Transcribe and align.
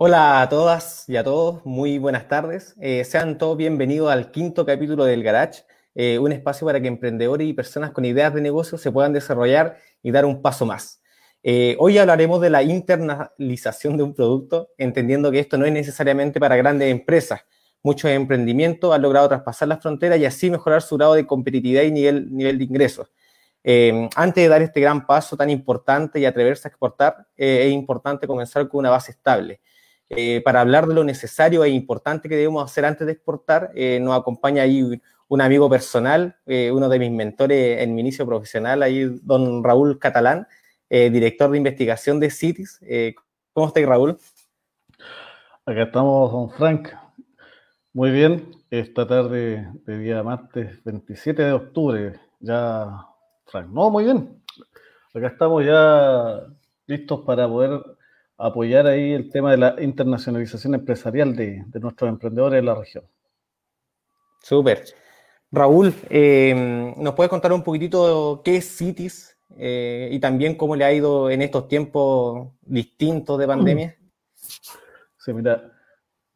Hola 0.00 0.42
a 0.42 0.48
todas 0.48 1.08
y 1.08 1.16
a 1.16 1.24
todos, 1.24 1.66
muy 1.66 1.98
buenas 1.98 2.28
tardes. 2.28 2.76
Eh, 2.80 3.02
sean 3.02 3.36
todos 3.36 3.56
bienvenidos 3.56 4.12
al 4.12 4.30
quinto 4.30 4.64
capítulo 4.64 5.04
del 5.04 5.24
Garage, 5.24 5.64
eh, 5.96 6.20
un 6.20 6.30
espacio 6.30 6.64
para 6.64 6.80
que 6.80 6.86
emprendedores 6.86 7.48
y 7.48 7.52
personas 7.52 7.90
con 7.90 8.04
ideas 8.04 8.32
de 8.32 8.40
negocio 8.40 8.78
se 8.78 8.92
puedan 8.92 9.12
desarrollar 9.12 9.78
y 10.00 10.12
dar 10.12 10.24
un 10.24 10.40
paso 10.40 10.64
más. 10.64 11.02
Eh, 11.42 11.74
hoy 11.80 11.98
hablaremos 11.98 12.40
de 12.40 12.48
la 12.48 12.62
internalización 12.62 13.96
de 13.96 14.04
un 14.04 14.14
producto, 14.14 14.70
entendiendo 14.78 15.32
que 15.32 15.40
esto 15.40 15.58
no 15.58 15.66
es 15.66 15.72
necesariamente 15.72 16.38
para 16.38 16.54
grandes 16.54 16.92
empresas. 16.92 17.40
Muchos 17.82 18.08
emprendimientos 18.12 18.94
han 18.94 19.02
logrado 19.02 19.28
traspasar 19.28 19.66
las 19.66 19.82
fronteras 19.82 20.20
y 20.20 20.26
así 20.26 20.48
mejorar 20.48 20.80
su 20.80 20.96
grado 20.96 21.14
de 21.14 21.26
competitividad 21.26 21.82
y 21.82 21.90
nivel, 21.90 22.32
nivel 22.32 22.56
de 22.56 22.64
ingresos. 22.64 23.10
antes 24.14 24.44
de 24.44 24.48
dar 24.48 24.62
este 24.62 24.80
gran 24.80 25.04
paso 25.04 25.36
tan 25.36 25.50
importante 25.50 26.20
y 26.20 26.24
atreverse 26.24 26.68
a 26.68 26.70
exportar, 26.70 27.26
es 27.36 27.72
importante 27.72 28.28
comenzar 28.28 28.68
con 28.68 28.78
una 28.78 28.90
base 28.90 29.10
estable. 29.10 29.60
Eh, 30.10 30.40
para 30.42 30.62
hablar 30.62 30.86
de 30.86 30.94
lo 30.94 31.04
necesario 31.04 31.64
e 31.64 31.68
importante 31.68 32.28
que 32.28 32.36
debemos 32.36 32.64
hacer 32.64 32.84
antes 32.86 33.06
de 33.06 33.12
exportar, 33.12 33.70
eh, 33.74 34.00
nos 34.00 34.18
acompaña 34.18 34.62
ahí 34.62 35.00
un 35.28 35.40
amigo 35.42 35.68
personal, 35.68 36.36
eh, 36.46 36.70
uno 36.72 36.88
de 36.88 36.98
mis 36.98 37.10
mentores 37.10 37.82
en 37.82 37.94
mi 37.94 38.00
inicio 38.00 38.26
profesional, 38.26 38.82
ahí 38.82 39.04
don 39.22 39.62
Raúl 39.62 39.98
Catalán, 39.98 40.46
director 40.90 41.50
de 41.50 41.58
investigación 41.58 42.18
de 42.18 42.30
CITIS. 42.30 42.80
¿Cómo 43.52 43.66
estás, 43.66 43.84
Raúl? 43.84 44.16
Acá 45.66 45.82
estamos, 45.82 46.32
don 46.32 46.50
Frank. 46.50 46.88
Muy 47.92 48.10
bien, 48.10 48.52
esta 48.70 49.06
tarde 49.06 49.68
de 49.84 49.98
día 49.98 50.22
martes 50.22 50.82
27 50.84 51.42
de 51.42 51.52
octubre, 51.52 52.20
ya, 52.40 53.04
Frank, 53.44 53.68
no, 53.68 53.90
muy 53.90 54.04
bien. 54.04 54.42
Acá 55.12 55.26
estamos 55.26 55.62
ya 55.66 56.40
listos 56.86 57.20
para 57.26 57.46
poder 57.46 57.82
apoyar 58.38 58.86
ahí 58.86 59.12
el 59.12 59.30
tema 59.30 59.50
de 59.50 59.58
la 59.58 59.76
internacionalización 59.80 60.74
empresarial 60.74 61.34
de, 61.34 61.64
nuestros 61.80 62.08
emprendedores 62.08 62.60
en 62.60 62.66
la 62.66 62.74
región. 62.76 63.04
Súper. 64.40 64.84
Raúl, 65.50 65.92
eh, 66.08 66.94
¿nos 66.96 67.14
puedes 67.14 67.30
contar 67.30 67.52
un 67.52 67.64
poquitito 67.64 68.42
qué 68.44 68.56
es 68.56 68.76
CITIS 68.76 69.36
eh, 69.56 70.08
y 70.12 70.20
también 70.20 70.54
cómo 70.54 70.76
le 70.76 70.84
ha 70.84 70.92
ido 70.92 71.30
en 71.30 71.42
estos 71.42 71.66
tiempos 71.68 72.52
distintos 72.62 73.38
de 73.38 73.46
pandemia? 73.46 73.96
Sí, 75.18 75.32
mira, 75.32 75.72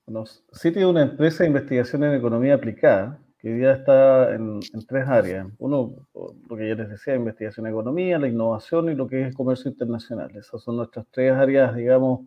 bueno, 0.06 0.24
CITIS 0.26 0.82
es 0.82 0.84
una 0.84 1.02
empresa 1.02 1.44
de 1.44 1.48
investigación 1.48 2.04
en 2.04 2.14
economía 2.14 2.54
aplicada 2.54 3.18
que 3.42 3.58
ya 3.58 3.72
está 3.72 4.34
en, 4.34 4.60
tres 4.86 5.08
áreas. 5.08 5.48
Uno, 5.58 6.06
lo 6.48 6.56
que 6.56 6.68
ya 6.68 6.76
les 6.76 6.90
decía, 6.90 7.16
investigación 7.16 7.66
en 7.66 7.72
economía, 7.72 8.18
la 8.18 8.28
innovación 8.28 8.88
y 8.88 8.94
lo 8.94 9.08
que 9.08 9.26
es 9.26 9.34
comercio 9.34 9.68
internacional. 9.68 10.30
Esas 10.36 10.62
son 10.62 10.76
nuestras 10.76 11.06
tres 11.10 11.32
áreas, 11.32 11.74
digamos, 11.74 12.20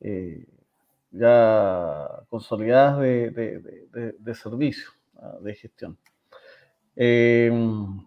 eh, 0.00 0.44
ya 1.10 2.06
consolidadas 2.28 3.00
de, 3.00 4.34
servicio, 4.34 4.90
ah, 5.16 5.38
de 5.40 5.54
gestión. 5.54 5.96
Em, 6.96 8.06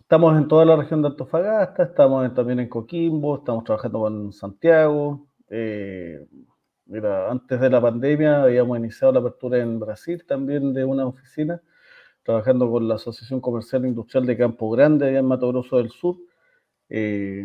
estamos 0.00 0.36
en 0.36 0.46
toda 0.46 0.66
la 0.66 0.76
región 0.76 1.00
de 1.00 1.08
Antofagasta, 1.08 1.84
estamos 1.84 2.34
también 2.34 2.60
en 2.60 2.68
Coquimbo, 2.68 3.38
estamos 3.38 3.64
trabajando 3.64 4.00
con 4.00 4.32
Santiago. 4.34 5.26
Eh, 5.48 6.26
mira, 6.84 7.30
antes 7.30 7.58
de 7.58 7.70
la 7.70 7.80
pandemia 7.80 8.42
habíamos 8.42 8.78
iniciado 8.78 9.14
la 9.14 9.20
apertura 9.20 9.58
en 9.58 9.80
Brasil 9.80 10.24
también 10.26 10.74
de 10.74 10.84
una 10.84 11.06
oficina 11.06 11.62
trabajando 12.28 12.70
con 12.70 12.86
la 12.86 12.96
Asociación 12.96 13.40
Comercial 13.40 13.86
e 13.86 13.88
Industrial 13.88 14.26
de 14.26 14.36
Campo 14.36 14.68
Grande, 14.68 15.08
allá 15.08 15.20
en 15.20 15.24
Mato 15.24 15.48
Grosso 15.48 15.78
del 15.78 15.88
Sur. 15.88 16.18
Eh, 16.90 17.42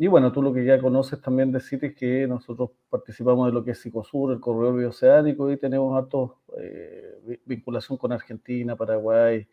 y 0.00 0.06
bueno, 0.06 0.32
tú 0.32 0.40
lo 0.40 0.50
que 0.50 0.64
ya 0.64 0.80
conoces 0.80 1.20
también 1.20 1.52
de 1.52 1.58
es 1.58 1.94
que 1.94 2.26
nosotros 2.26 2.70
participamos 2.88 3.48
de 3.48 3.52
lo 3.52 3.62
que 3.62 3.72
es 3.72 3.80
Psicosur, 3.80 4.32
el 4.32 4.40
corredor 4.40 4.78
bioceánico, 4.78 5.52
y 5.52 5.58
tenemos 5.58 5.94
altos 5.94 6.30
eh, 6.58 7.38
vinculación 7.44 7.98
con 7.98 8.12
Argentina, 8.12 8.74
Paraguay, 8.74 9.46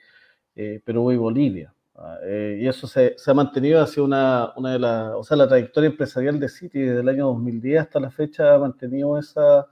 eh, 0.56 0.82
Perú 0.86 1.12
y 1.12 1.18
Bolivia. 1.18 1.74
Ah, 1.96 2.20
y 2.26 2.66
eso 2.66 2.88
se, 2.88 3.18
ha 3.28 3.34
mantenido 3.34 3.82
hacia 3.82 4.02
una, 4.02 4.54
una 4.56 4.72
de 4.72 4.80
las, 4.80 5.14
o 5.16 5.24
sea, 5.26 5.36
la 5.36 5.50
trayectoria 5.50 5.90
empresarial 5.90 6.40
de 6.40 6.48
City 6.48 6.80
desde 6.80 7.02
el 7.02 7.10
año 7.10 7.26
2010 7.26 7.82
hasta 7.82 8.00
la 8.00 8.10
fecha 8.10 8.56
ha 8.56 8.58
mantenido 8.58 9.20
esa, 9.20 9.68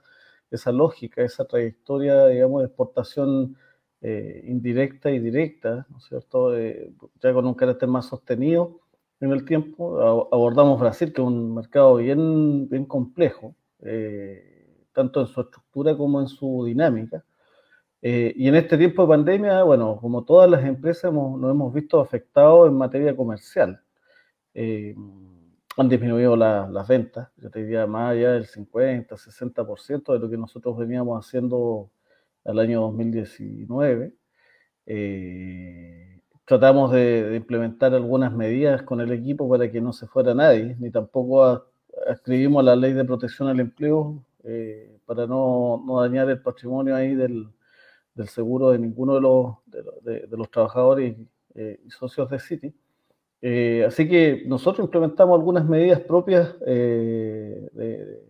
esa 0.50 0.70
lógica, 0.70 1.22
esa 1.22 1.46
trayectoria, 1.46 2.26
digamos, 2.26 2.60
de 2.60 2.66
exportación 2.66 3.56
eh, 4.02 4.44
indirecta 4.46 5.10
y 5.10 5.18
directa, 5.18 5.86
¿no 5.90 5.98
es 5.98 6.04
cierto? 6.04 6.56
Eh, 6.56 6.90
ya 7.22 7.34
con 7.34 7.46
un 7.46 7.52
carácter 7.54 7.86
más 7.86 8.06
sostenido 8.06 8.80
en 9.20 9.30
el 9.30 9.44
tiempo. 9.44 10.00
Abordamos 10.32 10.80
Brasil, 10.80 11.12
que 11.12 11.20
es 11.20 11.26
un 11.26 11.54
mercado 11.54 11.96
bien, 11.96 12.66
bien 12.70 12.86
complejo, 12.86 13.54
eh, 13.80 14.86
tanto 14.94 15.20
en 15.20 15.26
su 15.26 15.42
estructura 15.42 15.96
como 15.96 16.20
en 16.20 16.28
su 16.28 16.64
dinámica. 16.64 17.24
y 18.02 18.48
en 18.48 18.54
este 18.56 18.78
tiempo 18.78 19.02
de 19.02 19.08
pandemia, 19.08 19.62
bueno, 19.64 19.98
como 20.00 20.24
todas 20.24 20.50
las 20.50 20.64
empresas 20.64 21.12
nos 21.12 21.50
hemos 21.50 21.72
visto 21.74 22.00
afectados 22.00 22.68
en 22.68 22.74
materia 22.76 23.14
comercial. 23.16 23.82
han 25.76 25.88
disminuido 25.88 26.36
las 26.36 26.88
ventas, 26.88 27.28
yo 27.36 27.50
te 27.50 27.60
diría 27.64 27.86
más 27.86 28.12
allá 28.12 28.32
del 28.32 28.46
50, 28.46 29.16
60% 29.16 30.12
de 30.12 30.18
lo 30.18 30.30
que 30.30 30.36
nosotros 30.36 30.76
veníamos 30.78 31.26
haciendo 31.26 31.90
al 32.44 32.58
año 32.58 32.80
2019. 32.82 34.12
Eh, 34.86 36.20
tratamos 36.44 36.92
de, 36.92 37.34
implementar 37.36 37.94
algunas 37.94 38.32
medidas 38.32 38.82
con 38.82 39.00
el 39.00 39.12
equipo 39.12 39.48
para 39.48 39.70
que 39.70 39.80
no 39.80 39.92
se 39.92 40.06
fuera 40.06 40.34
nadie, 40.34 40.76
ni 40.80 40.90
tampoco 40.90 41.66
escribimos 42.08 42.64
la 42.64 42.76
ley 42.76 42.92
de 42.92 43.04
protección 43.04 43.48
al 43.48 43.60
empleo 43.60 44.24
eh, 44.44 44.98
para 45.06 45.26
no, 45.26 45.84
dañar 46.00 46.28
el 46.30 46.40
patrimonio 46.40 46.96
ahí 46.96 47.14
del, 47.14 47.48
seguro 48.26 48.70
de 48.70 48.78
ninguno 48.78 49.14
de 49.14 49.20
los, 49.20 49.56
de, 50.02 50.36
los 50.36 50.50
trabajadores 50.50 51.16
eh, 51.54 51.80
y 51.86 51.90
socios 51.90 52.28
de 52.28 52.38
City. 52.38 52.74
así 53.86 54.08
que 54.08 54.42
nosotros 54.46 54.84
implementamos 54.84 55.38
algunas 55.38 55.64
medidas 55.64 56.00
propias 56.00 56.54
que, 56.64 58.20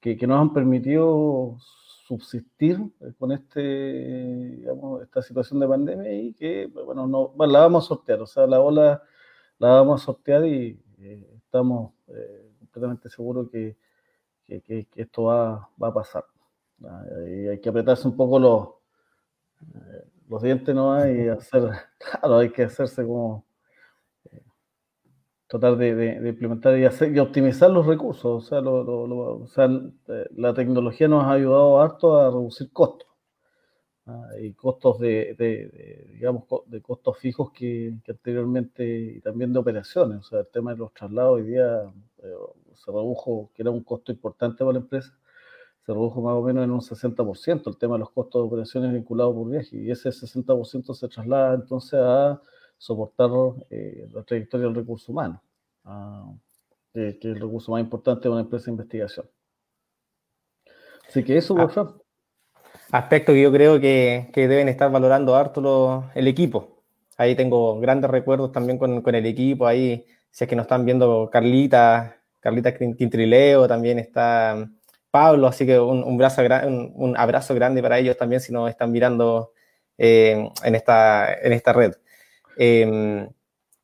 que, 0.00 0.26
nos 0.26 0.40
han 0.40 0.52
permitido 0.52 1.58
subsistir 2.10 2.76
eh, 3.00 3.12
con 3.16 3.30
este, 3.30 3.60
digamos, 3.60 5.00
esta 5.02 5.22
situación 5.22 5.60
de 5.60 5.68
pandemia 5.68 6.12
y 6.12 6.32
que, 6.32 6.66
bueno, 6.66 7.06
no, 7.06 7.32
la 7.46 7.60
vamos 7.60 7.84
a 7.84 7.88
sortear, 7.88 8.20
o 8.20 8.26
sea, 8.26 8.48
la 8.48 8.60
ola 8.60 9.00
la 9.58 9.68
vamos 9.68 10.02
a 10.02 10.04
sortear 10.06 10.44
y 10.44 10.82
eh, 10.98 11.34
estamos 11.36 11.92
eh, 12.08 12.50
completamente 12.58 13.08
seguros 13.08 13.48
que, 13.48 13.76
que, 14.44 14.88
esto 14.96 15.24
va, 15.24 15.68
va, 15.80 15.88
a 15.88 15.94
pasar. 15.94 16.24
Y 17.28 17.46
hay 17.46 17.60
que 17.60 17.68
apretarse 17.68 18.08
un 18.08 18.16
poco 18.16 18.38
los, 18.40 18.68
los 20.28 20.42
dientes, 20.42 20.74
¿no? 20.74 21.08
Y 21.08 21.28
hacer, 21.28 21.70
claro, 21.98 22.38
hay 22.38 22.50
que 22.50 22.64
hacerse 22.64 23.06
como 23.06 23.44
tratar 25.50 25.76
de, 25.76 26.28
implementar 26.28 26.78
y, 26.78 26.84
hacer, 26.84 27.14
y 27.14 27.18
optimizar 27.18 27.70
los 27.70 27.84
recursos. 27.84 28.24
O 28.24 28.40
sea, 28.40 28.60
o 28.60 29.46
sea, 29.48 29.64
eh, 30.08 30.26
la 30.36 30.54
tecnología 30.54 31.08
nos 31.08 31.24
ha 31.24 31.32
ayudado 31.32 31.80
harto 31.80 32.16
a 32.16 32.30
reducir 32.30 32.70
costos. 32.72 33.08
¿ah? 34.06 34.28
y 34.40 34.52
costos 34.54 35.00
de, 35.00 36.06
digamos, 36.14 36.44
de 36.66 36.80
costos 36.80 37.18
fijos 37.18 37.50
que, 37.52 37.92
anteriormente, 38.08 39.16
y 39.16 39.20
también 39.20 39.52
de 39.52 39.58
operaciones. 39.58 40.20
O 40.20 40.22
sea, 40.22 40.40
el 40.40 40.48
tema 40.48 40.72
de 40.72 40.78
los 40.78 40.92
traslados 40.94 41.34
hoy 41.38 41.42
día 41.42 41.82
eh, 42.22 42.34
se 42.74 42.92
redujo, 42.92 43.50
que 43.52 43.62
era 43.62 43.72
un 43.72 43.82
costo 43.82 44.12
importante 44.12 44.58
para 44.58 44.74
la 44.74 44.78
empresa, 44.78 45.18
se 45.84 45.92
redujo 45.92 46.20
más 46.22 46.34
o 46.34 46.42
menos 46.42 46.62
en 46.62 46.70
un 46.70 46.80
60% 46.80 47.62
el 47.66 47.76
tema 47.76 47.94
de 47.94 48.00
los 48.00 48.10
costos 48.10 48.40
de 48.40 48.46
operaciones 48.46 48.92
vinculados 48.92 49.34
por 49.34 49.50
viaje. 49.50 49.76
Y 49.76 49.90
ese 49.90 50.10
60% 50.10 50.94
se 50.94 51.08
traslada 51.08 51.54
entonces 51.54 51.98
a 52.00 52.40
soportar 52.80 53.30
eh, 53.68 54.08
la 54.12 54.22
trayectoria 54.22 54.66
del 54.66 54.74
recurso 54.74 55.12
humano, 55.12 55.42
ah, 55.84 56.32
que, 56.92 57.08
es 57.08 57.24
el 57.24 57.40
recurso 57.40 57.72
más 57.72 57.80
importante 57.80 58.22
de 58.22 58.30
una 58.30 58.42
empresa 58.42 58.66
de 58.66 58.72
investigación. 58.72 59.26
Así 61.08 61.24
que 61.24 61.36
eso, 61.36 61.56
ah, 61.58 61.94
Aspecto 62.92 63.32
que 63.32 63.42
yo 63.42 63.52
creo 63.52 63.80
que, 63.80 64.30
que 64.32 64.48
deben 64.48 64.68
estar 64.68 64.90
valorando 64.90 65.36
harto 65.36 66.10
el 66.14 66.26
equipo. 66.26 66.82
Ahí 67.16 67.36
tengo 67.36 67.78
grandes 67.80 68.10
recuerdos 68.10 68.50
también 68.52 68.78
con, 68.78 69.02
con, 69.02 69.14
el 69.14 69.26
equipo. 69.26 69.66
Ahí, 69.66 70.06
si 70.30 70.44
es 70.44 70.50
que 70.50 70.56
nos 70.56 70.64
están 70.64 70.84
viendo 70.84 71.28
Carlita, 71.30 72.16
Carlita 72.40 72.74
Quintrileo, 72.74 73.68
también 73.68 73.98
está 73.98 74.68
Pablo, 75.10 75.46
así 75.46 75.66
que 75.66 75.78
un, 75.78 76.02
un, 76.02 76.20
un, 76.20 76.92
un 76.94 77.16
abrazo 77.16 77.54
grande 77.54 77.82
para 77.82 77.98
ellos 77.98 78.16
también 78.16 78.40
si 78.40 78.52
nos 78.52 78.70
están 78.70 78.90
mirando 78.90 79.52
eh, 79.98 80.48
en, 80.64 80.74
esta, 80.74 81.32
en 81.34 81.52
esta 81.52 81.72
red. 81.72 81.92
Em, 82.56 83.28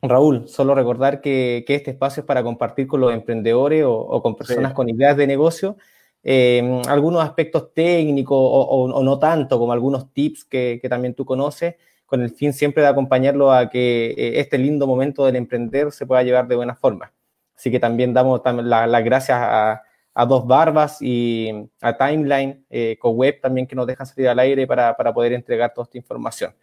Raúl, 0.09 0.49
solo 0.49 0.75
recordar 0.75 1.21
que, 1.21 1.65
este 1.67 1.91
espacio 1.91 2.23
es 2.23 2.27
para 2.27 2.43
compartir 2.43 2.87
con 2.87 3.01
los 3.01 3.13
emprendedores 3.13 3.85
o, 3.87 4.23
con 4.23 4.37
personas 4.37 4.73
con 4.73 4.89
ideas 4.89 5.17
de 5.17 5.27
negocio 5.27 5.77
em, 6.23 6.83
algunos 6.89 7.23
aspectos 7.23 7.73
técnicos 7.75 8.37
o, 8.41 9.03
no 9.03 9.19
tanto, 9.19 9.59
como 9.59 9.73
algunos 9.73 10.13
tips 10.13 10.45
que, 10.45 10.81
también 10.89 11.15
tú 11.15 11.25
conoces, 11.25 11.77
con 12.07 12.23
el 12.23 12.31
fin 12.31 12.53
siempre 12.53 12.83
de 12.83 12.89
acompañarlo 12.89 13.53
a 13.53 13.69
que 13.69 14.15
eh, 14.17 14.41
este 14.41 14.59
lindo 14.59 14.87
momento 14.87 15.25
del 15.27 15.37
emprender 15.37 15.93
se 15.93 16.07
pueda 16.07 16.23
llevar 16.23 16.47
de 16.49 16.57
buena 16.57 16.75
forma. 16.75 17.13
Así 17.57 17.71
que 17.71 17.81
también 17.81 18.13
damos 18.13 18.41
las 18.45 19.05
gracias 19.05 19.39
a, 19.41 19.83
a 20.19 20.25
Dos 20.25 20.47
Barbas 20.47 21.03
y 21.03 21.69
a 21.83 21.95
Timeline, 21.95 22.65
eh, 22.71 22.97
con 22.99 23.17
web 23.17 23.39
también 23.39 23.67
que 23.67 23.77
nos 23.77 23.87
dejan 23.87 24.07
salir 24.07 24.29
al 24.31 24.39
aire 24.39 24.67
para, 24.67 24.97
para 24.97 25.13
poder 25.13 25.35
entregar 25.35 25.75
toda 25.75 25.85
esta 25.85 25.99
información. 25.99 26.55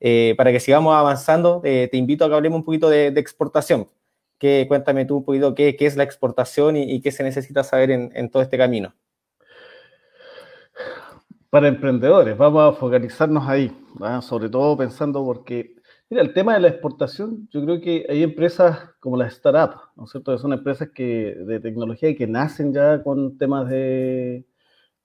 Eh, 0.00 0.34
para 0.36 0.52
que 0.52 0.60
sigamos 0.60 0.94
avanzando, 0.94 1.60
te 1.62 1.96
invito 1.96 2.24
a 2.24 2.28
que 2.28 2.34
hablemos 2.34 2.58
un 2.58 2.64
poquito 2.64 2.88
de, 2.88 3.08
exportación. 3.08 3.88
Que, 4.38 4.66
cuéntame 4.68 5.06
tú 5.06 5.16
un 5.18 5.24
poquito 5.24 5.54
qué, 5.54 5.76
es 5.78 5.96
la 5.96 6.02
exportación 6.02 6.76
y, 6.76 7.00
qué 7.00 7.10
se 7.10 7.22
necesita 7.22 7.64
saber 7.64 7.90
en, 7.90 8.30
todo 8.30 8.42
este 8.42 8.58
camino. 8.58 8.94
Para 11.50 11.68
emprendedores, 11.68 12.36
vamos 12.36 12.74
a 12.74 12.78
focalizarnos 12.78 13.48
ahí, 13.48 13.72
sobre 14.20 14.48
todo 14.48 14.76
pensando 14.76 15.24
porque 15.24 15.76
Mira, 16.08 16.22
el 16.22 16.32
tema 16.32 16.54
de 16.54 16.60
la 16.60 16.68
exportación, 16.68 17.48
yo 17.50 17.64
creo 17.64 17.80
que 17.80 18.06
hay 18.08 18.22
empresas 18.22 18.78
como 19.00 19.16
las 19.16 19.34
startups, 19.34 19.76
¿no 19.96 20.04
es 20.04 20.10
cierto? 20.12 20.32
Que 20.32 20.38
son 20.38 20.52
empresas 20.52 20.90
que, 20.94 21.34
de 21.34 21.58
tecnología 21.58 22.08
y 22.08 22.14
que 22.14 22.28
nacen 22.28 22.72
ya 22.72 23.02
con 23.02 23.36
temas 23.38 23.68
de, 23.68 24.46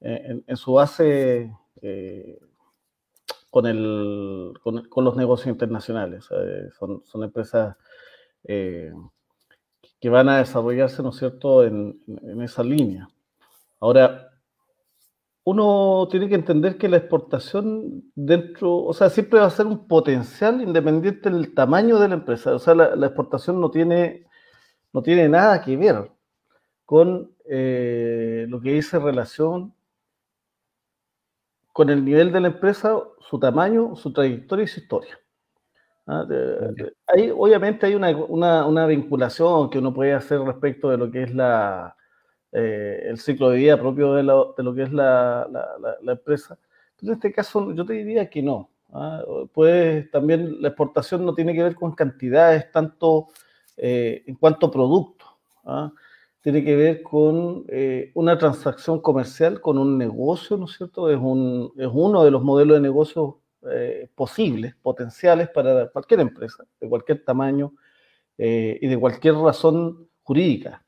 eh, 0.02 0.42
en, 0.46 0.58
su 0.58 0.74
base, 0.74 1.52
eh, 1.82 2.40
con, 3.52 3.68
el, 3.68 4.54
con, 4.64 5.06
los 5.06 5.16
negocios 5.16 5.48
internacionales. 5.48 6.28
Son, 6.80 7.04
son, 7.06 7.24
empresas 7.24 7.76
eh, 8.46 8.92
que 10.00 10.10
van 10.10 10.30
a 10.30 10.38
desarrollarse, 10.38 11.04
¿no 11.04 11.10
es 11.10 11.18
cierto?, 11.18 11.64
en, 11.64 12.02
en 12.08 12.42
esa 12.42 12.64
línea. 12.64 13.08
Ahora, 13.80 14.32
uno 15.44 16.08
tiene 16.10 16.30
que 16.30 16.36
entender 16.36 16.78
que 16.78 16.88
la 16.88 16.98
exportación 16.98 18.12
dentro, 18.16 18.78
o 18.78 18.94
sea, 18.94 19.10
siempre 19.10 19.40
va 19.40 19.48
a 19.48 19.50
ser 19.50 19.66
un 19.66 19.88
potencial 19.88 20.62
independiente 20.62 21.30
del 21.30 21.54
tamaño 21.54 22.00
de 22.00 22.08
la 22.08 22.16
empresa. 22.16 22.56
O 22.56 22.60
sea, 22.60 22.74
la, 22.76 23.06
exportación 23.06 23.60
no 23.60 23.70
tiene, 23.70 24.28
no 24.94 25.02
tiene 25.02 25.28
nada 25.28 25.62
que 25.62 25.76
ver 25.76 26.12
con 26.86 27.32
eh, 27.50 28.46
lo 28.50 28.62
que 28.62 28.74
dice 28.74 29.00
relación 29.00 29.74
con 31.74 31.90
el 31.90 32.04
nivel 32.04 32.32
de 32.32 32.42
la 32.42 32.48
empresa, 32.48 33.00
su 33.20 33.40
tamaño, 33.40 33.96
su 33.96 34.12
trayectoria 34.14 34.66
y 34.66 34.68
su 34.68 34.80
historia. 34.80 35.18
¿Ah? 36.08 36.26
obviamente 37.36 37.86
hay 37.86 37.96
una 37.96 38.86
vinculación 38.88 39.70
que 39.70 39.78
uno 39.78 39.94
puede 39.94 40.14
hacer 40.14 40.42
respecto 40.42 40.90
de 40.90 40.98
lo 40.98 41.12
que 41.12 41.24
es 41.24 41.34
la, 41.34 41.96
eh, 42.54 43.04
el 43.08 43.18
ciclo 43.18 43.50
de 43.50 43.58
vida 43.58 43.80
propio 43.80 44.14
de, 44.14 44.24
lo, 44.24 44.54
que 44.76 44.84
es 44.84 44.92
la, 44.92 45.48
empresa. 46.06 46.58
en 47.02 47.12
este 47.14 47.32
caso 47.32 47.74
yo 47.74 47.86
te 47.86 47.94
diría 47.94 48.30
que 48.30 48.42
no. 48.42 48.70
¿ah? 48.92 49.24
Pues 49.54 50.12
también 50.12 50.62
la 50.62 50.70
exportación 50.70 51.26
no 51.26 51.34
tiene 51.34 51.54
que 51.54 51.64
ver 51.64 51.76
con 51.76 51.94
cantidades 51.94 52.70
tanto 52.72 53.30
eh, 53.78 54.24
en 54.28 54.36
cuanto 54.36 54.66
a 54.66 54.72
producto. 54.72 55.26
¿ah? 55.64 55.92
Tiene 56.42 56.64
que 56.64 56.76
ver 56.76 57.04
con 57.04 57.66
eh, 57.70 58.12
una 58.16 58.38
transacción 58.38 59.00
comercial, 59.00 59.62
con 59.62 59.78
un 59.78 59.98
negocio, 59.98 60.58
¿no 60.58 60.66
es 60.66 60.72
cierto? 60.78 61.10
Es, 61.10 61.18
un, 61.20 61.72
es 61.78 61.90
uno 61.92 62.24
de 62.24 62.32
los 62.32 62.44
modelos 62.44 62.78
de 62.78 62.82
negocio 62.82 63.38
posibles, 64.16 64.74
potenciales 64.82 65.48
para 65.50 65.88
cualquier 65.90 66.22
empresa, 66.22 66.64
de 66.80 66.90
cualquier 66.90 67.24
tamaño 67.24 67.74
y 68.36 68.88
de 68.88 68.98
cualquier 69.00 69.36
razón 69.36 70.10
jurídica 70.24 70.84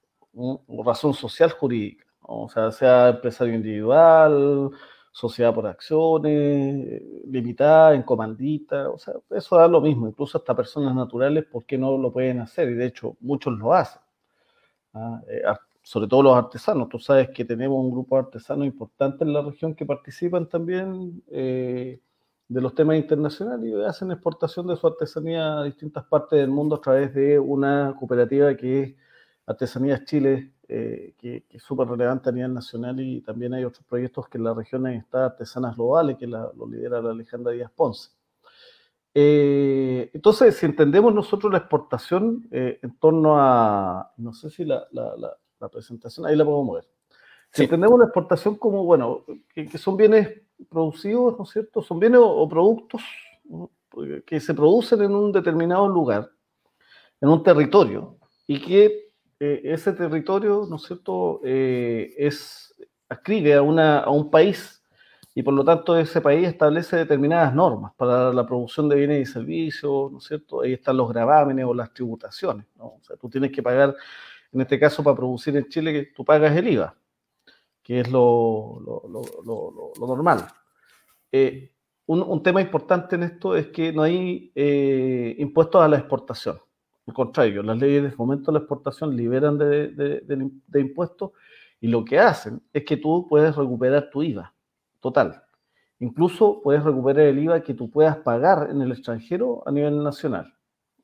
razón 0.83 1.13
social 1.13 1.51
jurídica, 1.51 2.05
o 2.21 2.49
sea, 2.49 2.71
sea 2.71 3.09
empresario 3.09 3.53
individual, 3.53 4.71
sociedad 5.11 5.53
por 5.53 5.67
acciones, 5.67 7.01
limitada, 7.27 7.93
en 7.93 8.03
comandita, 8.03 8.89
o 8.89 8.97
sea, 8.97 9.13
eso 9.31 9.57
da 9.57 9.67
lo 9.67 9.81
mismo, 9.81 10.07
incluso 10.07 10.37
hasta 10.37 10.55
personas 10.55 10.95
naturales, 10.95 11.45
¿por 11.45 11.65
qué 11.65 11.77
no 11.77 11.97
lo 11.97 12.11
pueden 12.11 12.39
hacer? 12.39 12.69
Y 12.69 12.73
de 12.73 12.87
hecho, 12.87 13.15
muchos 13.19 13.53
lo 13.57 13.73
hacen. 13.73 14.02
¿Ah? 14.93 15.21
Eh, 15.27 15.41
sobre 15.83 16.07
todo 16.07 16.23
los 16.23 16.37
artesanos, 16.37 16.87
tú 16.89 16.97
sabes 16.97 17.29
que 17.29 17.43
tenemos 17.43 17.77
un 17.77 17.91
grupo 17.91 18.15
de 18.15 18.21
artesanos 18.21 18.65
importante 18.65 19.25
en 19.25 19.33
la 19.33 19.41
región 19.41 19.75
que 19.75 19.85
participan 19.85 20.47
también 20.47 21.21
eh, 21.29 21.99
de 22.47 22.61
los 22.61 22.73
temas 22.73 22.97
internacionales 22.97 23.69
y 23.69 23.83
hacen 23.83 24.11
exportación 24.11 24.65
de 24.67 24.77
su 24.77 24.87
artesanía 24.87 25.59
a 25.59 25.63
distintas 25.63 26.05
partes 26.05 26.39
del 26.39 26.49
mundo 26.49 26.75
a 26.77 26.81
través 26.81 27.13
de 27.13 27.37
una 27.37 27.95
cooperativa 27.99 28.55
que 28.55 28.81
es 28.81 28.95
Artesanías 29.45 30.05
Chile, 30.05 30.53
eh, 30.69 31.15
que, 31.17 31.45
es 31.49 31.61
súper 31.61 31.87
relevante 31.89 32.29
a 32.29 32.31
nivel 32.31 32.53
nacional 32.53 32.99
y 33.01 33.21
también 33.21 33.53
hay 33.53 33.65
otros 33.65 33.85
proyectos 33.85 34.29
que 34.29 34.37
en 34.37 34.45
la 34.45 34.53
región 34.53 34.87
está 34.87 35.25
Artesanas 35.25 35.75
Globales, 35.75 36.17
que 36.17 36.27
lo 36.27 36.53
lidera 36.69 37.01
la 37.01 37.11
Alejandra 37.11 37.51
Díaz 37.51 37.71
Ponce. 37.75 38.09
Eh, 39.15 40.09
entonces, 40.13 40.55
si 40.57 40.65
entendemos 40.65 41.13
nosotros 41.13 41.51
la 41.51 41.59
exportación 41.59 42.47
eh, 42.51 42.79
en 42.81 42.97
torno 42.97 43.39
a, 43.39 44.11
no 44.17 44.33
sé 44.33 44.49
si 44.49 44.65
la, 44.65 44.87
presentación, 45.71 46.25
ahí 46.25 46.35
la 46.35 46.43
podemos 46.43 46.65
mover. 46.65 46.87
Si 47.51 47.63
entendemos 47.63 47.99
la 47.99 48.05
exportación 48.05 48.55
como, 48.55 48.83
bueno, 48.83 49.23
que, 49.53 49.77
son 49.77 49.95
bienes 49.95 50.41
producidos, 50.69 51.37
¿no 51.37 51.43
es 51.43 51.51
cierto? 51.51 51.81
Son 51.81 51.99
bienes 51.99 52.19
o 52.21 52.49
productos 52.49 53.03
que 54.25 54.39
se 54.39 54.53
producen 54.53 55.03
en 55.03 55.13
un 55.13 55.31
determinado 55.31 55.87
lugar, 55.87 56.31
en 57.21 57.29
un 57.29 57.43
territorio, 57.43 58.17
y 58.47 58.59
que 58.59 59.11
eh, 59.39 59.61
ese 59.65 59.93
territorio, 59.93 60.65
¿no 60.69 60.77
es 60.77 60.83
cierto?, 60.83 61.41
eh, 61.43 62.13
es, 62.17 62.73
ascribe 63.09 63.53
a, 63.53 63.61
una, 63.61 63.99
a 63.99 64.09
un 64.09 64.31
país 64.31 64.82
y 65.35 65.41
por 65.41 65.53
lo 65.53 65.63
tanto 65.63 65.97
ese 65.97 66.21
país 66.21 66.47
establece 66.47 66.97
determinadas 66.97 67.53
normas 67.55 67.93
para 67.97 68.31
la 68.31 68.45
producción 68.45 68.87
de 68.87 68.95
bienes 68.95 69.29
y 69.29 69.31
servicios, 69.31 70.11
¿no 70.11 70.19
es 70.19 70.25
cierto? 70.25 70.61
Ahí 70.61 70.73
están 70.73 70.97
los 70.97 71.09
gravámenes 71.09 71.65
o 71.65 71.73
las 71.73 71.91
tributaciones, 71.93 72.67
¿no? 72.75 72.85
O 72.85 72.99
sea, 73.01 73.17
tú 73.17 73.29
tienes 73.29 73.51
que 73.51 73.63
pagar, 73.63 73.95
en 74.51 74.61
este 74.61 74.79
caso 74.79 75.03
para 75.03 75.15
producir 75.15 75.57
en 75.57 75.67
Chile, 75.69 75.91
que 75.91 76.03
tú 76.13 76.23
pagas 76.23 76.55
el 76.55 76.67
IVA, 76.67 76.95
que 77.81 78.01
es 78.01 78.11
lo, 78.11 78.79
lo, 78.85 80.07
normal. 80.07 80.45
Eh, 81.31 81.71
un, 82.05 82.43
tema 82.43 82.61
importante 82.61 83.15
en 83.15 83.23
esto 83.23 83.55
es 83.55 83.67
que 83.67 83.91
no 83.91 84.03
hay 84.03 84.51
impuestos 85.39 85.81
a 85.81 85.87
la 85.87 85.97
exportación. 85.97 86.59
Al 87.07 87.13
contrario, 87.13 87.63
las 87.63 87.77
leyes 87.77 88.03
de 88.03 88.11
fomento 88.11 88.51
a 88.51 88.53
la 88.53 88.59
exportación 88.59 89.15
liberan 89.15 89.57
de, 89.57 90.59
impuestos 90.75 91.31
y 91.81 91.87
lo 91.87 92.05
que 92.05 92.19
hacen 92.19 92.61
es 92.71 92.85
que 92.85 92.97
tú 92.97 93.25
puedes 93.27 93.55
recuperar 93.55 94.09
tu 94.11 94.21
IVA 94.21 94.53
total. 95.03 95.43
Incluso 95.99 96.61
puedes 96.63 96.83
recuperar 96.83 97.27
el 97.27 97.39
IVA 97.39 97.61
que 97.61 97.73
tú 97.73 97.89
puedas 97.91 98.17
pagar 98.17 98.69
en 98.71 98.81
el 98.81 98.91
extranjero 98.91 99.61
a 99.65 99.71
nivel 99.71 100.03
nacional. 100.03 100.53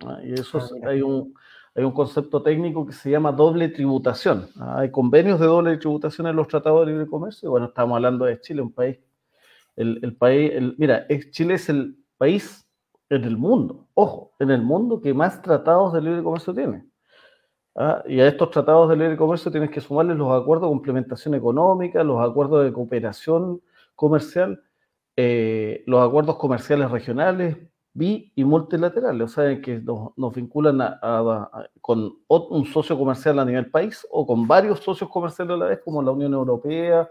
¿ah? 0.06 0.20
Y 0.24 0.34
eso 0.34 0.58
ah, 0.58 0.88
hay, 0.88 1.02
un, 1.02 1.36
hay 1.76 1.84
un 1.84 1.92
concepto 1.92 2.42
técnico 2.42 2.86
que 2.86 2.94
se 2.94 3.12
llama 3.12 3.32
doble 3.32 3.70
tributación. 3.70 4.48
¿ah? 4.60 4.80
Hay 4.80 4.90
convenios 4.90 5.40
de 5.40 5.46
doble 5.46 5.78
tributación 5.78 6.28
en 6.28 6.36
los 6.36 6.48
tratados 6.48 6.86
de 6.86 6.94
libre 6.94 7.08
comercio. 7.08 7.52
Bueno, 7.52 7.68
estamos 7.68 7.96
hablando 7.96 8.26
de 8.26 8.42
Chile, 8.42 8.62
un 8.62 8.74
país. 8.74 8.98
El, 9.76 10.00
el 10.02 10.16
país, 10.16 10.52
el, 10.54 10.76
mira, 10.78 11.06
Chile 11.32 11.54
es 11.54 11.70
el 11.70 11.96
país 12.18 12.66
en 13.10 13.24
el 13.24 13.38
mundo, 13.38 13.88
ojo, 13.96 14.34
en 14.40 14.52
el 14.52 14.62
mundo 14.62 15.02
que 15.02 15.14
más 15.14 15.42
tratados 15.42 15.94
de 15.94 16.02
libre 16.02 16.24
comercio 16.24 16.54
tiene. 16.54 16.86
¿ah? 17.76 18.04
Y 18.08 18.20
a 18.20 18.28
estos 18.28 18.52
tratados 18.52 18.90
de 18.90 18.98
libre 18.98 19.18
comercio 19.18 19.52
tienes 19.52 19.70
que 19.70 19.82
sumarles 19.82 20.18
los 20.18 20.32
acuerdos 20.32 20.70
de 20.70 20.74
complementación 20.74 21.36
económica, 21.36 22.04
los 22.04 22.22
acuerdos 22.22 22.66
de 22.66 22.74
cooperación 22.74 23.62
comercial, 24.00 24.64
eh, 25.18 25.84
los 25.86 26.08
acuerdos 26.08 26.38
comerciales 26.38 26.90
regionales, 26.90 27.58
bi 27.94 28.32
y 28.34 28.46
multilaterales, 28.46 29.22
o 29.24 29.28
sea, 29.28 29.62
que 29.62 29.82
nos, 29.82 30.34
vinculan 30.34 30.80
con 31.82 32.16
un 32.28 32.66
socio 32.68 32.98
comercial 32.98 33.40
a 33.40 33.46
nivel 33.46 33.70
país 33.70 34.08
o 34.10 34.26
con 34.26 34.48
varios 34.48 34.80
socios 34.80 35.10
comerciales 35.10 35.56
a 35.56 35.58
la 35.58 35.66
vez, 35.66 35.82
como 35.84 36.02
la 36.02 36.12
Unión 36.12 36.34
Europea 36.34 37.10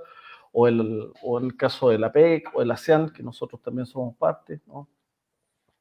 o, 0.52 0.66
el, 0.66 1.12
o 1.22 1.38
el 1.38 1.54
caso 1.58 1.90
de 1.90 1.98
la 1.98 2.10
PEC 2.10 2.54
o 2.54 2.62
el 2.62 2.70
ASEAN, 2.70 3.10
que 3.10 3.22
nosotros 3.22 3.60
también 3.60 3.84
somos 3.84 4.16
parte, 4.16 4.62
¿no? 4.66 4.88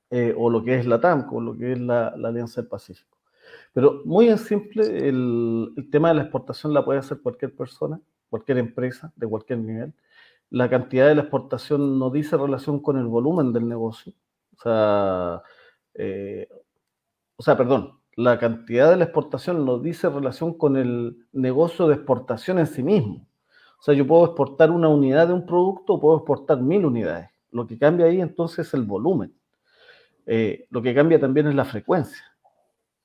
Eh, 0.10 0.34
o 0.38 0.50
lo 0.50 0.62
que 0.62 0.76
es 0.76 0.86
la 0.86 1.00
TAM, 1.00 1.28
o 1.32 1.40
lo 1.40 1.58
que 1.58 1.72
es 1.72 1.80
la, 1.80 2.08
Alianza 2.08 2.62
del 2.62 2.70
Pacífico. 2.70 3.18
Pero 3.72 4.02
muy 4.04 4.28
en 4.28 4.38
simple, 4.38 5.08
el, 5.08 5.88
tema 5.90 6.10
de 6.10 6.16
la 6.16 6.22
exportación 6.24 6.74
la 6.74 6.84
puede 6.84 7.00
hacer 7.00 7.22
cualquier 7.22 7.56
persona, 7.56 8.00
cualquier 8.30 8.58
empresa, 8.58 9.14
de 9.16 9.28
cualquier 9.28 9.60
nivel. 9.60 9.94
La 10.50 10.70
cantidad 10.70 11.08
de 11.08 11.16
la 11.16 11.22
exportación 11.22 12.00
no 12.00 12.10
dice 12.10 12.38
relación 12.38 12.82
con 12.82 12.98
el 12.98 13.06
volumen 13.08 13.54
del 13.54 13.68
negocio. 13.68 14.14
O 14.58 14.62
sea, 14.62 15.42
eh, 15.94 16.48
o 17.36 17.44
sea, 17.44 17.56
perdón, 17.58 18.00
la 18.16 18.40
cantidad 18.40 18.90
de 18.90 18.98
la 18.98 19.04
exportación 19.04 19.64
no 19.66 19.80
dice 19.80 20.10
relación 20.10 20.58
con 20.58 20.76
el 20.76 21.28
negocio 21.32 21.88
de 21.88 21.96
exportación 21.96 22.60
en 22.60 22.68
sí 22.68 22.82
mismo. 22.82 23.28
O 23.80 23.84
sea, 23.84 23.94
yo 23.94 24.08
puedo 24.08 24.26
exportar 24.26 24.72
una 24.72 24.88
unidad 24.88 25.28
de 25.28 25.34
un 25.34 25.46
producto 25.46 25.94
o 25.94 26.00
puedo 26.00 26.18
exportar 26.18 26.60
mil 26.60 26.86
unidades. 26.86 27.30
Lo 27.52 27.68
que 27.68 27.78
cambia 27.78 28.08
ahí 28.08 28.20
entonces 28.20 28.68
es 28.68 28.74
el 28.74 28.84
volumen. 28.84 29.36
Eh, 30.26 30.66
lo 30.72 30.82
que 30.82 30.96
cambia 30.96 31.20
también 31.20 31.48
es 31.48 31.56
la 31.56 31.66
frecuencia. 31.66 32.24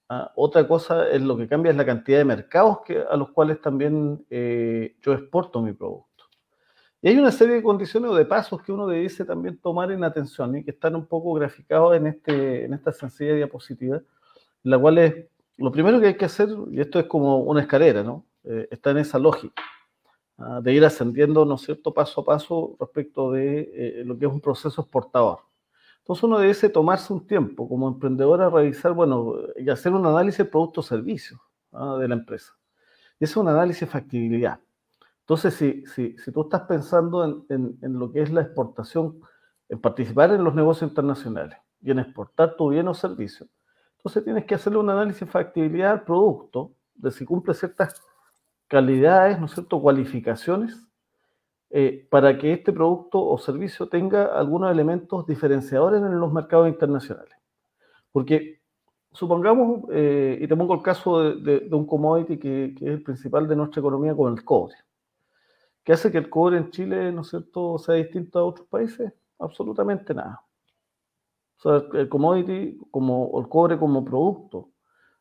Ah, 0.09 0.33
otra 0.35 0.67
cosa 0.67 1.09
es 1.09 1.23
lo 1.23 1.37
que 1.37 1.47
cambia 1.47 1.71
es 1.71 1.77
la 1.77 1.87
cantidad 1.87 2.19
de 2.19 2.25
mercados 2.25 2.81
que, 2.85 2.99
a 2.99 3.17
los 3.17 3.31
cuales 3.31 3.61
también 3.61 4.25
eh, 4.31 4.97
yo 5.03 5.13
exporto 5.13 5.61
mi 5.63 5.73
producto. 5.73 6.12
Y 7.03 7.09
hay 7.09 7.19
una 7.19 7.33
serie 7.33 7.57
de 7.57 7.63
condiciones 7.65 8.11
o 8.11 8.15
de 8.15 8.25
pasos 8.25 8.63
que 8.63 8.71
uno 8.71 8.87
debe 8.87 9.09
también 9.25 9.59
tomar 9.59 9.91
en 9.91 10.05
atención 10.05 10.57
y 10.57 10.65
que 10.65 10.71
están 10.71 10.95
un 10.95 11.05
poco 11.05 11.35
graficados 11.35 11.97
en, 11.97 12.07
este, 12.07 12.65
en 12.65 12.75
esta 12.75 12.93
sencilla 12.93 13.35
diapositiva, 13.35 13.97
en 13.97 14.71
la 14.71 14.79
cual 14.79 14.99
es, 14.99 15.27
lo 15.59 15.73
primero 15.73 16.01
que 16.01 16.07
hay 16.07 16.17
que 16.17 16.25
hacer, 16.25 16.49
y 16.71 16.81
esto 16.81 17.01
es 17.01 17.07
como 17.07 17.39
una 17.39 17.61
escalera, 17.61 18.05
¿no? 18.05 18.25
Eh, 18.45 18.69
está 18.71 18.93
en 18.93 18.99
esa 18.99 19.19
lógica. 19.19 19.61
¿ah? 20.39 20.61
de 20.63 20.73
ir 20.73 20.85
ascendiendo, 20.85 21.45
¿no 21.45 21.57
es 21.57 21.63
cierto?, 21.63 21.93
paso 21.93 22.21
a 22.21 22.25
paso 22.25 22.77
respecto 22.79 23.33
de 23.33 23.71
eh, 23.75 24.03
lo 24.05 24.19
que 24.19 24.27
es 24.27 24.33
un 24.33 24.41
proceso 24.41 24.81
exportador. 24.81 25.41
Entonces 25.99 26.23
uno 26.25 26.39
debe 26.39 26.69
tomarse 26.69 27.13
un 27.13 27.27
tiempo 27.27 27.69
como 27.69 27.89
emprendedor 27.89 28.41
a 28.43 28.51
revisar, 28.51 28.93
bueno, 28.93 29.35
y 29.57 29.69
hacer 29.71 29.93
un 29.93 30.07
análisis 30.07 30.39
de 30.39 30.45
productos 30.47 30.87
servicios 30.87 31.41
¿ah? 31.73 31.97
de 32.01 32.09
la 32.09 32.15
empresa. 32.15 32.53
Y 33.21 33.25
ese 33.25 33.33
es 33.33 33.37
un 33.37 33.49
análisis 33.49 33.81
de 33.81 33.87
factibilidad. 33.87 34.61
Entonces, 35.33 35.55
si, 35.55 36.15
si, 36.19 36.31
tú 36.31 36.43
estás 36.43 36.61
pensando 36.65 37.25
en, 37.49 37.79
lo 37.81 38.13
que 38.13 38.21
es 38.21 38.31
la 38.31 38.43
exportación, 38.43 39.19
en 39.71 39.81
participar 39.81 40.31
en 40.31 40.45
los 40.45 40.55
negocios 40.55 40.91
internacionales 40.91 41.57
y 41.81 41.91
en 41.91 42.01
exportar 42.01 42.55
tu 42.55 42.69
bien 42.69 42.87
o 42.87 42.93
servicio, 42.93 43.47
entonces 43.97 44.25
tienes 44.25 44.45
que 44.45 44.57
hacerle 44.57 44.79
un 44.81 44.91
análisis 44.91 45.21
de 45.21 45.27
factibilidad 45.29 45.93
al 45.93 46.05
producto, 46.05 46.73
de 46.95 47.11
si 47.11 47.25
cumple 47.25 47.55
ciertas 47.55 48.05
calidades, 48.69 49.41
¿no 49.41 49.47
es 49.47 49.55
cualificaciones, 49.71 50.87
eh, 51.71 52.07
para 52.11 52.37
que 52.37 52.53
este 52.53 52.71
producto 52.71 53.27
o 53.27 53.39
servicio 53.39 53.89
tenga 53.89 54.39
algunos 54.39 54.71
elementos 54.71 55.27
diferenciadores 55.27 56.03
en 56.03 56.21
los 56.21 56.31
mercados 56.31 56.69
internacionales. 56.69 57.35
Porque 58.13 58.61
supongamos, 59.13 59.85
eh, 59.93 60.41
y 60.43 60.47
te 60.47 60.55
pongo 60.55 60.75
el 60.75 60.83
caso 60.83 61.37
de, 61.37 61.71
un 61.73 61.87
commodity 61.87 62.39
que, 62.39 62.75
que, 62.79 62.85
es 62.85 62.91
el 62.93 63.03
principal 63.03 63.49
de 63.49 63.57
nuestra 63.57 63.81
economía, 63.81 64.15
como 64.15 64.29
el 64.29 64.45
cobre. 64.45 64.75
¿Qué 65.85 65.93
hace 65.93 66.13
que 66.13 66.19
el 66.19 66.31
cobre 66.31 66.59
en 66.59 66.71
Chile, 66.71 67.11
¿no 67.13 67.23
es 67.23 67.31
cierto?, 67.31 67.79
sea 67.79 67.97
distinto 67.97 68.39
a 68.39 68.45
otros 68.45 68.67
países? 68.69 69.13
Absolutamente 69.39 70.15
nada. 70.15 70.43
O 71.59 71.61
sea, 71.63 72.01
el 72.01 72.09
commodity, 72.09 72.79
como 72.91 73.41
el 73.41 73.49
cobre 73.49 73.79
como 73.79 74.05
producto, 74.05 74.71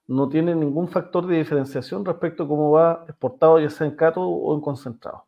no 0.08 0.30
tiene 0.30 0.56
ningún 0.56 0.88
factor 0.88 1.25
de 1.27 1.38
diferenciación 1.38 2.06
respecto 2.06 2.44
a 2.44 2.48
cómo 2.48 2.72
va 2.72 3.06
exportado, 3.08 3.60
ya 3.60 3.70
sea 3.70 3.88
en 3.88 3.96
cato 3.96 4.22
o 4.22 4.53
en 4.56 4.62
concentrado. 4.62 5.25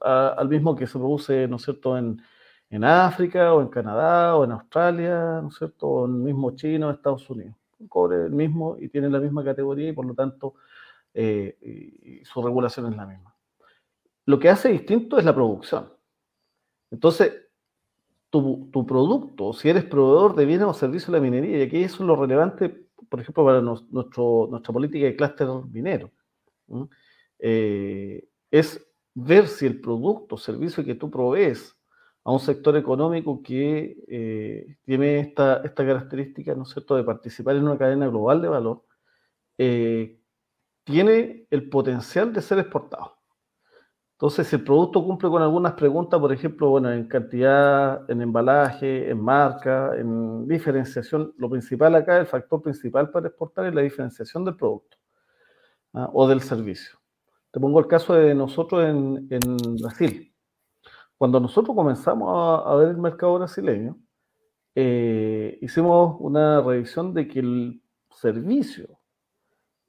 al 0.00 0.48
mismo 0.48 0.74
que 0.76 0.86
se 0.86 0.98
produce, 0.98 1.48
¿no 1.48 1.56
es 1.56 1.62
cierto?, 1.62 1.96
en, 1.98 2.20
en, 2.70 2.84
África 2.84 3.54
o 3.54 3.62
en 3.62 3.68
Canadá 3.68 4.36
o 4.36 4.44
en 4.44 4.52
Australia, 4.52 5.40
¿no 5.42 5.48
es 5.48 5.56
cierto?, 5.56 5.88
o 5.88 6.06
en 6.06 6.14
el 6.16 6.20
mismo 6.22 6.50
China 6.56 6.88
o 6.88 6.90
Estados 6.90 7.28
Unidos. 7.30 7.56
El 7.80 7.88
cobre 7.88 8.18
es 8.18 8.26
el 8.26 8.32
mismo 8.32 8.76
y 8.80 8.88
tiene 8.88 9.10
la 9.10 9.20
misma 9.20 9.44
categoría 9.44 9.90
y 9.90 9.92
por 9.92 10.06
lo 10.06 10.14
tanto 10.14 10.54
eh, 11.14 12.22
su 12.24 12.42
regulación 12.42 12.86
es 12.86 12.96
la 12.96 13.06
misma. 13.06 13.35
Lo 14.26 14.38
que 14.38 14.48
hace 14.48 14.68
distinto 14.68 15.18
es 15.18 15.24
la 15.24 15.34
producción. 15.34 15.92
Entonces, 16.90 17.32
tu, 18.30 18.86
producto, 18.86 19.52
si 19.52 19.68
eres 19.68 19.84
proveedor 19.84 20.34
de 20.34 20.44
bienes 20.44 20.66
o 20.66 20.74
servicios 20.74 21.06
de 21.06 21.18
la 21.18 21.22
minería, 21.22 21.58
y 21.58 21.62
aquí 21.62 21.82
eso 21.82 21.96
es 21.96 22.00
lo 22.00 22.16
relevante, 22.16 22.68
por 23.08 23.20
ejemplo, 23.20 23.44
para 23.44 23.60
nuestra 23.62 24.72
política 24.72 25.06
de 25.06 25.16
clúster 25.16 25.48
minero, 25.70 26.10
eh, 27.38 28.28
es 28.50 28.86
ver 29.14 29.46
si 29.48 29.66
el 29.66 29.80
producto 29.80 30.34
o 30.34 30.38
servicio 30.38 30.84
que 30.84 30.94
tú 30.94 31.10
provees 31.10 31.74
a 32.24 32.32
un 32.32 32.40
sector 32.40 32.76
económico 32.76 33.42
que 33.42 33.96
eh, 34.08 34.76
tiene 34.84 35.20
esta, 35.20 35.62
esta 35.64 35.86
característica, 35.86 36.54
¿no 36.54 36.64
es 36.64 36.70
cierto?, 36.70 36.96
de 36.96 37.04
participar 37.04 37.56
en 37.56 37.64
una 37.64 37.78
cadena 37.78 38.08
global 38.08 38.42
de 38.42 38.48
valor, 38.48 38.84
eh, 39.58 40.18
tiene 40.84 41.46
el 41.50 41.68
potencial 41.68 42.32
de 42.32 42.42
ser 42.42 42.58
exportado. 42.58 43.15
Entonces, 44.16 44.46
si 44.46 44.56
el 44.56 44.64
producto 44.64 45.04
cumple 45.04 45.28
con 45.28 45.42
algunas 45.42 45.74
preguntas, 45.74 46.18
por 46.18 46.32
ejemplo, 46.32 46.70
bueno, 46.70 46.90
en 46.90 47.06
cantidad, 47.06 48.10
en 48.10 48.22
embalaje, 48.22 49.10
en 49.10 49.20
marca, 49.20 49.94
en 49.94 50.48
diferenciación, 50.48 51.34
lo 51.36 51.50
principal 51.50 51.94
acá, 51.94 52.16
el 52.16 52.26
factor 52.26 52.62
principal 52.62 53.10
para 53.10 53.28
exportar 53.28 53.66
es 53.66 53.74
la 53.74 53.82
diferenciación 53.82 54.42
del 54.46 54.56
producto 54.56 54.96
¿ah? 55.92 56.08
o 56.14 56.26
del 56.26 56.40
servicio. 56.40 56.98
Te 57.50 57.60
pongo 57.60 57.78
el 57.78 57.88
caso 57.88 58.14
de 58.14 58.34
nosotros 58.34 58.86
en, 58.86 59.28
Brasil. 59.82 60.34
Cuando 61.18 61.38
nosotros 61.38 61.76
comenzamos 61.76 62.64
a, 62.66 62.74
ver 62.76 62.88
el 62.88 62.96
mercado 62.96 63.34
brasileño, 63.34 63.98
eh, 64.74 65.58
hicimos 65.60 66.16
una 66.20 66.62
revisión 66.62 67.12
de 67.12 67.28
que 67.28 67.40
el 67.40 67.82
servicio 68.12 68.98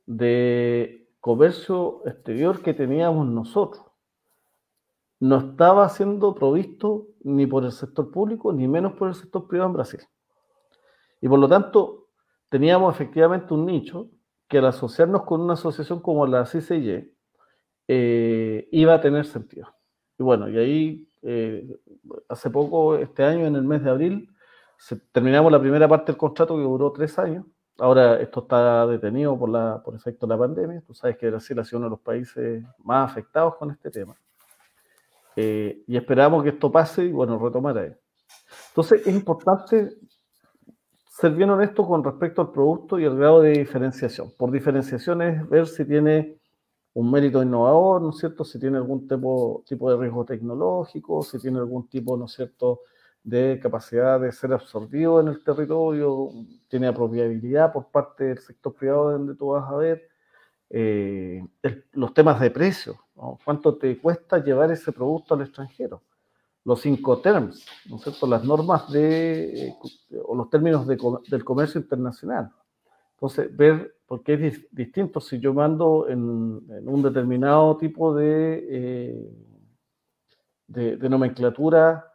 de 0.06 1.10
comercio 1.22 2.06
exterior 2.06 2.62
que 2.62 2.74
teníamos 2.74 3.26
nosotros 3.26 3.87
no 5.20 5.38
estaba 5.38 5.90
siendo 5.90 6.36
provisto 6.36 7.08
ni 7.24 7.48
por 7.48 7.66
el 7.66 7.72
sector 7.72 8.12
público, 8.12 8.54
ni 8.54 8.68
menos 8.68 8.94
por 8.94 9.08
el 9.08 9.16
sector 9.16 9.48
privado 9.48 9.70
en 9.70 9.74
Brasil. 9.74 10.02
Y 11.22 11.28
por 11.28 11.40
lo 11.40 11.48
tanto, 11.48 12.10
teníamos 12.50 12.94
efectivamente 12.94 13.54
un 13.54 13.66
nicho 13.66 14.10
que 14.48 14.60
al 14.60 14.66
asociarnos 14.66 15.24
con 15.24 15.42
una 15.42 15.54
asociación 15.54 16.00
como 16.00 16.26
la 16.26 16.46
CCY, 16.46 17.14
eh, 17.88 18.68
iba 18.72 18.94
a 18.94 19.02
tener 19.02 19.26
sentido. 19.26 19.68
Y 20.18 20.24
bueno, 20.24 20.50
y 20.50 20.58
ahí, 20.58 21.10
eh, 21.22 21.78
hace 22.30 22.50
poco, 22.50 22.96
este 22.96 23.24
año, 23.24 23.46
en 23.46 23.56
el 23.56 23.64
mes 23.64 23.84
de 23.84 23.90
abril, 23.90 24.30
terminamos 25.12 25.52
la 25.52 25.60
primera 25.60 25.88
parte 25.88 26.12
del 26.12 26.18
contrato 26.18 26.56
que 26.56 26.64
duró 26.64 26.92
tres 26.92 27.18
años. 27.20 27.46
Ahora 27.80 28.20
esto 28.20 28.42
está 28.42 28.88
detenido 28.88 29.38
por, 29.38 29.50
la, 29.50 29.82
por 29.84 29.96
efecto 29.96 30.26
de 30.26 30.34
la 30.34 30.40
pandemia. 30.40 30.82
Tú 30.82 30.94
sabes 30.94 31.18
que 31.18 31.30
Brasil 31.30 31.60
ha 31.60 31.64
sido 31.64 31.80
uno 31.80 31.88
de 31.88 31.92
los 31.92 32.00
países 32.00 32.64
más 32.80 33.12
afectados 33.12 33.56
con 33.56 33.70
este 33.72 33.92
tema. 33.92 34.16
Eh, 35.40 35.84
y 35.86 35.96
esperamos 35.96 36.42
que 36.42 36.50
esto 36.50 36.72
pase 36.72 37.06
y 37.06 37.12
bueno, 37.12 37.38
retomar 37.38 37.78
ahí. 37.78 37.94
Entonces 38.70 39.06
es 39.06 39.14
importante 39.14 39.92
ser 41.06 41.32
bien 41.34 41.52
honesto 41.52 41.86
con 41.88 42.04
respecto 42.04 42.42
al 42.42 42.52
producto 42.52 42.98
y 42.98 43.06
el 43.06 43.16
grado 43.16 43.42
de 43.42 43.52
diferenciación. 43.52 44.34
Por 44.36 44.50
diferenciación 44.50 45.22
es 45.22 45.48
ver 45.48 45.68
si 45.68 45.86
tiene 45.86 46.40
un 46.94 47.12
mérito 47.12 47.44
innovador, 47.44 48.02
¿no 48.02 48.10
es 48.10 48.18
cierto? 48.18 48.44
Si 48.44 48.60
tiene 48.60 48.78
algún 48.78 49.08
tipo, 49.08 49.64
tipo 49.68 49.92
de 49.92 49.98
riesgo 49.98 50.26
tecnológico, 50.26 51.22
si 51.22 51.38
tiene 51.38 51.60
algún 51.60 51.88
tipo, 51.88 52.18
¿no 52.18 52.26
es 52.26 52.32
cierto?, 52.32 52.82
de 53.24 53.60
capacidad 53.62 54.20
de 54.20 54.32
ser 54.32 54.54
absorbido 54.54 55.20
en 55.20 55.28
el 55.28 55.44
territorio, 55.44 56.30
tiene 56.68 56.88
apropiabilidad 56.88 57.74
por 57.74 57.92
parte 57.92 58.24
del 58.24 58.40
sector 58.40 58.74
privado 58.74 59.12
donde 59.12 59.36
tú 59.36 59.50
vas 59.50 59.70
a 59.70 59.76
ver, 59.76 60.08
eh, 60.72 61.46
los 61.92 62.14
temas 62.16 62.40
de 62.40 62.50
precio, 62.50 62.96
¿cuánto 63.44 63.76
te 63.76 63.98
cuesta 63.98 64.44
llevar 64.44 64.72
ese 64.72 64.92
producto 64.92 65.34
al 65.34 65.42
extranjero? 65.42 66.02
Los 66.64 66.82
cinco 66.82 67.20
terms, 67.20 67.66
¿no 67.90 67.96
es 67.96 68.04
cierto? 68.04 68.28
Las 68.28 68.44
normas 68.44 68.92
de, 68.92 69.70
eh, 69.70 69.76
o 70.26 70.36
los 70.36 70.50
términos 70.50 70.86
del 70.86 71.44
comercio 71.44 71.80
internacional. 71.82 72.52
Entonces, 73.14 73.56
ver 73.56 73.96
por 74.06 74.22
qué 74.22 74.34
es 74.34 74.68
distinto 74.72 75.20
si 75.20 75.40
yo 75.40 75.54
mando 75.54 76.08
en, 76.08 76.20
un 76.20 77.02
determinado 77.02 77.78
tipo 77.78 78.14
de, 78.14 78.68
eh, 78.70 79.32
de, 80.68 81.10
nomenclatura 81.10 82.14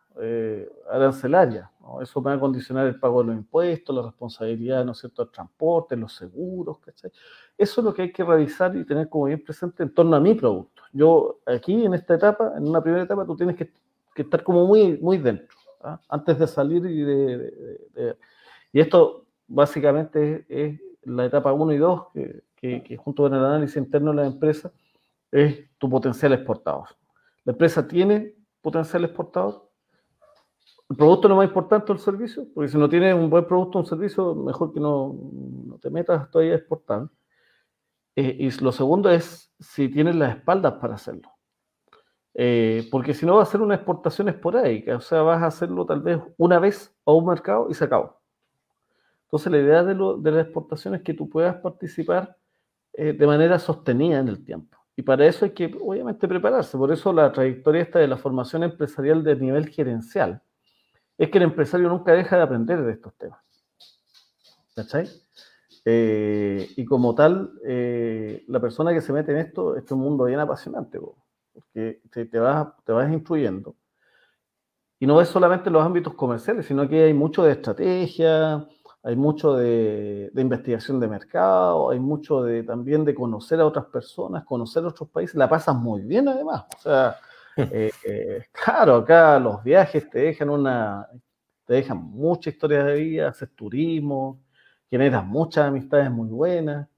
arancelaria. 0.90 1.71
Eso 2.00 2.22
va 2.22 2.34
a 2.34 2.40
condicionar 2.40 2.86
el 2.86 2.98
pago 2.98 3.22
de 3.22 3.28
los 3.28 3.36
impuestos, 3.36 3.94
la 3.94 4.02
responsabilidad, 4.02 4.84
¿no 4.84 4.92
es 4.92 4.98
cierto?, 4.98 5.24
del 5.24 5.32
transporte, 5.32 5.96
los 5.96 6.14
seguros, 6.14 6.78
¿cachai? 6.78 7.10
Eso 7.58 7.80
es 7.80 7.84
lo 7.84 7.92
que 7.92 8.02
hay 8.02 8.12
que 8.12 8.24
revisar 8.24 8.74
y 8.76 8.84
tener 8.84 9.08
como 9.08 9.26
bien 9.26 9.42
presente 9.42 9.82
en 9.82 9.92
torno 9.92 10.16
a 10.16 10.20
mi 10.20 10.34
producto. 10.34 10.82
Yo 10.92 11.40
aquí 11.46 11.84
en 11.84 11.94
esta 11.94 12.14
etapa, 12.14 12.52
en 12.56 12.68
una 12.68 12.82
primera 12.82 13.04
etapa, 13.04 13.26
tú 13.26 13.36
tienes 13.36 13.56
que, 13.56 13.72
estar 14.14 14.42
como 14.42 14.66
muy, 14.66 14.98
muy 14.98 15.18
dentro, 15.18 15.56
¿ah? 15.82 16.00
antes 16.08 16.38
de 16.38 16.46
salir 16.46 16.84
y 16.86 17.02
de, 17.02 18.16
Y 18.72 18.80
esto 18.80 19.26
básicamente 19.46 20.44
es, 20.48 20.80
la 21.04 21.24
etapa 21.24 21.52
1 21.52 21.72
y 21.72 21.78
2, 21.78 22.02
que, 22.56 22.82
que, 22.84 22.96
junto 22.96 23.24
con 23.24 23.34
el 23.34 23.44
análisis 23.44 23.76
interno 23.76 24.10
de 24.10 24.16
la 24.18 24.26
empresa, 24.26 24.70
es 25.32 25.68
tu 25.78 25.90
potencial 25.90 26.32
exportador. 26.32 26.88
La 27.44 27.52
empresa 27.52 27.88
tiene 27.88 28.36
potencial 28.60 29.04
exportador, 29.04 29.71
el 30.92 30.96
producto 30.98 31.26
es 31.26 31.30
lo 31.30 31.36
más 31.36 31.48
importante 31.48 31.90
el 31.90 31.98
servicio, 31.98 32.46
porque 32.54 32.68
si 32.68 32.76
no 32.76 32.86
tienes 32.86 33.14
un 33.14 33.30
buen 33.30 33.46
producto 33.46 33.78
o 33.78 33.80
un 33.80 33.86
servicio, 33.86 34.34
mejor 34.34 34.74
que 34.74 34.78
no, 34.78 35.16
no 35.64 35.78
te 35.78 35.88
metas 35.88 36.30
todavía 36.30 36.52
a 36.52 36.56
exportar. 36.58 37.08
Eh, 38.14 38.36
y 38.40 38.50
lo 38.62 38.72
segundo 38.72 39.08
es 39.08 39.50
si 39.58 39.88
tienes 39.88 40.14
las 40.16 40.36
espaldas 40.36 40.74
para 40.74 40.96
hacerlo. 40.96 41.30
Eh, 42.34 42.86
porque 42.90 43.14
si 43.14 43.24
no 43.24 43.36
va 43.36 43.42
a 43.42 43.46
ser 43.46 43.62
una 43.62 43.74
exportación 43.74 44.28
esporádica, 44.28 44.96
o 44.96 45.00
sea, 45.00 45.22
vas 45.22 45.42
a 45.42 45.46
hacerlo 45.46 45.86
tal 45.86 46.02
vez 46.02 46.20
una 46.36 46.58
vez 46.58 46.94
a 47.06 47.12
un 47.12 47.24
mercado 47.24 47.68
y 47.70 47.74
se 47.74 47.84
acabó. 47.84 48.20
Entonces 49.24 49.50
la 49.50 49.58
idea 49.60 49.82
de, 49.84 49.94
lo, 49.94 50.18
de 50.18 50.30
la 50.30 50.42
exportación 50.42 50.94
es 50.94 51.00
que 51.00 51.14
tú 51.14 51.26
puedas 51.30 51.56
participar 51.56 52.36
eh, 52.92 53.14
de 53.14 53.26
manera 53.26 53.58
sostenida 53.58 54.18
en 54.18 54.28
el 54.28 54.44
tiempo. 54.44 54.76
Y 54.94 55.00
para 55.00 55.26
eso 55.26 55.46
hay 55.46 55.52
que, 55.52 55.74
obviamente, 55.80 56.28
prepararse. 56.28 56.76
Por 56.76 56.92
eso 56.92 57.14
la 57.14 57.32
trayectoria 57.32 57.80
esta 57.80 57.98
de 57.98 58.08
la 58.08 58.18
formación 58.18 58.62
empresarial 58.62 59.24
de 59.24 59.36
nivel 59.36 59.70
gerencial 59.70 60.42
es 61.22 61.30
que 61.30 61.38
el 61.38 61.44
empresario 61.44 61.88
nunca 61.88 62.12
deja 62.12 62.36
de 62.36 62.42
aprender 62.42 62.82
de 62.82 62.92
estos 62.92 63.14
temas. 63.14 63.38
¿Cachai? 64.74 65.08
Eh, 65.84 66.68
y 66.76 66.84
como 66.84 67.14
tal, 67.14 67.52
eh, 67.64 68.44
la 68.48 68.58
persona 68.58 68.92
que 68.92 69.00
se 69.00 69.12
mete 69.12 69.30
en 69.30 69.38
esto, 69.38 69.76
es 69.76 69.88
un 69.92 70.00
mundo 70.00 70.24
bien 70.24 70.40
apasionante, 70.40 70.98
porque 71.52 72.00
te, 72.10 72.38
vas, 72.40 72.68
te 72.84 72.90
vas 72.90 73.12
instruyendo. 73.12 73.76
Y 74.98 75.06
no 75.06 75.20
es 75.20 75.28
solamente 75.28 75.70
los 75.70 75.84
ámbitos 75.84 76.14
comerciales, 76.14 76.66
sino 76.66 76.88
que 76.88 77.04
hay 77.04 77.14
mucho 77.14 77.44
de 77.44 77.52
estrategia, 77.52 78.66
hay 79.04 79.14
mucho 79.14 79.54
de, 79.54 80.32
investigación 80.34 80.98
de 80.98 81.06
mercado, 81.06 81.90
hay 81.90 82.00
mucho 82.00 82.42
de, 82.42 82.64
también 82.64 83.04
de 83.04 83.14
conocer 83.14 83.60
a 83.60 83.66
otras 83.66 83.84
personas, 83.86 84.44
conocer 84.44 84.84
otros 84.84 85.08
países, 85.08 85.36
la 85.36 85.48
pasas 85.48 85.76
muy 85.76 86.00
bien 86.00 86.26
además. 86.26 86.64
O 86.76 86.80
sea, 86.80 87.16
eh, 87.56 87.90
eh, 88.04 88.44
claro, 88.52 88.96
acá 88.96 89.38
los 89.38 89.62
viajes 89.62 90.08
te 90.08 90.20
dejan 90.20 90.50
una, 90.50 91.06
te 91.64 91.74
dejan 91.74 91.98
mucha 91.98 92.50
historia 92.50 92.84
de 92.84 92.94
vida, 92.94 93.28
haces 93.28 93.54
turismo, 93.54 94.42
generas 94.90 95.24
muchas 95.24 95.66
amistades 95.66 96.10
muy 96.10 96.28
buenas. 96.28 96.88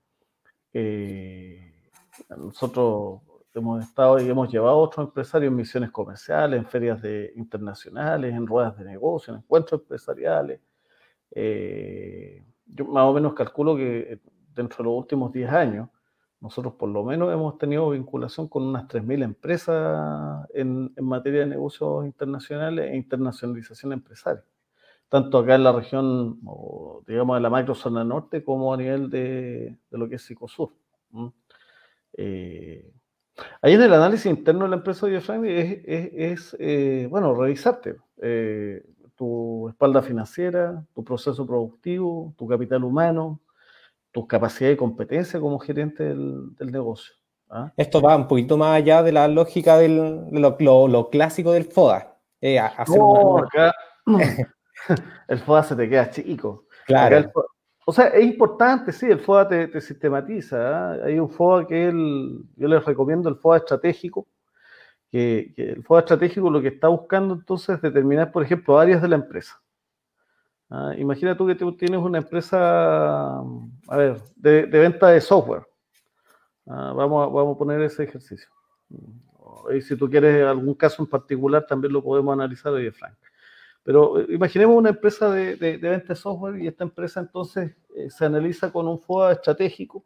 Eh, 0.72 1.72
nosotros 2.36 3.20
hemos 3.54 3.84
estado 3.84 4.20
y 4.20 4.28
hemos 4.28 4.50
llevado 4.50 4.72
a 4.72 4.82
otros 4.82 5.06
empresarios 5.06 5.50
en 5.50 5.56
misiones 5.56 5.90
comerciales, 5.90 6.58
en 6.58 6.66
ferias 6.66 7.00
de, 7.02 7.32
internacionales, 7.36 8.34
en 8.34 8.46
ruedas 8.46 8.76
de 8.76 8.84
negocio, 8.84 9.32
en 9.32 9.40
encuentros 9.40 9.80
empresariales. 9.80 10.60
Yo 12.66 12.84
más 12.86 13.04
o 13.04 13.12
menos 13.12 13.34
calculo 13.34 13.76
que 13.76 14.20
dentro 14.54 14.78
de 14.78 14.84
los 14.84 14.98
últimos 14.98 15.32
10 15.32 15.50
años, 15.50 15.88
nosotros 16.44 16.74
por 16.74 16.90
lo 16.90 17.02
menos 17.02 17.32
hemos 17.32 17.56
tenido 17.56 17.88
vinculación 17.88 18.48
con 18.48 18.64
unas 18.64 18.86
3.000 18.86 19.24
empresas 19.24 20.46
en, 20.52 20.92
materia 21.00 21.40
de 21.40 21.46
negocios 21.46 22.04
internacionales 22.04 22.90
e 22.92 22.96
internacionalización 22.96 23.94
empresaria, 23.94 24.44
tanto 25.08 25.38
acá 25.38 25.54
en 25.54 25.64
la 25.64 25.72
región, 25.72 26.38
digamos, 27.06 27.38
de 27.38 27.40
la 27.40 27.48
macrozona 27.48 28.04
norte, 28.04 28.44
como 28.44 28.74
a 28.74 28.76
nivel 28.76 29.08
de, 29.08 29.78
lo 29.90 30.06
que 30.06 30.16
es 30.16 30.22
Psicosur. 30.22 30.68
Eh, 32.12 32.92
ahí 33.62 33.72
en 33.72 33.80
el 33.80 33.94
análisis 33.94 34.26
interno 34.26 34.64
de 34.64 34.68
la 34.68 34.76
empresa 34.76 35.06
de 35.06 35.82
es 36.14 36.56
eh, 36.60 37.06
bueno, 37.10 37.34
revisarte. 37.34 37.96
Eh, 38.20 38.84
tu 39.16 39.70
espalda 39.70 40.02
financiera, 40.02 40.84
tu 40.94 41.02
proceso 41.02 41.46
productivo, 41.46 42.34
tu 42.36 42.46
capital 42.46 42.84
humano, 42.84 43.40
tus 44.14 44.28
capacidades 44.28 44.76
y 44.76 44.78
competencia 44.78 45.40
como 45.40 45.58
gerente 45.58 46.04
del, 46.04 46.54
negocio. 46.60 47.12
¿ah? 47.50 47.72
Esto 47.76 48.00
va 48.00 48.16
un 48.16 48.28
poquito 48.28 48.56
más 48.56 48.76
allá 48.76 49.02
de 49.02 49.10
la 49.10 49.26
lógica 49.26 49.76
de 49.76 49.88
lo, 49.88 51.10
clásico 51.10 51.50
del 51.50 51.64
FODA. 51.64 52.16
Eh, 52.40 52.60
no, 52.96 53.38
acá 53.38 53.72
el 55.28 55.38
FODA 55.40 55.64
se 55.64 55.74
te 55.74 55.88
queda 55.88 56.10
chico. 56.10 56.66
Claro. 56.86 57.28
o 57.86 57.92
sea, 57.92 58.06
es 58.08 58.24
importante, 58.24 58.92
sí, 58.92 59.06
el 59.06 59.18
FODA 59.18 59.48
te, 59.48 59.80
sistematiza. 59.80 60.58
¿ah? 60.58 60.98
Hay 61.04 61.18
un 61.18 61.28
FODA 61.28 61.66
que 61.66 61.88
el, 61.88 62.44
yo 62.54 62.68
les 62.68 62.84
recomiendo 62.84 63.28
el 63.28 63.34
FODA 63.34 63.58
estratégico, 63.58 64.28
que, 65.10 65.52
el 65.56 65.82
FODA 65.82 66.00
estratégico 66.02 66.50
lo 66.50 66.62
que 66.62 66.68
está 66.68 66.86
buscando 66.86 67.34
entonces 67.34 67.76
es 67.76 67.82
determinar, 67.82 68.30
por 68.30 68.44
ejemplo, 68.44 68.78
áreas 68.78 69.02
de 69.02 69.08
la 69.08 69.16
empresa. 69.16 69.60
Ah, 70.76 70.92
imagina 70.98 71.36
tú 71.36 71.46
que 71.46 71.54
tú 71.54 71.76
tienes 71.76 72.00
una 72.00 72.18
empresa, 72.18 73.38
a 73.38 73.96
ver, 73.96 74.20
de, 74.34 74.66
venta 74.66 75.08
de 75.08 75.20
software. 75.20 75.64
Ah, 76.66 76.92
vamos, 76.96 77.24
a, 77.24 77.30
vamos 77.30 77.54
a 77.54 77.58
poner 77.58 77.80
ese 77.82 78.02
ejercicio. 78.02 78.48
Y 79.72 79.80
si 79.82 79.96
tú 79.96 80.10
quieres 80.10 80.44
algún 80.44 80.74
caso 80.74 81.00
en 81.00 81.08
particular, 81.08 81.64
también 81.64 81.92
lo 81.92 82.02
podemos 82.02 82.32
analizar 82.32 82.72
hoy, 82.72 82.90
Frank. 82.90 83.14
Pero 83.84 84.18
eh, 84.18 84.26
imaginemos 84.30 84.76
una 84.76 84.90
empresa 84.90 85.30
de, 85.30 85.54
venta 85.76 86.08
de 86.08 86.16
software 86.16 86.60
y 86.60 86.66
esta 86.66 86.82
empresa 86.82 87.20
entonces 87.20 87.76
eh, 87.94 88.10
se 88.10 88.24
analiza 88.24 88.72
con 88.72 88.88
un 88.88 88.98
FOA 88.98 89.32
estratégico 89.32 90.04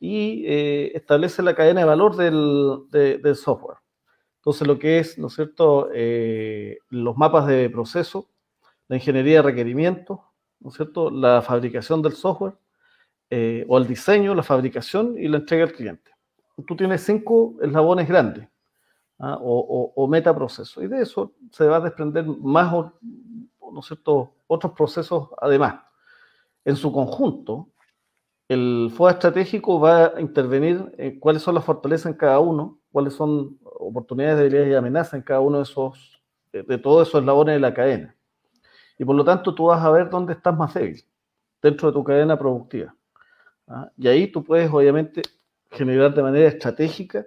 y 0.00 0.44
eh, 0.46 0.92
establece 0.94 1.42
la 1.42 1.54
cadena 1.54 1.80
de 1.80 1.86
valor 1.86 2.16
del, 2.16 2.88
del 2.90 3.36
software. 3.36 3.78
Entonces, 4.38 4.66
lo 4.66 4.78
que 4.78 5.00
es, 5.00 5.18
¿no 5.18 5.26
es 5.26 5.34
cierto?, 5.34 5.90
eh, 5.92 6.78
los 6.88 7.14
mapas 7.18 7.46
de 7.46 7.68
proceso, 7.68 8.30
la 8.88 8.96
ingeniería 8.96 9.36
de 9.36 9.42
requerimientos, 9.42 10.18
¿no 10.60 10.70
cierto?, 10.70 11.10
la 11.10 11.42
fabricación 11.42 12.02
del 12.02 12.12
software, 12.12 12.54
eh, 13.30 13.64
o 13.68 13.78
el 13.78 13.86
diseño, 13.86 14.34
la 14.34 14.42
fabricación 14.42 15.16
y 15.18 15.28
la 15.28 15.38
entrega 15.38 15.64
al 15.64 15.72
cliente. 15.72 16.10
Tú 16.66 16.74
tienes 16.74 17.02
cinco 17.02 17.56
eslabones 17.62 18.08
grandes, 18.08 18.48
¿ah? 19.18 19.38
o, 19.40 19.92
o, 19.94 20.08
metaprocesos, 20.08 20.82
y 20.82 20.88
de 20.88 21.02
eso 21.02 21.34
se 21.52 21.66
va 21.66 21.76
a 21.76 21.80
desprender 21.80 22.24
más, 22.26 22.72
¿no 22.72 23.80
es 23.80 23.86
cierto?, 23.86 24.34
otros 24.46 24.72
procesos 24.72 25.28
además. 25.40 25.82
En 26.64 26.74
su 26.74 26.90
conjunto, 26.90 27.68
el 28.48 28.90
FOA 28.94 29.12
estratégico 29.12 29.78
va 29.78 30.06
a 30.16 30.20
intervenir 30.20 30.92
en 30.96 31.20
cuáles 31.20 31.42
son 31.42 31.54
las 31.54 31.64
fortalezas 31.64 32.12
en 32.12 32.18
cada 32.18 32.40
uno, 32.40 32.80
cuáles 32.90 33.12
son 33.12 33.58
oportunidades, 33.62 34.38
debilidades 34.38 34.72
y 34.72 34.74
amenazas 34.74 35.14
en 35.14 35.22
cada 35.22 35.40
uno 35.40 35.58
de 35.58 35.64
esos, 35.64 36.22
de, 36.52 36.78
todos 36.78 37.06
esos 37.06 37.20
eslabones 37.20 37.54
de 37.56 37.60
la 37.60 37.74
cadena. 37.74 38.16
Y 38.98 39.04
por 39.04 39.14
lo 39.14 39.24
tanto 39.24 39.54
tú 39.54 39.66
vas 39.66 39.82
a 39.82 39.90
ver 39.90 40.10
dónde 40.10 40.32
estás 40.32 40.56
más 40.56 40.74
débil 40.74 41.02
dentro 41.62 41.88
de 41.88 41.94
tu 41.94 42.04
cadena 42.04 42.38
productiva. 42.38 42.94
¿ah? 43.68 43.90
Y 43.96 44.08
ahí 44.08 44.26
tú 44.30 44.44
puedes 44.44 44.70
obviamente 44.70 45.22
generar 45.70 46.14
de 46.14 46.22
manera 46.22 46.48
estratégica 46.48 47.24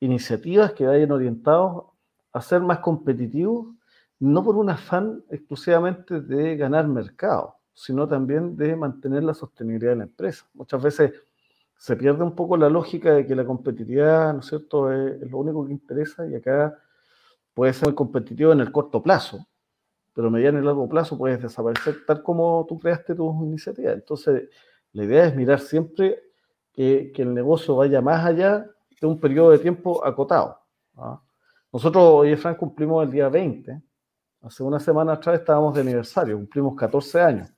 iniciativas 0.00 0.72
que 0.72 0.86
vayan 0.86 1.12
orientados 1.12 1.84
a 2.32 2.40
ser 2.40 2.60
más 2.60 2.78
competitivos, 2.78 3.68
no 4.20 4.44
por 4.44 4.56
un 4.56 4.70
afán 4.70 5.22
exclusivamente 5.30 6.20
de 6.20 6.56
ganar 6.56 6.88
mercado, 6.88 7.56
sino 7.74 8.06
también 8.08 8.56
de 8.56 8.76
mantener 8.76 9.22
la 9.22 9.34
sostenibilidad 9.34 9.92
de 9.92 9.96
la 9.98 10.04
empresa. 10.04 10.46
Muchas 10.54 10.82
veces 10.82 11.12
se 11.76 11.96
pierde 11.96 12.24
un 12.24 12.34
poco 12.34 12.56
la 12.56 12.68
lógica 12.68 13.14
de 13.14 13.26
que 13.26 13.36
la 13.36 13.44
competitividad, 13.44 14.34
¿no 14.34 14.40
es 14.40 14.46
cierto?, 14.46 14.92
es, 14.92 15.30
lo 15.30 15.38
único 15.38 15.64
que 15.64 15.72
interesa 15.72 16.26
y 16.26 16.34
acá 16.34 16.76
puede 17.54 17.72
ser 17.72 17.88
muy 17.88 17.94
competitivo 17.94 18.52
en 18.52 18.60
el 18.60 18.72
corto 18.72 19.02
plazo, 19.02 19.46
pero 20.18 20.32
mediano 20.32 20.58
y 20.58 20.62
largo 20.62 20.88
plazo 20.88 21.16
puedes 21.16 21.40
desaparecer 21.40 22.04
tal 22.04 22.24
como 22.24 22.66
tú 22.68 22.76
creaste 22.76 23.14
tus 23.14 23.36
iniciativas. 23.36 23.94
Entonces, 23.94 24.48
la 24.92 25.04
idea 25.04 25.26
es 25.26 25.36
mirar 25.36 25.60
siempre 25.60 26.20
que, 26.72 27.12
el 27.14 27.32
negocio 27.32 27.76
vaya 27.76 28.00
más 28.00 28.26
allá 28.26 28.66
de 29.00 29.06
un 29.06 29.20
periodo 29.20 29.52
de 29.52 29.60
tiempo 29.60 30.04
acotado. 30.04 30.58
¿ah? 30.96 31.22
Nosotros, 31.72 32.02
hoy, 32.04 32.34
Frank, 32.34 32.56
cumplimos 32.56 33.04
el 33.04 33.12
día 33.12 33.28
20. 33.28 33.80
Hace 34.42 34.64
una 34.64 34.80
semana 34.80 35.12
atrás 35.12 35.38
estábamos 35.38 35.72
de 35.76 35.82
aniversario, 35.82 36.34
cumplimos 36.36 36.74
14 36.74 37.20
años. 37.20 37.52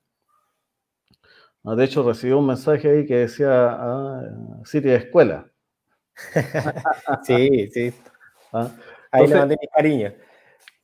Ah, 1.65 1.75
de 1.75 1.85
hecho, 1.85 2.03
recibí 2.03 2.35
un 2.35 2.47
mensaje 2.47 2.91
ahí 2.91 3.07
que 3.07 3.17
decía 3.21 3.71
ah, 3.71 4.23
Sitio 4.67 4.91
de 4.91 4.99
escuela. 4.99 5.51
sí, 7.23 7.71
sí. 7.71 7.95
¿Ah? 8.53 8.71
Ahí 9.13 9.27
le 9.27 9.35
mandé 9.35 9.57
mi 9.59 9.67
cariño. 9.69 10.13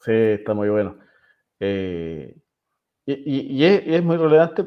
Sí, 0.00 0.12
está 0.12 0.54
muy 0.54 0.70
bueno. 0.70 1.04
Eh, 1.60 2.36
y, 3.06 3.64
es, 3.64 4.02
muy 4.02 4.16
relevante 4.16 4.64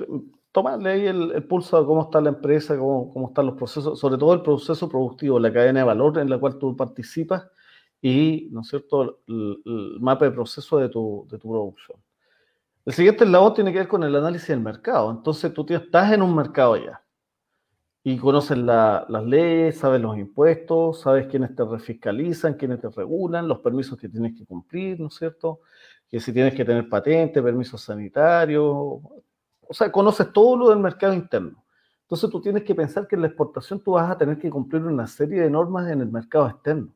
tomarle 0.51 0.89
ahí 0.91 1.07
el, 1.07 1.43
pulso 1.45 1.77
a 1.77 1.85
cómo 1.85 2.03
está 2.03 2.21
la 2.21 2.29
empresa, 2.29 2.77
cómo, 2.77 3.11
cómo, 3.11 3.27
están 3.27 3.47
los 3.47 3.55
procesos, 3.55 3.99
sobre 3.99 4.17
todo 4.17 4.33
el 4.33 4.41
proceso 4.41 4.87
productivo, 4.89 5.39
la 5.39 5.51
cadena 5.51 5.81
de 5.81 5.85
valor 5.85 6.17
en 6.17 6.29
la 6.29 6.37
cual 6.39 6.57
tú 6.57 6.75
participas 6.75 7.47
y, 8.01 8.47
¿no 8.51 8.61
es 8.61 8.69
cierto?, 8.69 9.19
el, 9.27 9.97
mapa 9.99 10.25
de 10.25 10.31
proceso 10.31 10.77
de 10.77 10.89
tu, 10.89 11.27
de 11.29 11.37
tu 11.37 11.49
producción. 11.49 11.99
El 12.85 12.93
siguiente 12.93 13.25
eslabón 13.25 13.53
tiene 13.53 13.71
que 13.71 13.79
ver 13.79 13.87
con 13.87 14.03
el 14.03 14.15
análisis 14.15 14.47
del 14.47 14.61
mercado. 14.61 15.11
Entonces 15.11 15.53
tú 15.53 15.65
estás 15.69 16.11
en 16.13 16.21
un 16.21 16.35
mercado 16.35 16.77
ya 16.77 17.01
y 18.09 18.17
conoces 18.17 18.57
las 18.57 19.25
leyes, 19.25 19.77
sabes 19.77 20.01
los 20.01 20.17
impuestos, 20.17 21.01
sabes 21.01 21.27
quiénes 21.27 21.55
te 21.55 21.63
refiscalizan, 21.63 22.55
quiénes 22.55 22.81
te 22.81 22.89
regulan, 22.89 23.47
los 23.47 23.59
permisos 23.59 23.97
que 23.97 24.09
tienes 24.09 24.37
que 24.37 24.45
cumplir, 24.45 24.99
¿no 24.99 25.07
es 25.07 25.15
cierto? 25.15 25.61
Que 26.09 26.19
si 26.19 26.33
tienes 26.33 26.53
que 26.55 26.65
tener 26.65 26.87
patente, 26.89 27.41
permisos 27.41 27.81
sanitarios, 27.81 28.65
o 28.65 29.73
sea, 29.73 29.91
conoces 29.91 30.31
todo 30.33 30.57
lo 30.57 30.69
del 30.69 30.79
mercado 30.79 31.13
interno. 31.13 31.63
Entonces 32.01 32.29
tú 32.29 32.41
tienes 32.41 32.63
que 32.63 32.73
pensar 32.73 33.07
que 33.07 33.15
en 33.15 33.21
la 33.21 33.27
exportación 33.27 33.79
tú 33.83 33.91
vas 33.91 34.09
a 34.09 34.17
tener 34.17 34.39
que 34.39 34.49
cumplir 34.49 34.83
una 34.83 35.05
serie 35.05 35.41
de 35.41 35.49
normas 35.49 35.89
en 35.89 36.01
el 36.01 36.11
mercado 36.11 36.49
externo. 36.49 36.91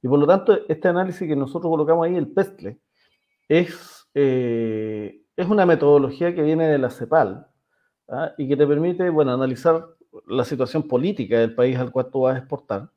Y 0.00 0.08
por 0.08 0.18
lo 0.18 0.26
tanto, 0.26 0.58
este 0.68 0.88
análisis 0.88 1.26
que 1.26 1.34
nosotros 1.34 1.70
colocamos 1.70 2.06
ahí, 2.06 2.14
el 2.14 2.28
PESTLE, 2.28 2.78
es 3.48 4.06
eh, 4.14 5.24
es 5.36 5.48
una 5.48 5.66
metodología 5.66 6.34
que 6.34 6.42
viene 6.42 6.68
de 6.68 6.78
la 6.78 6.90
CEPAL 6.90 7.46
¿ah? 8.08 8.32
y 8.38 8.48
que 8.48 8.56
te 8.56 8.66
permite, 8.66 9.10
bueno, 9.10 9.32
analizar 9.32 9.84
la 10.26 10.44
situación 10.44 10.84
política 10.88 11.38
del 11.38 11.54
país 11.54 11.76
al 11.78 11.90
cual 11.90 12.10
tú 12.10 12.22
vas 12.22 12.36
a 12.36 12.38
exportar. 12.38 12.90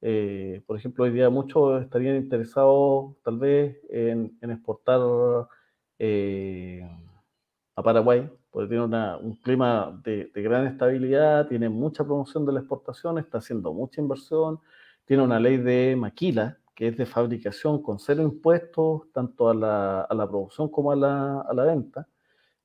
Eh, 0.00 0.62
por 0.66 0.76
ejemplo, 0.76 1.04
hoy 1.04 1.10
día 1.10 1.30
muchos 1.30 1.82
estarían 1.82 2.16
interesados 2.16 3.16
tal 3.22 3.38
vez 3.38 3.78
en, 3.88 4.36
exportar 4.42 5.00
eh, 5.98 6.86
a 7.74 7.82
Paraguay, 7.82 8.30
porque 8.50 8.68
tiene 8.68 8.84
un 8.84 9.36
clima 9.36 9.98
de, 10.04 10.30
gran 10.34 10.66
estabilidad, 10.66 11.48
tiene 11.48 11.68
mucha 11.68 12.04
promoción 12.04 12.44
de 12.46 12.52
la 12.52 12.60
exportación, 12.60 13.18
está 13.18 13.38
haciendo 13.38 13.72
mucha 13.72 14.00
inversión, 14.00 14.60
tiene 15.04 15.22
una 15.22 15.40
ley 15.40 15.56
de 15.56 15.96
maquila, 15.96 16.58
que 16.74 16.88
es 16.88 16.96
de 16.96 17.06
fabricación 17.06 17.82
con 17.82 17.98
cero 17.98 18.22
impuestos, 18.22 19.10
tanto 19.12 19.48
a 19.48 19.54
la, 19.54 20.28
producción 20.28 20.68
como 20.68 20.92
a 20.92 20.96
la, 20.96 21.40
a 21.40 21.54
la 21.54 21.64
venta, 21.64 22.06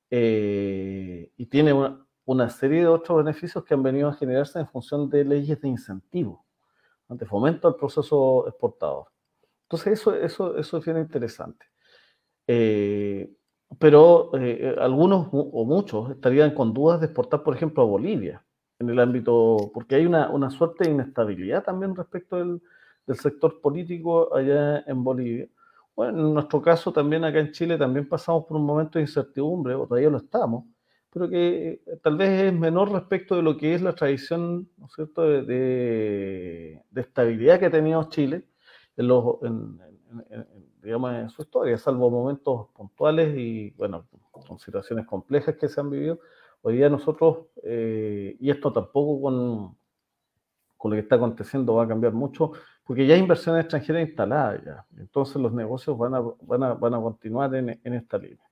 eh, 0.10 1.32
y 1.38 1.46
tiene 1.46 1.74
una, 1.74 2.06
una, 2.30 2.50
serie 2.50 2.82
de 2.82 2.88
otros 2.88 3.24
beneficios 3.24 3.64
que 3.64 3.74
han 3.74 3.82
venido 3.82 4.08
a 4.08 4.14
generarse 4.14 4.60
en 4.60 4.68
función 4.68 5.10
de 5.10 5.26
leyes 5.26 5.60
de 5.62 5.68
incentivo, 5.68 6.46
de 7.08 7.26
fomento 7.26 7.68
al 7.68 7.76
proceso 7.76 8.48
exportador. 8.48 9.08
Entonces, 9.64 10.00
eso, 10.00 10.14
eso, 10.14 10.56
eso 10.56 10.78
es 10.78 10.86
bien 10.86 11.00
interesante. 11.00 11.66
Eh, 12.46 13.32
pero 13.80 14.32
eh, 14.36 14.76
algunos 14.80 15.28
o 15.32 15.66
muchos 15.66 16.12
estarían 16.12 16.54
con 16.54 16.72
dudas 16.74 17.00
de 17.00 17.08
exportar, 17.08 17.42
por 17.42 17.56
ejemplo, 17.56 17.82
a 17.82 17.88
Bolivia, 17.88 18.46
en 18.78 18.90
el 18.90 19.00
ámbito, 19.00 19.72
porque 19.74 19.96
hay 19.96 20.06
una, 20.06 20.30
una 20.30 20.52
suerte 20.52 20.86
de 20.86 20.92
inestabilidad 20.92 21.64
también 21.64 21.96
respecto 21.96 22.38
del, 22.38 22.62
del, 23.08 23.18
sector 23.18 23.60
político 23.60 24.36
allá 24.36 24.84
en 24.86 25.04
Bolivia. 25.04 25.48
Bueno, 25.96 26.28
en 26.28 26.34
nuestro 26.36 26.62
caso 26.62 26.94
también 26.94 27.24
acá 27.24 27.40
en 27.40 27.52
Chile 27.52 27.78
también 27.78 28.08
pasamos 28.08 28.46
por 28.46 28.58
un 28.58 28.66
momento 28.66 29.00
de 29.00 29.04
incertidumbre, 29.04 29.74
o 29.76 29.88
todavía 29.88 30.10
lo 30.10 30.18
estamos, 30.18 30.66
pero 31.12 31.30
que 31.30 31.82
eh, 31.86 32.00
tal 32.04 32.18
vez 32.18 32.30
es 32.44 32.54
menor 32.54 32.92
respecto 32.92 33.36
de 33.36 33.42
lo 33.42 33.58
que 33.58 33.74
es 33.74 33.82
la 33.82 33.94
tradición, 33.94 34.70
¿no 34.78 34.86
es 34.86 34.94
cierto?, 34.94 35.24
de, 35.24 36.82
estabilidad 36.96 37.60
que 37.60 37.66
ha 37.68 37.72
tenido 37.72 38.10
Chile 38.10 38.46
en, 38.98 39.08
los, 39.08 39.38
en 39.42 41.30
su 41.30 41.42
historia, 41.42 41.78
salvo 41.78 42.10
momentos 42.10 42.68
puntuales 42.76 43.38
y, 43.38 43.72
bueno, 43.72 44.06
con 44.32 44.60
situaciones 44.60 45.06
complejas 45.06 45.56
que 45.56 45.70
se 45.70 45.80
han 45.80 45.90
vivido. 45.90 46.20
Hoy 46.62 46.78
día 46.78 46.90
nosotros, 46.90 47.48
eh, 47.64 48.36
y 48.40 48.50
esto 48.50 48.74
tampoco 48.74 49.22
con, 49.22 49.78
con 50.78 50.92
lo 50.92 50.96
que 50.96 51.02
está 51.02 51.16
aconteciendo 51.16 51.76
va 51.76 51.86
a 51.86 51.88
cambiar 51.88 52.14
mucho, 52.14 52.52
porque 52.86 53.06
ya 53.06 53.16
hay 53.16 53.22
inversiones 53.22 53.64
extranjeras 53.64 54.08
instaladas 54.08 54.64
ya. 54.66 54.86
Entonces 54.98 55.38
los 55.38 55.54
negocios 55.54 55.98
van 55.98 56.16
a, 56.16 56.20
van 56.20 56.64
a, 56.64 56.74
van 56.74 56.94
a 56.94 57.02
continuar 57.02 57.54
en, 57.56 57.80
en 57.84 57.94
esta 57.94 58.18
línea. 58.18 58.49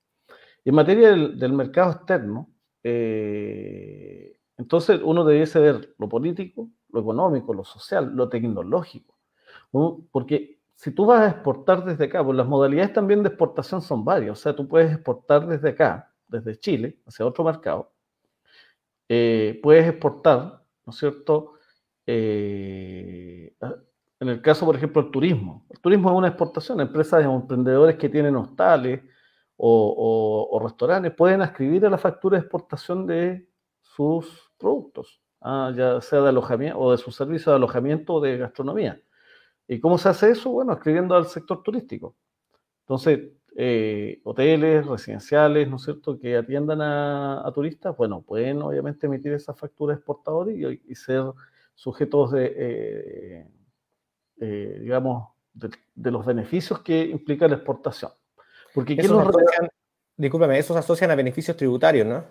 En 0.67 0.75
materia 0.75 1.11
del, 1.11 1.53
mercado 1.53 1.93
externo, 1.93 2.49
eh, 2.83 4.37
entonces 4.57 4.99
uno 5.01 5.23
debiese 5.23 5.61
ver 5.61 5.95
lo 5.97 6.09
político, 6.09 6.69
lo 6.91 6.99
económico, 6.99 7.53
lo 7.53 7.63
social, 7.63 8.13
lo 8.13 8.27
tecnológico. 8.27 9.17
Porque 10.11 10.59
si 10.75 10.91
tú 10.91 11.05
vas 11.05 11.21
a 11.21 11.29
exportar 11.29 11.85
desde 11.85 12.03
acá, 12.03 12.21
pues 12.21 12.35
las 12.35 12.47
modalidades 12.47 12.91
también 12.91 13.23
de 13.23 13.29
exportación 13.29 13.81
son 13.81 14.03
varias. 14.03 14.37
O 14.37 14.41
sea, 14.41 14.53
tú 14.53 14.67
puedes 14.67 14.91
exportar 14.91 15.47
desde 15.47 15.69
acá, 15.69 16.11
desde 16.27 16.59
Chile, 16.59 16.99
hacia 17.05 17.25
otro 17.25 17.45
mercado. 17.45 17.93
Eh, 19.07 19.61
puedes 19.63 19.87
exportar, 19.87 20.65
¿no 20.85 20.91
es 20.91 20.97
cierto? 20.97 21.53
Eh, 22.05 23.55
en 24.19 24.27
el 24.27 24.41
caso, 24.41 24.65
por 24.65 24.75
ejemplo, 24.75 25.01
del 25.01 25.11
turismo. 25.11 25.65
El 25.69 25.79
turismo 25.79 26.09
es 26.11 26.17
una 26.17 26.27
exportación. 26.27 26.81
Empresas 26.81 27.25
o 27.25 27.35
emprendedores 27.35 27.95
que 27.95 28.09
tienen 28.09 28.35
hostales, 28.35 28.99
o, 29.57 30.59
restaurantes 30.63 31.13
pueden 31.13 31.41
escribir 31.41 31.85
a 31.85 31.89
la 31.89 31.97
factura 31.97 32.37
de 32.37 32.41
exportación 32.43 33.07
de 33.07 33.49
sus 33.81 34.51
productos, 34.57 35.21
ah, 35.41 35.71
ya 35.75 35.99
sea 36.01 36.21
de 36.21 36.29
alojamiento 36.29 36.79
o 36.79 36.91
de 36.91 36.97
su 36.97 37.11
servicio 37.11 37.51
de 37.51 37.57
alojamiento 37.57 38.15
o 38.15 38.21
de 38.21 38.37
gastronomía. 38.37 39.01
¿Y 39.67 39.79
cómo 39.79 39.97
se 39.97 40.09
hace 40.09 40.31
eso? 40.31 40.51
Bueno, 40.51 40.73
escribiendo 40.73 41.15
al 41.15 41.25
sector 41.25 41.61
turístico. 41.63 42.15
Entonces, 42.81 43.31
eh, 43.55 44.21
hoteles, 44.23 44.85
residenciales, 44.85 45.67
¿no 45.69 45.77
es 45.77 45.83
cierto?, 45.83 46.19
que 46.19 46.37
atiendan 46.37 46.81
a, 46.81 47.51
turistas, 47.53 47.97
bueno, 47.97 48.21
pueden 48.21 48.61
obviamente 48.61 49.07
emitir 49.07 49.33
esa 49.33 49.53
factura 49.53 49.95
exportadora 49.95 50.51
y, 50.51 50.81
y 50.87 50.95
ser 50.95 51.23
sujetos 51.77 52.31
de, 52.31 52.53
eh, 52.55 53.47
eh, 54.39 54.79
digamos, 54.81 55.29
de, 55.53 56.11
los 56.11 56.25
beneficios 56.25 56.79
que 56.81 57.05
implica 57.05 57.47
la 57.47 57.55
exportación. 57.55 58.11
Porque 58.77 58.95
¿qué 58.95 59.07
nos 59.07 59.27
asocian, 59.27 59.69
discúlpame, 60.17 60.59
esos 60.59 60.77
asocian 60.77 61.09
a 61.09 61.15
beneficios 61.15 61.57
tributarios, 61.57 62.05
¿no? 62.05 62.23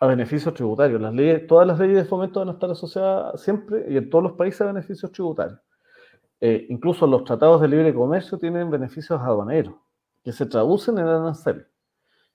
A 0.00 0.06
beneficios 0.08 0.52
tributarios. 0.52 1.00
Las 1.00 1.14
leyes, 1.14 1.46
todas 1.46 1.64
las 1.64 1.78
leyes 1.78 1.94
de 1.94 2.04
fomento 2.06 2.40
van 2.40 2.48
a 2.48 2.52
estar 2.54 2.68
asociadas 2.72 3.40
siempre 3.40 3.84
y 3.88 3.96
en 3.96 4.10
todos 4.10 4.24
los 4.24 4.32
países 4.32 4.62
a 4.62 4.64
beneficios 4.64 5.12
tributarios. 5.12 5.60
Eh, 6.40 6.66
incluso 6.70 7.06
los 7.06 7.22
tratados 7.22 7.60
de 7.60 7.68
libre 7.68 7.94
comercio 7.94 8.36
tienen 8.36 8.68
beneficios 8.68 9.20
aduaneros 9.20 9.76
que 10.24 10.32
se 10.32 10.44
traducen 10.44 10.98
en 10.98 11.06
arancel. 11.06 11.68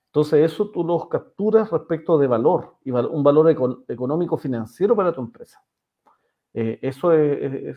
Entonces, 0.06 0.50
eso 0.50 0.70
tú 0.70 0.82
los 0.82 1.06
capturas 1.10 1.70
respecto 1.70 2.16
de 2.16 2.28
valor 2.28 2.76
y 2.84 2.90
un 2.90 3.22
valor 3.22 3.50
económico 3.86 4.38
financiero 4.38 4.96
para 4.96 5.12
tu 5.12 5.20
empresa. 5.20 5.62
Eh, 6.54 6.78
eso 6.80 7.12
es, 7.12 7.76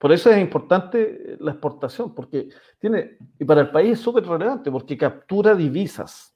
por 0.00 0.12
eso 0.12 0.30
es 0.30 0.40
importante 0.40 1.36
la 1.40 1.50
exportación, 1.50 2.14
porque 2.14 2.48
tiene, 2.78 3.18
y 3.38 3.44
para 3.44 3.60
el 3.60 3.70
país 3.70 3.92
es 3.92 4.00
súper 4.00 4.24
relevante, 4.26 4.70
porque 4.70 4.96
captura 4.96 5.54
divisas. 5.54 6.34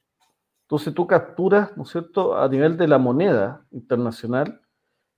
Entonces 0.64 0.92
tú 0.92 1.06
capturas, 1.06 1.74
¿no 1.74 1.84
es 1.84 1.88
cierto?, 1.88 2.36
a 2.36 2.46
nivel 2.46 2.76
de 2.76 2.86
la 2.86 2.98
moneda 2.98 3.64
internacional, 3.70 4.60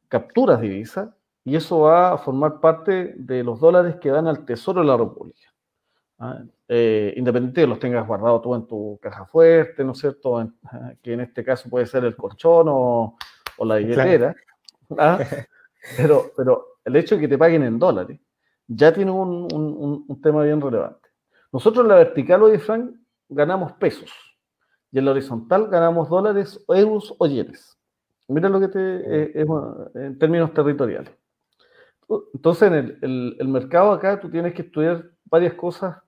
capturas 0.06 0.61
divisas, 0.61 1.11
y 1.42 1.56
eso 1.56 1.80
va 1.80 2.12
a 2.12 2.18
formar 2.18 2.61
parte 2.61 3.14
de 3.16 3.42
los 3.42 3.59
dólares 3.59 3.96
que 3.96 4.11
dan 4.11 4.28
al 4.28 4.44
Tesoro 4.44 4.80
de 4.80 4.87
la 4.87 4.96
República. 4.96 5.52
¿ah? 6.20 6.38
Eh, 6.68 7.14
independiente 7.16 7.62
de 7.62 7.66
los 7.66 7.80
tengas 7.80 8.06
guardados 8.06 8.42
tú 8.42 8.54
en 8.54 8.64
tu 8.68 8.96
caja 9.02 9.26
fuerte, 9.26 9.82
¿no 9.82 9.90
es 9.90 9.98
cierto?, 9.98 10.52
que 11.02 11.14
en 11.14 11.20
este 11.22 11.42
caso 11.42 11.68
puede 11.68 11.87
ser 11.87 12.04
el 12.04 12.14
colchón 12.14 12.66
o, 12.70 13.16
la 13.59 13.74
billetera. 13.78 14.37
¿ah? 14.96 15.18
Pero, 15.96 16.32
pero 16.37 16.78
el 16.85 16.96
hecho 16.96 17.14
de 17.14 17.20
que 17.20 17.28
te 17.28 17.38
paguen 17.38 17.62
en 17.62 17.78
dólares 17.78 18.18
ya 18.68 18.92
tiene 18.92 19.11
un, 19.11 20.20
tema 20.22 20.42
bien 20.42 20.61
relevante. 20.61 21.09
Nosotros 21.52 21.85
en 21.85 21.88
la 21.88 21.96
vertical, 21.96 22.42
hoy, 22.42 22.59
Frank, 22.59 22.94
ganamos 23.29 23.72
pesos. 23.72 24.11
Y 24.90 24.98
en 24.98 25.05
la 25.05 25.12
horizontal 25.12 25.68
ganamos 25.68 26.09
dólares, 26.09 26.64
euros 26.68 27.14
o 27.18 27.26
yenes. 27.26 27.79
Mira 28.29 28.48
lo 28.48 28.59
que 28.61 28.68
te 28.68 28.81
eh, 28.81 29.33
es, 29.35 29.46
en 29.94 30.18
términos 30.18 30.52
territoriales. 30.52 31.12
Entonces, 32.35 32.72
en 32.72 32.98
el, 33.38 33.48
mercado 33.48 33.92
acá 33.92 34.18
tú 34.20 34.31
tienes 34.31 34.55
que 34.55 34.62
estudiar 34.62 35.11
varias 35.24 35.55
cosas 35.55 35.98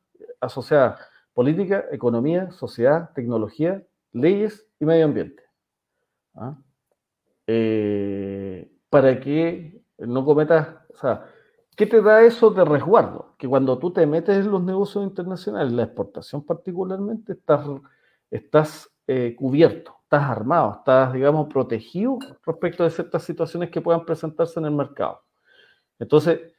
asociadas. 0.41 1.01
Política, 1.33 1.85
economía, 1.91 2.51
sociedad, 2.53 3.11
tecnología, 3.15 3.83
leyes 4.13 4.67
y 4.81 4.85
medio 4.85 5.05
ambiente. 5.05 5.43
¿Ah? 6.35 6.57
Eh, 7.47 8.71
para 8.91 9.21
que 9.21 9.81
no 9.99 10.25
cometas, 10.25 10.69
o 10.91 10.97
sea, 10.97 11.27
¿Qué 11.79 11.87
te 11.87 12.03
da 12.03 12.25
eso 12.25 12.51
de 12.51 12.65
resguardo? 12.65 13.37
Que 13.39 13.47
cuando 13.47 13.79
tú 13.79 13.93
te 13.93 14.05
metes 14.05 14.39
en 14.39 14.51
los 14.51 14.61
negocios 14.61 15.05
internacionales, 15.05 15.73
la 15.73 15.85
exportación 15.85 16.45
particularmente, 16.45 17.39
estás, 18.33 18.91
eh, 19.07 19.37
cubierto, 19.37 19.95
estás 20.03 20.25
armado, 20.25 20.79
estás, 20.81 21.13
digamos, 21.13 21.47
protegido 21.47 22.19
respecto 22.45 22.83
de 22.83 22.91
ciertas 22.91 23.23
situaciones 23.23 23.71
que 23.71 23.81
puedan 23.81 24.05
presentarse 24.05 24.59
en 24.59 24.67
el 24.67 24.73
mercado. 24.73 25.23
Entonces, 26.01 26.53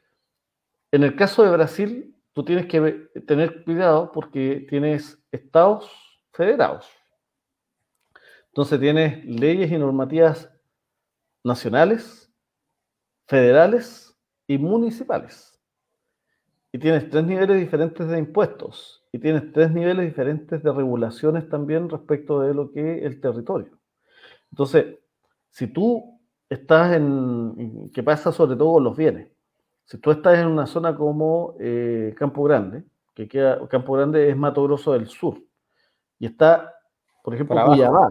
en 0.89 1.03
el 1.03 1.13
caso 1.17 1.43
de 1.43 1.51
Brasil, 1.51 2.15
tú 2.31 2.45
tienes 2.45 2.67
que 2.67 3.09
tener 3.27 3.65
cuidado 3.65 4.13
porque 4.13 4.65
tienes 4.69 5.21
estados 5.33 5.91
federados. 6.31 6.87
Entonces 8.47 8.79
tienes 8.79 9.25
leyes 9.25 9.69
y 9.69 9.77
normativas 9.77 10.49
nacionales, 11.43 12.31
federales 13.27 14.08
y 14.49 14.57
municipales. 14.57 15.61
Y 16.71 16.79
tienes 16.79 17.07
tres 17.09 17.23
niveles 17.23 17.59
diferentes 17.59 18.07
de 18.07 18.17
impuestos 18.17 19.03
y 19.11 19.19
tienes 19.19 19.53
tres 19.53 19.71
niveles 19.71 20.07
diferentes 20.07 20.63
de 20.63 20.71
regulaciones 20.71 21.47
también 21.49 21.87
respecto 21.87 22.41
de 22.41 22.55
lo 22.55 22.71
que 22.71 22.97
es 22.97 23.03
el 23.03 23.21
territorio. 23.21 23.77
Entonces, 24.51 24.97
si 25.51 25.67
tú 25.67 26.19
estás 26.49 26.95
en, 26.95 27.91
¿qué 27.93 28.01
pasa 28.01 28.31
sobre 28.31 28.55
todo 28.55 28.73
con 28.73 28.83
los 28.83 28.97
bienes? 28.97 29.31
Si 29.85 29.99
tú 29.99 30.09
estás 30.09 30.39
en 30.39 30.47
una 30.47 30.65
zona 30.65 30.95
como 30.95 31.55
eh, 31.59 32.15
Campo 32.17 32.43
Grande, 32.43 32.83
que 33.13 33.27
queda, 33.27 33.67
Campo 33.67 33.93
Grande 33.93 34.29
es 34.29 34.35
Mato 34.35 34.63
Grosso 34.63 34.93
del 34.93 35.07
sur, 35.07 35.37
y 36.17 36.25
está, 36.25 36.73
por 37.23 37.35
ejemplo, 37.35 37.55
Cuyabá, 37.67 38.09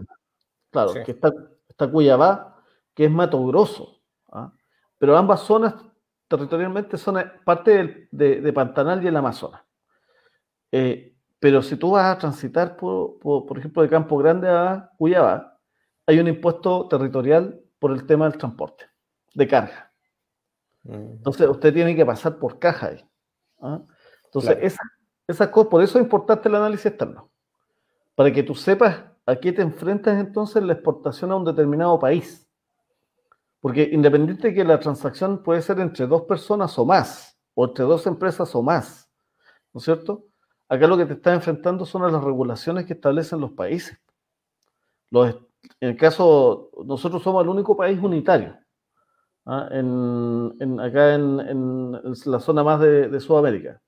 claro, 0.69 0.93
que 1.05 1.11
está, 1.11 1.33
está 1.67 1.91
Cuyabá, 1.91 2.61
que 2.93 3.05
es 3.05 3.11
Mato 3.11 3.45
Grosso, 3.45 3.99
¿ah? 4.31 4.53
pero 4.97 5.17
ambas 5.17 5.41
zonas 5.41 5.75
territorialmente 6.29 6.97
son 6.97 7.17
parte 7.43 8.07
de, 8.11 8.53
Pantanal 8.53 9.03
y 9.03 9.07
el 9.07 9.17
Amazonas. 9.17 9.61
Eh, 10.71 11.15
pero 11.39 11.61
si 11.61 11.75
tú 11.75 11.91
vas 11.91 12.05
a 12.05 12.17
transitar, 12.17 12.77
por, 12.77 13.19
por, 13.19 13.57
ejemplo, 13.57 13.81
de 13.81 13.89
Campo 13.89 14.17
Grande 14.17 14.47
a 14.47 14.91
Cuyabá, 14.97 15.57
hay 16.05 16.19
un 16.19 16.27
impuesto 16.27 16.87
territorial 16.87 17.59
por 17.79 17.91
el 17.91 18.05
tema 18.05 18.29
del 18.29 18.37
transporte, 18.37 18.85
de 19.33 19.47
carga. 19.47 19.91
Mm. 20.83 21.13
Entonces, 21.17 21.47
usted 21.47 21.73
tiene 21.73 21.95
que 21.95 22.05
pasar 22.05 22.37
por 22.37 22.59
caja 22.59 22.87
ahí. 22.87 23.05
¿ah? 23.61 23.81
Entonces, 24.25 24.57
esa, 24.61 24.83
esa 25.27 25.49
cosa, 25.49 25.69
por 25.69 25.81
eso 25.81 25.97
es 25.97 26.03
importante 26.03 26.47
el 26.47 26.55
análisis 26.55 26.87
externo, 26.87 27.31
para 28.15 28.31
que 28.31 28.43
tú 28.43 28.53
sepas 28.53 29.03
a 29.25 29.35
qué 29.35 29.51
te 29.51 29.61
enfrentas 29.61 30.19
entonces 30.19 30.57
en 30.57 30.67
la 30.67 30.73
exportación 30.73 31.31
a 31.31 31.35
un 31.35 31.45
determinado 31.45 31.97
país. 31.99 32.48
Porque 33.61 33.89
independiente 33.91 34.49
de 34.49 34.53
que 34.53 34.63
la 34.63 34.79
transacción 34.79 35.43
puede 35.43 35.61
ser 35.61 35.79
entre 35.79 36.07
dos 36.07 36.23
personas 36.23 36.77
o 36.79 36.85
más, 36.85 37.37
o 37.53 37.65
entre 37.65 37.85
dos 37.85 38.07
empresas 38.07 38.55
o 38.55 38.61
más, 38.61 39.09
¿no 39.73 39.79
es 39.79 39.83
cierto? 39.83 40.25
Acá 40.69 40.87
lo 40.87 40.97
que 40.97 41.05
te 41.05 41.13
está 41.13 41.33
enfrentando 41.33 41.85
son 41.85 42.09
las 42.11 42.23
regulaciones 42.23 42.85
que 42.85 42.93
establecen 42.93 43.41
los 43.41 43.51
países. 43.51 43.99
En 45.11 45.89
el 45.89 45.97
caso, 45.97 46.69
nosotros 46.85 47.23
somos 47.23 47.43
el 47.43 47.49
único 47.49 47.75
país 47.75 47.99
unitario, 48.01 48.55
¿ah? 49.45 49.67
en, 49.71 50.79
acá 50.79 51.15
en, 51.15 51.91
la 52.25 52.39
zona 52.39 52.63
más 52.63 52.79
de, 52.79 53.19
Sudamérica. 53.19 53.81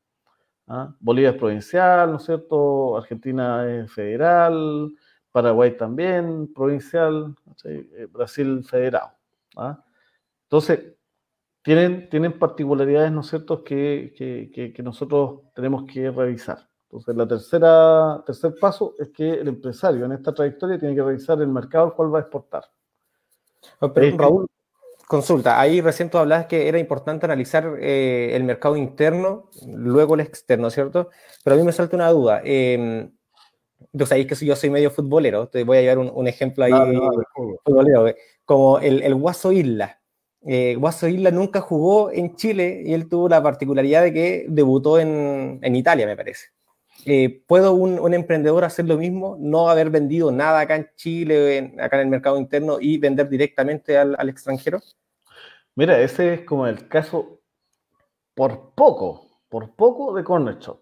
¿ah? 0.67 0.93
Bolivia 0.99 1.29
es 1.29 1.37
provincial, 1.37 2.11
¿no 2.11 2.17
es 2.17 2.23
cierto? 2.23 2.97
Argentina 2.97 3.69
es 3.71 3.91
federal, 3.93 4.91
Paraguay 5.31 5.77
también, 5.77 6.51
provincial, 6.53 7.35
eh, 7.63 8.07
Brasil 8.11 8.63
federado. 8.63 9.20
¿Ah? 9.57 9.83
Entonces, 10.43 10.79
tienen, 11.61 12.09
tienen 12.09 12.37
particularidades, 12.37 13.11
¿no 13.11 13.21
es 13.21 13.27
cierto?, 13.27 13.63
que, 13.63 14.13
que, 14.17 14.73
que, 14.73 14.83
nosotros 14.83 15.41
tenemos 15.53 15.85
que 15.91 16.09
revisar. 16.11 16.67
Entonces, 16.83 17.15
la 17.15 17.27
tercera, 17.27 18.23
tercer 18.25 18.55
paso 18.59 18.95
es 18.99 19.09
que 19.09 19.29
el 19.33 19.47
empresario 19.47 20.05
en 20.05 20.11
esta 20.13 20.33
trayectoria 20.33 20.79
tiene 20.79 20.95
que 20.95 21.03
revisar 21.03 21.39
el 21.41 21.47
mercado 21.47 21.85
al 21.85 21.93
cual 21.93 22.13
va 22.13 22.19
a 22.19 22.21
exportar. 22.21 22.65
Oh, 23.79 23.93
pero, 23.93 24.17
Raúl, 24.17 24.47
consulta, 25.07 25.59
ahí 25.59 25.81
recién 25.81 26.09
tú 26.09 26.17
hablabas 26.17 26.47
que 26.47 26.67
era 26.67 26.79
importante 26.79 27.25
analizar 27.25 27.77
eh, 27.79 28.35
el 28.35 28.43
mercado 28.43 28.75
interno, 28.75 29.49
luego 29.67 30.15
el 30.15 30.21
externo, 30.21 30.69
¿cierto? 30.69 31.09
Pero 31.43 31.55
a 31.55 31.59
mí 31.59 31.65
me 31.65 31.71
salta 31.71 31.95
una 31.95 32.09
duda. 32.09 32.41
Eh, 32.43 33.09
entonces 33.93 34.15
ahí 34.15 34.21
es 34.21 34.39
que 34.39 34.45
yo 34.45 34.55
soy 34.55 34.69
medio 34.69 34.91
futbolero, 34.91 35.47
te 35.47 35.63
voy 35.63 35.77
a 35.77 35.81
llevar 35.81 35.97
un, 35.99 36.27
ejemplo 36.27 36.63
ahí 36.63 36.71
futbolero, 37.65 38.07
eh, 38.07 38.15
como 38.51 38.79
el, 38.79 39.01
el 39.01 39.15
Guaso 39.15 39.53
Isla. 39.53 40.01
Eh, 40.45 40.75
Guaso 40.77 41.07
Isla 41.07 41.31
nunca 41.31 41.61
jugó 41.61 42.11
en 42.11 42.35
Chile 42.35 42.83
y 42.85 42.93
él 42.93 43.07
tuvo 43.07 43.29
la 43.29 43.41
particularidad 43.41 44.03
de 44.03 44.11
que 44.11 44.45
debutó 44.49 44.99
en, 44.99 45.59
en 45.61 45.73
Italia, 45.73 46.05
me 46.05 46.17
parece. 46.17 46.47
Eh, 47.05 47.43
¿Puedo 47.47 47.73
un, 47.73 47.97
un, 47.97 48.13
emprendedor 48.13 48.65
hacer 48.65 48.89
lo 48.89 48.97
mismo? 48.97 49.37
No 49.39 49.69
haber 49.69 49.89
vendido 49.89 50.33
nada 50.33 50.59
acá 50.59 50.75
en 50.75 50.89
Chile, 50.97 51.73
acá 51.79 51.95
en 51.95 52.01
el 52.01 52.09
mercado 52.09 52.37
interno 52.37 52.77
y 52.81 52.97
vender 52.97 53.29
directamente 53.29 53.97
al, 53.97 54.17
al, 54.19 54.27
extranjero? 54.27 54.81
Mira, 55.75 56.01
ese 56.01 56.33
es 56.33 56.41
como 56.41 56.67
el 56.67 56.89
caso 56.89 57.39
por 58.35 58.73
poco, 58.75 59.27
por 59.47 59.77
poco 59.77 60.13
de 60.13 60.25
Corner 60.25 60.59
Shop. 60.59 60.81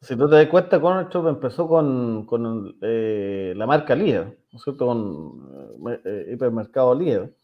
Si 0.00 0.16
tú 0.16 0.30
te 0.30 0.36
das 0.36 0.46
cuenta, 0.46 0.80
Corner 0.80 1.08
Shop 1.10 1.28
empezó 1.28 1.68
con, 1.68 2.24
con 2.24 2.74
eh, 2.80 3.52
la 3.54 3.66
marca 3.66 3.94
líder, 3.94 4.38
¿no 4.54 4.58
es 4.58 4.62
cierto? 4.62 4.86
Con 4.86 6.00
eh, 6.04 6.30
hipermercado 6.32 6.94
líder. 6.94 7.34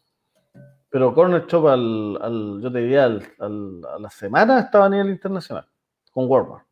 Pero 0.89 1.13
Corner 1.13 1.45
Shop, 1.45 1.67
al, 1.67 2.17
al, 2.21 2.61
yo 2.61 2.71
te 2.71 2.79
diría, 2.79 3.03
al, 3.03 3.81
a 3.85 3.99
la 3.99 4.09
semana 4.09 4.61
estaba 4.61 4.85
a 4.85 4.89
nivel 4.89 5.09
internacional, 5.09 5.67
con 6.09 6.29
Walmart. 6.29 6.63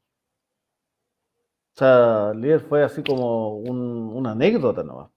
O 1.75 1.77
sea, 1.77 2.33
líder 2.33 2.61
fue 2.61 2.83
así 2.83 3.03
como 3.03 3.57
un, 3.57 4.11
una 4.13 4.31
anécdota 4.31 4.81
nomás. 4.81 5.11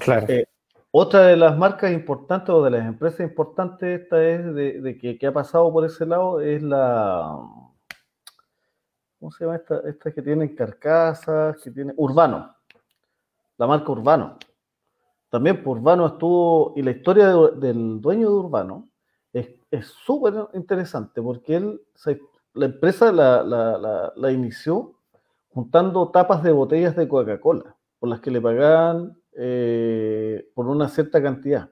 Claro. 0.00 0.26
Eh, 0.28 0.48
otra 0.90 1.26
de 1.26 1.36
las 1.36 1.56
marcas 1.56 1.92
importantes 1.92 2.50
o 2.50 2.64
de 2.64 2.70
las 2.70 2.86
empresas 2.86 3.20
importantes, 3.20 4.00
esta 4.00 4.20
es 4.24 4.52
de, 4.52 4.80
de 4.80 4.98
que, 4.98 5.16
que, 5.16 5.26
ha 5.28 5.32
pasado 5.32 5.72
por 5.72 5.84
ese 5.84 6.06
lado, 6.06 6.40
es 6.40 6.60
la, 6.60 7.38
¿cómo 9.20 9.30
se 9.30 9.44
llama 9.44 9.56
esta? 9.56 9.80
Esta 9.88 10.12
que 10.12 10.22
tienen 10.22 10.56
carcasas, 10.56 11.62
que 11.62 11.70
tiene 11.70 11.92
Urbano, 11.96 12.52
la 13.58 13.66
marca 13.68 13.92
Urbano. 13.92 14.38
También 15.28 15.62
por 15.62 15.78
Urbano 15.78 16.06
estuvo, 16.06 16.72
y 16.76 16.82
la 16.82 16.92
historia 16.92 17.28
de, 17.28 17.50
del 17.56 18.00
dueño 18.00 18.30
de 18.30 18.36
Urbano 18.36 18.88
es 19.70 19.86
súper 19.88 20.34
interesante 20.54 21.20
porque 21.20 21.56
él, 21.56 21.82
la 22.54 22.66
empresa 22.66 23.12
la, 23.12 23.42
la, 23.42 23.76
la, 23.76 24.12
la, 24.14 24.32
inició 24.32 24.94
juntando 25.48 26.08
tapas 26.10 26.42
de 26.42 26.52
botellas 26.52 26.96
de 26.96 27.08
Coca-Cola, 27.08 27.76
por 27.98 28.08
las 28.08 28.20
que 28.20 28.30
le 28.30 28.40
pagaban 28.40 29.18
eh, 29.32 30.48
por 30.54 30.68
una 30.68 30.88
cierta 30.88 31.22
cantidad. 31.22 31.70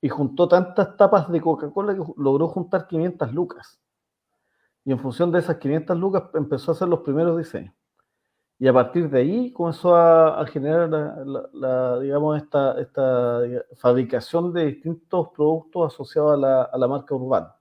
Y 0.00 0.08
juntó 0.08 0.48
tantas 0.48 0.96
tapas 0.96 1.30
de 1.30 1.40
Coca-Cola 1.40 1.94
que 1.94 2.02
logró 2.16 2.48
juntar 2.48 2.88
500 2.88 3.32
lucas 3.32 3.80
y 4.84 4.92
en 4.92 4.98
función 4.98 5.30
de 5.30 5.38
esas 5.38 5.56
500 5.56 5.96
lucas 5.96 6.24
empezó 6.34 6.72
a 6.72 6.74
hacer 6.74 6.88
los 6.88 7.00
primeros 7.00 7.38
diseños. 7.38 7.74
Y 8.62 8.68
a 8.68 8.72
partir 8.72 9.10
de 9.10 9.18
ahí 9.18 9.52
comenzó 9.52 9.96
a, 9.96 10.40
a 10.40 10.46
generar, 10.46 10.88
la, 10.88 11.48
la, 11.52 11.98
digamos, 11.98 12.40
esta, 12.40 12.80
esta 12.80 13.40
fabricación 13.74 14.52
de 14.52 14.66
distintos 14.66 15.30
productos 15.34 15.92
asociados 15.92 16.34
a 16.34 16.36
la, 16.36 16.62
a 16.62 16.78
la, 16.78 16.86
marca 16.86 17.12
urbana. 17.12 17.56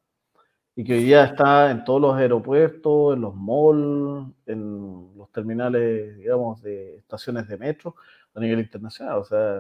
Y 0.75 0.83
que 0.83 0.93
hoy 0.93 1.05
día 1.05 1.23
está 1.23 1.71
en 1.71 1.83
todos 1.83 2.01
los 2.01 2.15
aeropuertos, 2.15 3.15
en 3.15 3.21
los 3.21 3.33
malls, 3.33 4.31
en 4.45 5.17
los 5.17 5.31
terminales, 5.31 6.17
digamos, 6.17 6.61
de 6.61 6.97
estaciones 6.97 7.47
de 7.47 7.57
metro 7.57 7.95
a 8.35 8.39
nivel 8.39 8.59
internacional. 8.59 9.17
O 9.17 9.25
sea, 9.25 9.59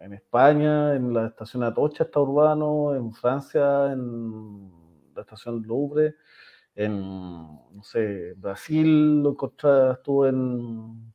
en 0.00 0.14
España, 0.14 0.94
en 0.94 1.12
la 1.12 1.26
estación 1.26 1.64
Atocha 1.64 2.04
está 2.04 2.18
urbano, 2.18 2.94
en 2.94 3.12
Francia, 3.12 3.92
en 3.92 4.72
la 5.14 5.20
estación 5.20 5.62
Louvre, 5.66 6.14
en, 6.78 7.00
no 7.74 7.82
sé, 7.82 8.34
Brasil, 8.36 9.20
lo 9.20 9.30
encontré, 9.30 9.90
estuvo 9.90 10.28
en, 10.28 11.12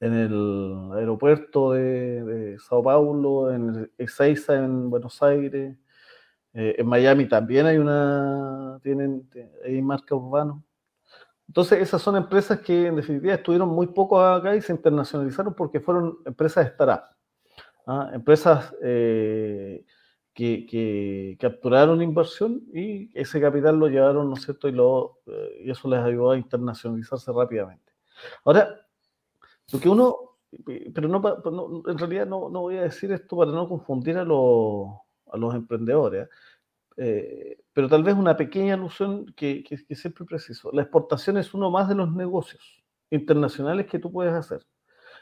en 0.00 0.12
el 0.12 0.90
aeropuerto 0.94 1.72
de, 1.72 2.56
Sao 2.58 2.82
Paulo, 2.82 3.52
en 3.52 3.88
Ezeiza, 3.96 4.56
en 4.56 4.90
Buenos 4.90 5.22
Aires, 5.22 5.76
eh, 6.54 6.74
en 6.76 6.86
Miami 6.88 7.28
también 7.28 7.66
hay 7.66 7.78
una, 7.78 8.80
tienen, 8.82 9.30
hay 9.64 9.80
marca 9.80 10.16
urbano. 10.16 10.64
Entonces, 11.46 11.80
esas 11.80 12.02
son 12.02 12.16
empresas 12.16 12.58
que 12.58 12.88
en 12.88 12.96
definitiva 12.96 13.34
estuvieron 13.34 13.68
muy 13.68 13.86
poco 13.86 14.20
acá 14.20 14.56
y 14.56 14.60
se 14.60 14.72
internacionalizaron 14.72 15.54
porque 15.54 15.78
fueron 15.78 16.18
empresas 16.24 16.66
startup. 16.66 17.04
¿ah? 17.86 18.10
Empresas 18.12 18.74
eh, 18.82 19.84
que, 20.34 20.66
que, 20.66 21.36
capturaron 21.40 22.02
inversión 22.02 22.62
y 22.74 23.10
ese 23.18 23.40
capital 23.40 23.78
lo 23.78 23.88
llevaron, 23.88 24.28
¿no 24.28 24.34
es 24.34 24.42
cierto? 24.42 24.68
Y, 24.68 24.72
lo, 24.72 25.20
eh, 25.26 25.62
y 25.64 25.70
eso 25.70 25.88
les 25.88 26.00
ayudó 26.00 26.32
a 26.32 26.36
internacionalizarse 26.36 27.32
rápidamente. 27.32 27.92
Ahora, 28.44 28.68
lo 29.72 29.80
que 29.80 29.88
uno, 29.88 30.16
pero 30.92 31.08
no, 31.08 31.20
no 31.20 31.82
en 31.90 31.98
realidad 31.98 32.26
no, 32.26 32.48
no, 32.48 32.62
voy 32.62 32.76
a 32.78 32.82
decir 32.82 33.12
esto 33.12 33.36
para 33.36 33.52
no 33.52 33.68
confundir 33.68 34.18
a, 34.18 34.24
los, 34.24 34.88
a 35.30 35.36
los 35.36 35.54
emprendedores, 35.54 36.28
eh, 36.96 37.58
pero 37.72 37.88
tal 37.88 38.02
vez 38.02 38.14
una 38.14 38.36
pequeña 38.36 38.74
alusión 38.74 39.26
que, 39.36 39.62
que, 39.62 39.84
que 39.84 39.94
siempre 39.94 40.24
preciso. 40.24 40.70
La 40.72 40.82
exportación 40.82 41.38
es 41.38 41.54
uno 41.54 41.70
más 41.70 41.88
de 41.88 41.94
los 41.94 42.12
negocios 42.12 42.84
internacionales 43.10 43.86
que 43.86 44.00
tú 44.00 44.10
puedes 44.10 44.34
hacer, 44.34 44.66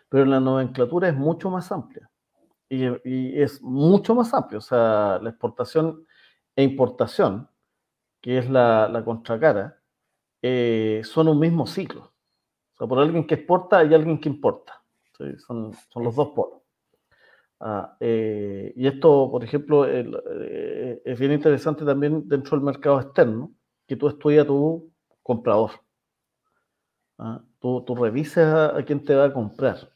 pero 0.09 0.25
la 0.25 0.40
nomenclatura 0.40 1.09
es 1.09 1.16
mucho 1.16 1.51
más 1.51 1.70
amplia 1.70 2.12
y, 2.73 2.87
y, 3.05 3.43
es 3.43 3.61
mucho 3.63 4.15
más 4.15 4.33
amplio. 4.33 4.59
O 4.59 4.63
sea, 4.63 5.19
la 5.23 5.31
exportación 5.31 6.07
e 6.57 6.63
importación, 6.63 7.49
que 8.21 8.39
es 8.39 8.49
la, 8.49 8.89
la 8.89 9.05
contracara, 9.05 9.79
eh, 10.41 11.03
son 11.05 11.29
un 11.29 11.39
mismo 11.39 11.67
ciclo. 11.67 12.15
O 12.75 12.77
sea, 12.79 12.87
por 12.87 12.99
alguien 12.99 13.27
que 13.27 13.35
exporta 13.35 13.79
hay 13.79 13.93
alguien 13.95 14.19
que 14.21 14.31
importa. 14.31 14.83
¿sí? 15.19 15.25
Son, 15.39 15.73
son, 15.91 16.05
los 16.05 16.17
dos 16.17 16.29
polos. 16.31 16.63
Ah, 17.61 17.97
eh, 18.01 18.73
y 18.75 18.87
esto, 18.87 19.31
por 19.31 19.45
ejemplo, 19.45 19.85
el, 19.85 20.19
eh, 20.41 21.03
es 21.05 21.19
bien 21.19 21.33
interesante 21.33 21.85
también 21.85 22.27
dentro 22.27 22.57
del 22.57 22.65
mercado 22.65 23.01
externo, 23.01 23.53
que 23.87 23.97
tú 23.97 24.09
estudias 24.09 24.47
tu 24.47 24.91
comprador. 25.23 25.73
Ah, 27.19 27.43
tú, 27.61 27.85
tú 27.85 27.95
revisas 27.95 28.47
a, 28.75 28.79
a, 28.79 28.85
quién 28.85 29.05
te 29.05 29.15
va 29.15 29.27
a 29.27 29.33
comprar. 29.33 29.93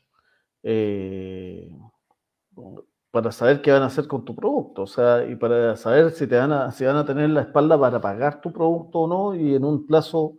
Para 3.11 3.33
saber 3.33 3.62
qué 3.62 3.71
van 3.73 3.83
a 3.83 3.87
hacer 3.87 4.07
con 4.07 4.25
tu 4.25 4.35
producto, 4.35 4.83
o 4.83 4.87
sea, 4.87 5.25
y 5.25 5.37
para 5.37 5.77
saber 5.77 6.11
si 6.11 6.27
te 6.27 6.37
van 6.37 6.53
a, 6.53 6.71
si 6.71 6.85
van 6.85 6.97
a 6.97 7.05
tener 7.07 7.31
la 7.31 7.42
espalda 7.42 7.79
para 7.79 8.01
pagar 8.01 8.40
tu 8.40 8.53
producto 8.53 9.01
o 9.01 9.09
no, 9.09 9.35
y 9.35 9.55
en 9.55 9.64
un 9.64 9.87
plazo, 9.87 10.38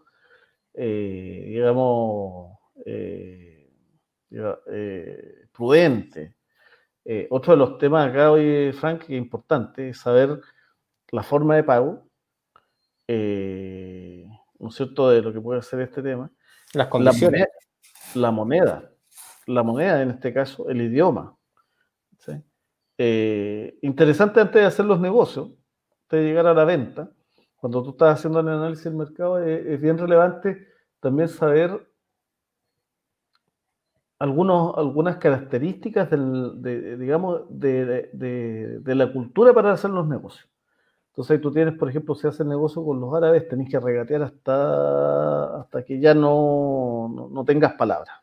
eh, 0.74 1.46
digamos, 1.48 2.58
eh, 2.86 3.72
eh, 4.30 5.48
prudente. 5.52 6.36
Eh, 7.04 7.28
otro 7.32 7.54
de 7.54 7.58
los 7.58 7.78
temas 7.78 8.10
acá 8.10 8.32
hoy, 8.32 8.72
Frank, 8.74 9.06
que 9.06 9.16
es 9.16 9.22
importante, 9.22 9.90
es 9.90 10.00
saber 10.00 10.40
la 11.12 11.24
forma 11.24 11.56
de 11.56 11.64
pago, 11.64 12.08
¿no 13.08 14.68
es 14.68 14.76
cierto?, 14.76 15.10
de 15.10 15.22
lo 15.22 15.32
que 15.32 15.42
puede 15.42 15.62
ser 15.62 15.80
este 15.80 16.04
tema. 16.04 16.30
Las 16.74 16.88
condiciones. 16.88 17.48
La 18.14 18.30
moneda, 18.32 18.68
la 18.68 18.84
moneda, 18.84 18.92
la 19.48 19.64
moneda 19.64 20.02
en 20.02 20.10
este 20.12 20.34
caso, 20.34 20.70
el 20.70 20.82
idioma. 20.82 21.37
Eh, 22.98 23.78
interesante 23.82 24.40
antes 24.40 24.62
de 24.62 24.68
hacer 24.68 24.86
los 24.86 25.00
negocios, 25.00 25.50
antes 26.04 26.20
de 26.20 26.24
llegar 26.24 26.48
a 26.48 26.54
la 26.54 26.66
venta, 26.66 27.12
cuando 27.58 27.84
tú 27.84 27.92
estás 27.92 28.20
haciendo 28.20 28.40
el 28.40 28.48
análisis 28.48 28.86
del 28.86 28.96
mercado, 28.96 29.40
es, 29.40 29.66
es 29.66 29.82
bien 29.82 29.98
relevante 29.98 30.68
también 31.00 31.30
saber 31.30 31.88
algunos, 34.20 34.78
algunas 34.78 35.18
características 35.18 36.10
de, 36.10 36.98
digamos, 36.98 37.42
de, 37.50 38.10
de, 38.14 38.96
la 38.96 39.12
cultura 39.12 39.54
para 39.54 39.72
hacer 39.72 39.92
los 39.92 40.08
negocios. 40.08 40.50
Entonces 41.10 41.42
tú 41.42 41.52
tienes, 41.52 41.78
por 41.78 41.90
ejemplo, 41.90 42.16
si 42.16 42.28
haces 42.28 42.46
negocio 42.46 42.84
con 42.84 43.00
los 43.00 43.14
árabes, 43.14 43.48
tenés 43.48 43.70
que 43.70 43.80
regatear 43.80 44.24
hasta, 44.24 45.62
hasta 45.62 45.84
que 45.84 46.00
ya 46.00 46.14
no, 46.14 47.12
no, 47.14 47.30
no 47.30 47.46
tengas 47.46 47.74
palabras. 47.74 48.16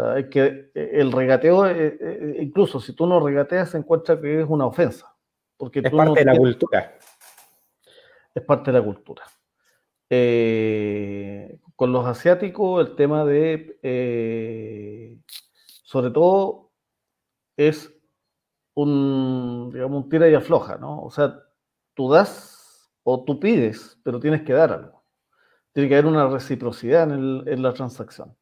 Sea, 0.00 0.18
es 0.18 0.26
que 0.26 0.70
eh, 0.74 0.90
el 0.94 1.12
regateo, 1.12 1.66
eh, 1.66 1.96
eh, 2.00 2.36
incluso 2.40 2.80
si 2.80 2.92
tú 2.94 3.06
no 3.06 3.20
regateas, 3.20 3.70
se 3.70 3.78
encuentra 3.78 4.20
que 4.20 4.40
es 4.42 4.46
una 4.48 4.66
ofensa. 4.66 5.14
Porque 5.56 5.80
es 5.80 5.90
tú 5.90 5.96
parte 5.96 6.10
no 6.10 6.14
de 6.14 6.24
la 6.24 6.32
tienes, 6.32 6.56
cultura. 6.56 6.98
Es 8.34 8.42
parte 8.42 8.72
de 8.72 8.78
la 8.78 8.84
cultura. 8.84 9.22
eh, 10.10 11.58
con 11.76 11.92
los 11.92 12.06
asiáticos 12.06 12.86
el 12.86 12.96
tema 12.96 13.24
de, 13.24 13.78
eh, 13.82 15.18
sobre 15.82 16.10
todo, 16.10 16.72
es 17.56 17.92
un, 18.74 19.70
digamos, 19.72 20.04
un 20.04 20.08
tira 20.08 20.28
y 20.28 20.34
afloja, 20.34 20.76
¿no? 20.76 21.02
O 21.02 21.10
sea, 21.10 21.40
tú 21.94 22.10
das 22.10 22.90
o 23.02 23.24
tú 23.24 23.38
pides, 23.40 23.98
pero 24.02 24.20
tienes 24.20 24.42
que 24.42 24.52
dar 24.52 24.72
algo. 24.72 25.04
Tiene 25.72 25.88
que 25.88 25.96
haber 25.96 26.06
una 26.06 26.28
reciprocidad 26.28 27.10
en, 27.10 27.62
la 27.62 27.72
transacción. 27.74 28.36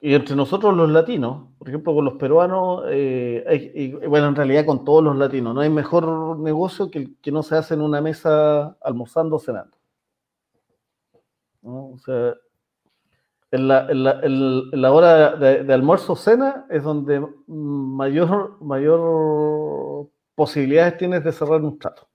Y 0.00 0.14
entre 0.14 0.36
nosotros 0.36 0.76
los 0.76 0.90
latinos, 0.90 1.48
por 1.58 1.68
ejemplo, 1.68 1.94
con 1.94 2.04
los 2.04 2.14
peruanos, 2.14 2.84
eh, 2.88 3.98
bueno, 4.08 4.28
en 4.28 4.36
realidad 4.36 4.64
con 4.64 4.84
todos 4.84 5.02
los 5.02 5.16
latinos, 5.16 5.54
no 5.54 5.60
hay 5.60 5.70
mejor 5.70 6.38
negocio 6.38 6.90
que 6.90 7.16
que 7.20 7.32
no 7.32 7.42
se 7.42 7.56
hace 7.56 7.74
en 7.74 7.82
una 7.82 8.00
mesa 8.00 8.76
almorzando 8.80 9.36
o 9.36 9.38
cenando. 9.40 9.76
O 11.62 11.98
sea, 11.98 12.34
en 13.50 13.68
la, 13.68 14.92
hora 14.92 15.36
de, 15.36 15.72
almuerzo 15.72 16.12
o 16.12 16.16
cena 16.16 16.66
es 16.70 16.82
donde 16.82 17.26
mayor, 17.46 18.60
mayor 18.60 20.08
posibilidades 20.34 20.98
tienes 20.98 21.24
de 21.24 21.32
cerrar 21.32 21.62
un 21.62 21.78
trato. 21.78 22.08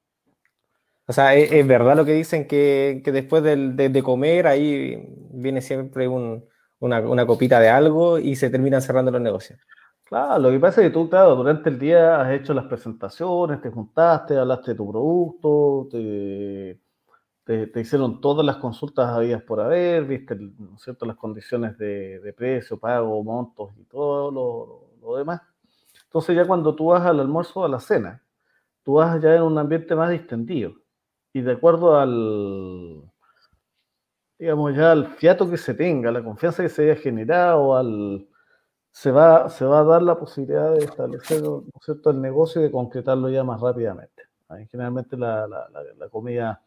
O 1.08 1.14
sea, 1.14 1.36
es, 1.36 1.68
verdad 1.68 1.98
lo 1.98 2.06
que 2.06 2.14
dicen 2.14 2.48
que, 2.48 3.02
después 3.06 3.44
de, 3.44 4.04
comer 4.04 4.48
ahí 4.48 5.06
viene 5.32 5.62
siempre 5.62 6.08
una, 6.84 7.26
copita 7.26 7.60
de 7.60 7.70
algo 7.70 8.20
y 8.20 8.36
se 8.36 8.50
terminan 8.50 8.82
cerrando 8.82 9.12
los 9.12 9.22
negocios. 9.22 9.60
Claro, 10.04 10.40
lo 10.40 10.52
que 10.52 10.60
pasa 10.60 10.82
es 10.82 10.88
que 10.88 10.94
tú, 10.94 11.10
claro, 11.10 11.36
durante 11.36 11.70
el 11.70 11.80
día 11.80 12.22
has 12.22 12.32
hecho 12.34 12.54
las 12.54 12.66
presentaciones, 12.66 13.62
te 13.62 13.70
juntaste, 13.70 14.38
hablaste 14.38 14.72
de 14.72 14.78
tu 14.78 14.92
producto, 14.92 15.88
te, 15.90 17.80
hicieron 17.80 18.20
todas 18.22 18.46
las 18.46 18.58
consultas 18.58 19.10
habías 19.10 19.42
por 19.44 19.62
haber, 19.62 20.06
viste 20.06 20.36
¿no 20.36 20.78
las 21.02 21.16
condiciones 21.16 21.78
de, 21.78 22.34
precio, 22.36 22.78
pago, 22.78 23.24
montos 23.24 23.72
y 23.80 23.86
todo 23.86 24.90
lo, 25.02 25.18
demás. 25.18 25.42
Entonces 26.06 26.36
ya 26.36 26.46
cuando 26.46 26.76
tú 26.76 26.88
vas 26.88 27.06
al 27.06 27.20
almuerzo 27.20 27.64
a 27.64 27.70
la 27.70 27.80
cena, 27.80 28.22
tú 28.84 28.96
vas 28.96 29.22
ya 29.22 29.36
en 29.36 29.44
un 29.44 29.58
ambiente 29.58 29.96
más 29.96 30.10
distendido 30.10 30.74
y 31.32 31.42
de 31.42 31.54
acuerdo 31.54 31.98
al, 31.98 33.04
digamos 34.44 34.76
ya 34.76 34.92
al 34.92 35.08
fiato 35.08 35.50
que 35.50 35.56
se 35.58 35.74
tenga, 35.74 36.12
la 36.12 36.22
confianza 36.22 36.64
que 36.64 36.68
se 36.68 36.84
haya 36.84 37.02
generado, 37.02 37.78
al, 37.78 38.28
se, 38.92 39.10
va, 39.10 39.50
se 39.50 39.64
va 39.64 39.80
a 39.80 39.84
dar 39.86 40.02
la 40.02 40.20
posibilidad 40.20 40.74
de 40.74 40.84
establecer 40.84 41.42
el 41.42 42.22
negocio 42.22 42.60
y 42.60 42.66
de 42.66 42.72
concretarlo 42.72 43.30
ya 43.30 43.46
más 43.46 43.62
rápidamente. 43.62 44.24
Generalmente 44.70 45.16
la, 45.16 45.48
la, 45.48 45.70
la 45.98 46.10
comida 46.10 46.62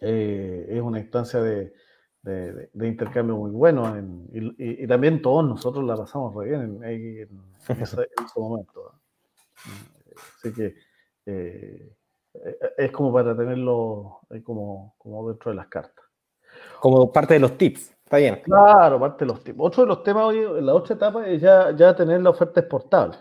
eh, 0.00 0.66
es 0.68 0.80
una 0.80 1.00
instancia 1.00 1.42
de, 1.42 1.74
intercambio 2.74 3.36
muy 3.36 3.50
bueno 3.50 3.92
y, 4.32 4.86
también 4.86 5.20
todos 5.20 5.44
nosotros 5.44 5.84
la 5.84 5.96
pasamos 5.96 6.32
re 6.36 6.50
bien 6.50 6.84
en, 6.84 7.82
ese, 7.82 8.08
momento. 8.36 8.94
Así 10.38 10.52
que 10.52 10.76
eh, 11.26 11.96
es 12.78 12.92
como 12.92 13.12
para 13.12 13.36
tenerlo 13.36 14.20
como, 14.44 14.94
como 14.98 15.28
dentro 15.28 15.50
de 15.50 15.56
las 15.56 15.66
cartas. 15.66 16.01
Como 16.80 17.12
parte 17.12 17.34
de 17.34 17.40
los 17.40 17.56
tips, 17.56 17.94
está 18.04 18.16
bien. 18.16 18.40
Claro, 18.44 18.98
parte 18.98 19.24
de 19.24 19.32
los 19.32 19.42
tips. 19.42 19.58
Otro 19.60 19.82
de 19.82 19.88
los 19.88 20.02
temas 20.02 20.24
hoy, 20.24 20.44
la 20.60 20.74
otra 20.74 20.94
etapa 20.96 21.26
es 21.26 21.40
ya, 21.40 21.74
ya 21.76 21.94
tener 21.94 22.20
la 22.20 22.30
oferta 22.30 22.60
exportable 22.60 23.18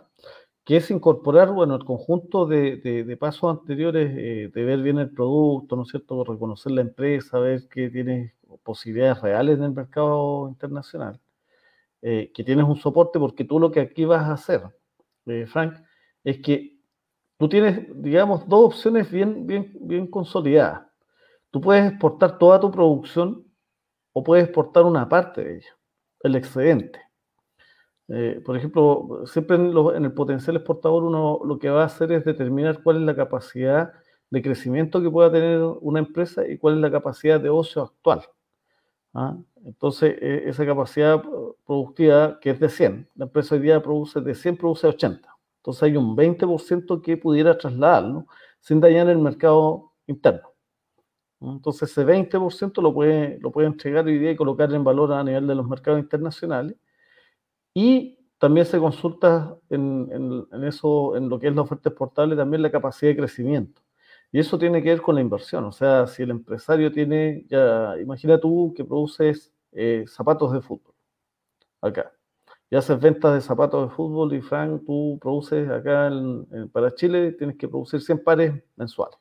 que 0.64 0.78
es 0.78 0.92
incorporar, 0.92 1.52
bueno, 1.52 1.76
el 1.76 1.84
conjunto 1.86 2.46
de, 2.46 3.18
pasos 3.20 3.60
anteriores, 3.60 4.12
eh, 4.16 4.52
de 4.54 4.64
ver 4.64 4.82
bien 4.82 5.00
el 5.00 5.12
producto, 5.12 5.76
¿no 5.76 5.84
es 5.84 5.90
cierto?, 5.90 6.24
reconocer 6.24 6.72
la 6.72 6.82
empresa, 6.82 7.40
ver 7.40 7.68
que 7.68 7.90
tienes 7.90 8.34
posibilidades 8.64 9.22
reales 9.22 9.58
en 9.58 9.64
el 9.66 9.72
mercado 9.74 10.48
internacional, 10.50 11.20
eh, 12.02 12.32
que 12.34 12.44
tienes 12.44 12.66
un 12.66 12.78
soporte, 12.78 13.20
porque 13.20 13.44
tú 13.44 13.60
lo 13.60 13.72
que 13.72 13.80
aquí 13.82 14.06
vas 14.06 14.24
a 14.24 14.34
hacer, 14.34 14.62
eh, 15.26 15.46
Frank, 15.48 15.76
es 16.24 16.40
que 16.40 16.78
tú 17.38 17.50
tienes, 17.50 17.88
digamos, 17.96 18.48
dos 18.48 18.66
opciones 18.66 19.12
bien, 19.12 19.48
bien, 19.48 19.72
bien 19.82 20.08
consolidadas. 20.08 20.84
Tú 21.52 21.62
puedes 21.62 21.92
exportar 21.92 22.38
toda 22.38 22.60
tu 22.60 22.72
producción 22.72 23.46
o 24.14 24.24
puedes 24.24 24.46
exportar 24.46 24.86
una 24.86 25.08
parte 25.08 25.44
de 25.44 25.58
ella, 25.58 25.78
el 26.22 26.36
excedente. 26.36 27.00
Eh, 28.08 28.42
por 28.46 28.58
ejemplo, 28.58 29.24
siempre 29.26 29.56
en, 29.56 30.06
el 30.06 30.14
potencial 30.14 30.58
exportador 30.58 31.04
uno 31.04 31.40
lo 31.46 31.60
que 31.60 31.70
va 31.70 31.84
a 31.84 31.86
hacer 31.86 32.12
es 32.12 32.26
determinar 32.26 32.84
cuál 32.84 32.98
es 32.98 33.04
la 33.04 33.16
capacidad 33.16 33.94
de 34.30 34.42
crecimiento 34.42 35.02
que 35.02 35.10
pueda 35.10 35.32
tener 35.32 35.62
una 35.82 36.00
empresa 36.00 36.46
y 36.48 36.58
cuál 36.58 36.76
es 36.76 36.82
la 36.82 36.92
capacidad 36.92 37.40
de 37.40 37.50
ocio 37.50 37.84
actual. 37.84 38.22
¿ah? 39.14 39.38
Entonces, 39.64 40.18
e, 40.22 40.50
esa 40.50 40.66
capacidad 40.66 41.22
productiva 41.66 42.40
que 42.40 42.52
es 42.52 42.60
de 42.60 42.70
100, 42.70 43.10
la 43.16 43.26
empresa 43.26 43.56
hoy 43.56 43.62
día 43.62 43.82
produce 43.82 44.22
de 44.22 44.36
100, 44.36 44.58
produce 44.58 44.88
80. 44.88 45.30
Entonces 45.58 45.84
hay 45.84 45.96
un 45.96 46.16
20% 46.16 47.02
que 47.02 47.18
pudiera 47.18 47.58
trasladarlo 47.58 48.26
sin 48.60 48.80
dañar 48.80 49.10
el 49.10 49.20
mercado 49.20 49.92
interno. 50.08 50.51
Entonces 51.42 51.90
ese 51.92 52.06
20% 52.06 52.82
lo 52.82 52.94
puede, 52.94 53.40
lo 53.40 53.52
puede 53.52 53.68
entregar 53.68 54.06
hoy 54.06 54.20
día 54.20 54.32
y 54.32 54.36
colocar 54.36 54.72
en 54.74 54.84
valor 54.84 55.12
a 55.14 55.24
nivel 55.24 55.48
de 55.48 55.56
los 55.56 55.68
mercados 55.68 56.00
internacionales 56.00 56.78
y 57.74 58.18
también 58.38 58.66
se 58.66 58.80
consulta 58.80 59.56
en, 59.70 60.48
eso, 60.64 61.16
en 61.16 61.30
lo 61.30 61.40
que 61.40 61.48
es 61.48 61.56
la 61.56 61.62
oferta 61.62 61.90
exportable, 61.90 62.36
también 62.36 62.62
la 62.64 62.72
capacidad 62.72 63.12
de 63.12 63.18
crecimiento. 63.18 63.82
Y 64.32 64.40
eso 64.40 64.58
tiene 64.58 64.82
que 64.82 64.90
ver 64.90 65.02
con 65.02 65.16
la 65.16 65.22
inversión. 65.22 65.66
O 65.66 65.72
sea, 65.72 66.08
si 66.08 66.24
el 66.24 66.32
empresario 66.32 66.92
tiene, 66.92 67.46
ya, 67.50 67.96
imagina 68.02 68.40
tú 68.40 68.74
que 68.76 68.84
produces 68.86 69.54
eh, 69.74 70.06
zapatos 70.08 70.54
de 70.54 70.62
fútbol, 70.62 70.96
acá. 71.82 72.12
Y 72.70 72.76
haces 72.76 73.00
ventas 73.00 73.34
de 73.36 73.42
zapatos 73.42 73.90
de 73.90 73.96
fútbol 73.96 74.34
y 74.34 74.42
Frank, 74.42 74.84
tú 74.86 75.20
produces 75.22 75.70
acá 75.70 76.12
para 76.72 76.96
Chile, 76.96 77.34
tienes 77.34 77.58
que 77.58 77.68
producir 77.68 78.02
100 78.02 78.24
pares 78.24 78.54
mensuales. 78.76 79.21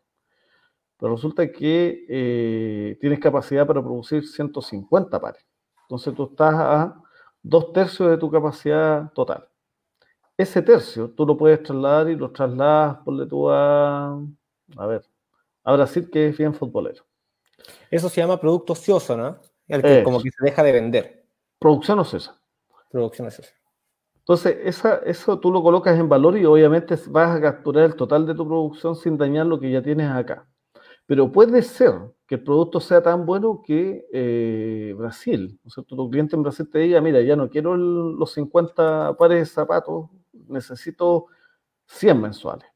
Pero 1.00 1.14
resulta 1.14 1.50
que 1.50 2.04
eh, 2.08 2.98
tienes 3.00 3.18
capacidad 3.18 3.66
para 3.66 3.82
producir 3.82 4.26
150 4.26 5.18
pares. 5.18 5.44
Entonces 5.82 6.14
tú 6.14 6.24
estás 6.24 6.54
a 6.54 7.02
dos 7.42 7.72
tercios 7.72 8.10
de 8.10 8.18
tu 8.18 8.30
capacidad 8.30 9.10
total. 9.12 9.48
Ese 10.36 10.62
tercio 10.62 11.10
tú 11.10 11.26
lo 11.26 11.36
puedes 11.36 11.62
trasladar 11.62 12.10
y 12.10 12.16
lo 12.16 12.30
trasladas, 12.30 12.98
ponle 13.04 13.26
tú 13.26 13.50
a, 13.50 14.18
a 14.76 14.86
ver, 14.86 15.04
a 15.64 15.72
Brasil, 15.72 16.08
que 16.10 16.28
es 16.28 16.38
bien 16.38 16.54
futbolero. 16.54 17.04
Eso 17.90 18.08
se 18.08 18.20
llama 18.20 18.40
producto 18.40 18.74
ocioso, 18.74 19.16
¿no? 19.16 19.38
El 19.68 19.82
que, 19.82 20.02
como 20.02 20.22
que 20.22 20.30
se 20.30 20.44
deja 20.44 20.62
de 20.62 20.72
vender. 20.72 21.26
Producción 21.58 21.98
ociosa. 21.98 22.40
Producción 22.90 23.28
ociosa. 23.28 23.52
Entonces, 24.18 24.58
esa, 24.64 24.96
eso 25.06 25.38
tú 25.38 25.50
lo 25.50 25.62
colocas 25.62 25.98
en 25.98 26.08
valor 26.08 26.36
y 26.38 26.44
obviamente 26.44 26.96
vas 27.08 27.36
a 27.36 27.40
capturar 27.40 27.84
el 27.84 27.96
total 27.96 28.26
de 28.26 28.34
tu 28.34 28.46
producción 28.46 28.96
sin 28.96 29.16
dañar 29.16 29.46
lo 29.46 29.58
que 29.58 29.70
ya 29.70 29.82
tienes 29.82 30.10
acá. 30.10 30.46
Pero 31.10 31.32
puede 31.32 31.62
ser 31.62 31.92
que 32.24 32.36
el 32.36 32.44
producto 32.44 32.78
sea 32.78 33.02
tan 33.02 33.26
bueno 33.26 33.62
que 33.66 34.06
eh, 34.12 34.94
Brasil, 34.96 35.58
¿no 35.60 35.66
es 35.66 35.74
cierto? 35.74 35.96
Tu 35.96 36.08
cliente 36.08 36.36
en 36.36 36.44
Brasil 36.44 36.70
te 36.70 36.78
diga, 36.78 37.00
mira, 37.00 37.20
ya 37.20 37.34
no 37.34 37.50
quiero 37.50 37.76
los 37.76 38.32
50 38.32 39.16
pares 39.16 39.40
de 39.40 39.46
zapatos, 39.46 40.08
necesito 40.46 41.26
100 41.86 42.20
mensuales. 42.20 42.68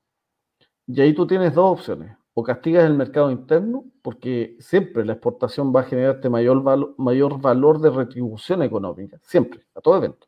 Y 0.89 1.01
ahí 1.01 1.15
tú 1.15 1.29
tienes 1.29 1.55
dos 1.55 1.79
opciones. 1.79 2.17
O 2.33 2.43
castigas 2.43 2.85
el 2.87 2.95
mercado 2.95 3.31
interno, 3.31 3.85
porque 4.03 4.57
siempre 4.59 5.05
la 5.05 5.13
exportación 5.13 5.73
va 5.73 5.83
a 5.83 5.85
generarte 5.85 6.29
mayor, 6.29 6.97
mayor 6.99 7.41
valor 7.41 7.81
de 7.81 7.91
retribución 7.91 8.65
económica, 8.65 9.21
siempre, 9.23 9.61
a 9.77 9.81
todo 9.81 9.99
evento. 9.99 10.27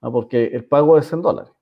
Porque 0.00 0.46
el 0.46 0.64
pago 0.64 0.96
es 0.96 1.12
en 1.12 1.20
dólares. 1.20 1.52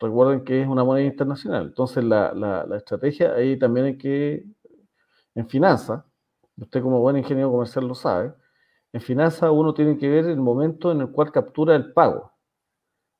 Recuerden 0.00 0.42
que 0.42 0.62
es 0.62 0.66
una 0.66 0.82
moneda 0.82 1.06
internacional. 1.06 1.66
Entonces 1.66 2.02
la, 2.02 2.34
la 2.34 2.76
estrategia 2.76 3.34
ahí 3.34 3.56
también 3.56 3.86
hay 3.86 3.96
que 3.96 4.44
en 5.38 5.48
finanzas, 5.48 6.04
usted 6.56 6.82
como 6.82 6.98
buen 6.98 7.16
ingeniero 7.16 7.52
comercial 7.52 7.86
lo 7.86 7.94
sabe, 7.94 8.34
en 8.92 9.00
finanzas 9.00 9.48
uno 9.52 9.72
tiene 9.72 9.96
que 9.96 10.08
ver 10.08 10.24
el 10.24 10.40
momento 10.40 10.90
en 10.90 11.00
el 11.00 11.12
cual 11.12 11.30
captura 11.30 11.76
el 11.76 11.92
pago. 11.92 12.32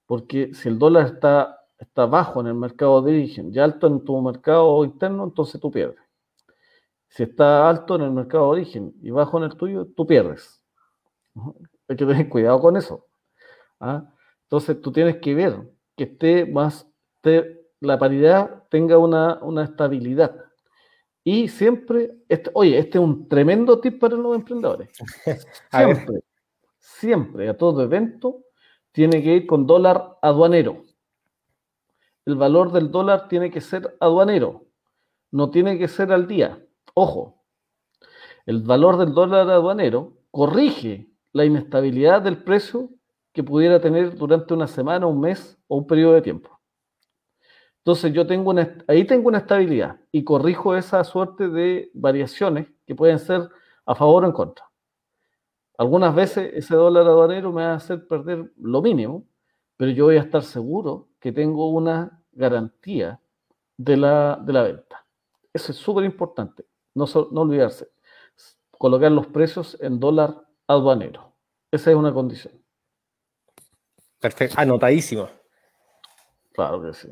Porque 0.05 0.53
si 0.53 0.69
el 0.69 0.81
dólar 0.81 1.07
está, 1.07 1.61
está 1.79 2.07
bajo 2.07 2.41
en 2.41 2.49
el 2.49 2.55
mercado 2.55 3.01
de 3.03 3.13
origen 3.13 3.55
y 3.55 3.61
alto 3.61 3.87
en 3.87 4.05
tu 4.05 4.21
mercado 4.21 4.85
interno, 4.85 5.23
entonces 5.23 5.61
tú 5.61 5.71
pierdes. 5.71 6.01
Si 7.09 7.23
está 7.23 7.69
alto 7.71 7.95
en 7.95 8.03
el 8.03 8.11
mercado 8.11 8.47
de 8.47 8.51
origen 8.63 8.95
y 9.01 9.11
bajo 9.11 9.39
en 9.39 9.45
el 9.45 9.57
tuyo, 9.57 9.87
tú 9.87 10.05
pierdes. 10.05 10.61
Hay 11.87 11.95
que 11.95 12.05
tener 12.05 12.29
cuidado 12.29 12.59
con 12.59 12.77
eso. 12.77 13.07
¿ah? 13.79 14.13
Entonces 14.43 14.81
tú 14.81 14.91
tienes 14.91 15.19
que 15.19 15.37
ver 15.37 15.71
que 15.97 16.03
esté 16.03 16.47
más, 16.47 16.85
la 17.79 17.97
paridad 17.97 18.65
tenga 18.71 18.99
una, 18.99 19.39
una 19.41 19.63
estabilidad. 19.63 20.48
Y 21.31 21.47
siempre, 21.49 22.17
este, 22.27 22.51
oye, 22.55 22.79
este 22.79 22.97
es 22.97 23.05
un 23.05 23.29
tremendo 23.29 23.79
tip 23.81 24.01
para 24.01 24.17
los 24.17 24.35
emprendedores. 24.35 24.89
Siempre, 25.71 26.21
siempre, 26.79 27.49
a 27.51 27.55
todo 27.55 27.83
evento, 27.83 28.45
tiene 28.93 29.23
que 29.23 29.35
ir 29.35 29.47
con 29.47 29.67
dólar 29.67 30.17
aduanero. 30.23 30.85
El 32.25 32.37
valor 32.37 32.73
del 32.73 32.91
dólar 32.91 33.29
tiene 33.29 33.51
que 33.51 33.61
ser 33.61 33.95
aduanero, 34.01 34.69
no 35.31 35.51
tiene 35.51 35.79
que 35.79 35.87
ser 35.87 36.13
al 36.13 36.27
día. 36.27 36.65
Ojo, 36.95 37.43
el 38.47 38.63
valor 38.63 38.97
del 38.97 39.13
dólar 39.13 39.51
aduanero 39.51 40.17
corrige 40.31 41.11
la 41.35 41.45
inestabilidad 41.45 42.23
del 42.23 42.43
precio 42.43 42.89
que 43.35 43.45
pudiera 43.45 43.83
tener 43.83 44.17
durante 44.17 44.55
una 44.55 44.67
semana, 44.67 45.07
un 45.07 45.21
mes 45.21 45.59
o 45.67 45.77
un 45.77 45.87
periodo 45.87 46.15
de 46.15 46.23
tiempo. 46.23 46.58
Entonces 47.89 48.13
yo 48.13 48.27
tengo 48.27 48.51
una, 48.51 48.85
ahí 48.87 49.07
tengo 49.07 49.29
una 49.29 49.39
estabilidad 49.39 49.99
y 50.13 50.23
corrijo 50.23 50.77
esa 50.77 51.03
suerte 51.05 51.49
de 51.49 51.91
variaciones 51.95 52.69
que 52.87 52.95
pueden 52.95 53.19
ser 53.19 53.49
a 53.87 53.95
favor 53.95 54.25
o 54.25 54.27
en 54.27 54.33
contra. 54.35 54.71
Algunas 55.79 56.15
veces 56.15 56.51
ese 56.53 56.75
dólar 56.75 57.07
aduanero 57.07 57.51
me 57.51 57.63
va 57.63 57.73
a 57.73 57.77
hacer 57.77 58.07
perder 58.07 58.53
lo 58.59 58.83
mínimo, 58.83 59.27
pero 59.79 59.91
yo 59.91 60.05
voy 60.05 60.19
a 60.19 60.21
estar 60.21 60.43
seguro 60.43 61.09
que 61.19 61.33
tengo 61.33 61.71
una 61.71 62.23
garantía 62.33 63.23
de 63.79 63.97
la, 63.97 64.37
de 64.37 64.53
la 64.53 64.65
venta. 64.65 65.07
Eso 65.51 65.73
es 65.73 65.79
súper 65.79 66.05
importante, 66.05 66.67
no, 66.95 67.07
no 67.33 67.41
olvidarse. 67.41 67.89
Colocar 68.73 69.11
los 69.13 69.29
precios 69.29 69.79
en 69.81 69.99
dólar 69.99 70.37
aduanero. 70.67 71.33
Esa 71.71 71.91
es 71.91 71.97
una 71.97 72.13
condición. 72.13 72.53
Perfecto, 74.21 74.57
anotadísimo. 74.59 75.31
Claro 76.53 76.83
que 76.83 76.93
sí. 76.93 77.09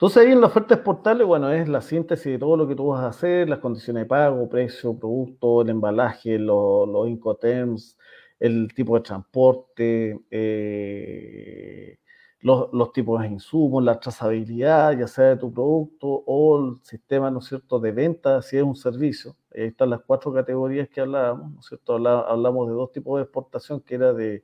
Entonces 0.00 0.22
ahí 0.24 0.32
en 0.32 0.40
la 0.40 0.46
oferta 0.46 0.76
exportable, 0.76 1.24
bueno, 1.24 1.52
es 1.52 1.68
la 1.68 1.82
síntesis 1.82 2.24
de 2.24 2.38
todo 2.38 2.56
lo 2.56 2.66
que 2.66 2.74
tú 2.74 2.86
vas 2.86 3.02
a 3.02 3.08
hacer, 3.08 3.50
las 3.50 3.58
condiciones 3.58 4.04
de 4.04 4.06
pago, 4.06 4.48
precio, 4.48 4.98
producto, 4.98 5.60
el 5.60 5.68
embalaje, 5.68 6.38
los, 6.38 6.88
los 6.88 7.96
el 8.38 8.72
tipo 8.74 8.94
de 8.96 9.02
transporte, 9.02 10.18
eh, 10.30 11.98
los, 12.40 12.92
tipos 12.94 13.20
de 13.20 13.28
insumos, 13.28 13.84
la 13.84 14.00
trazabilidad, 14.00 14.96
ya 14.98 15.06
sea 15.06 15.26
de 15.26 15.36
tu 15.36 15.52
producto 15.52 16.06
o 16.08 16.58
el 16.58 16.82
sistema, 16.82 17.30
¿no 17.30 17.40
es 17.40 17.44
cierto?, 17.44 17.78
de 17.78 17.92
venta, 17.92 18.40
si 18.40 18.56
es 18.56 18.62
un 18.62 18.76
servicio. 18.76 19.36
Ahí 19.54 19.64
están 19.64 19.90
las 19.90 20.00
cuatro 20.06 20.32
categorías 20.32 20.88
que 20.88 21.02
hablábamos, 21.02 21.52
¿no 21.52 21.60
es 21.60 21.66
cierto? 21.66 21.96
Hablamos 21.96 22.68
de 22.68 22.72
dos 22.72 22.90
tipos 22.90 23.18
de 23.18 23.24
exportación, 23.24 23.80
que 23.82 23.96
era 23.96 24.14
de, 24.14 24.42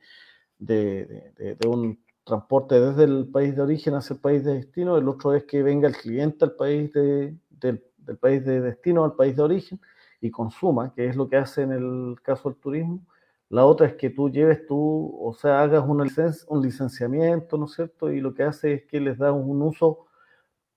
de, 0.59 1.57
un 1.67 1.99
transporte 2.27 2.79
desde 2.79 3.05
el 3.05 3.29
país 3.29 3.57
de 3.57 3.63
origen 3.63 3.95
hacia 3.95 4.15
el 4.15 4.21
país 4.21 4.45
de 4.45 4.55
destino, 4.55 4.99
el 4.99 5.09
otro 5.09 5.33
es 5.33 5.45
que 5.45 5.63
venga 5.63 5.89
el 5.89 5.97
cliente 5.97 6.45
al 6.45 6.53
país 6.53 6.93
de, 6.93 7.37
del, 7.49 7.83
del 7.97 8.19
país 8.19 8.45
de 8.45 8.61
destino 8.61 9.05
al 9.05 9.15
país 9.15 9.37
de 9.37 9.43
origen 9.43 9.81
y 10.21 10.31
consuma, 10.31 10.93
que 10.93 11.07
es 11.07 11.17
lo 11.17 11.29
que 11.29 11.37
hace 11.37 11.63
en 11.63 11.73
el 11.73 12.17
caso 12.23 12.51
del 12.51 12.59
turismo 12.59 13.01
la 13.49 13.65
otra 13.65 13.87
es 13.87 13.95
que 13.95 14.11
tú 14.11 14.29
lleves 14.29 14.67
tú, 14.67 15.17
o 15.21 15.33
sea, 15.33 15.63
hagas 15.63 15.85
una 15.87 16.05
un 16.49 16.63
licenciamiento, 16.63 17.57
¿no 17.57 17.67
es 17.67 17.75
cierto? 17.75 18.11
Y 18.11 18.21
lo 18.21 18.35
que 18.35 18.43
hace 18.43 18.75
es 18.75 18.85
que 18.87 19.01
les 19.01 19.19
da 19.19 19.33
un 19.33 19.63
uso, 19.63 20.07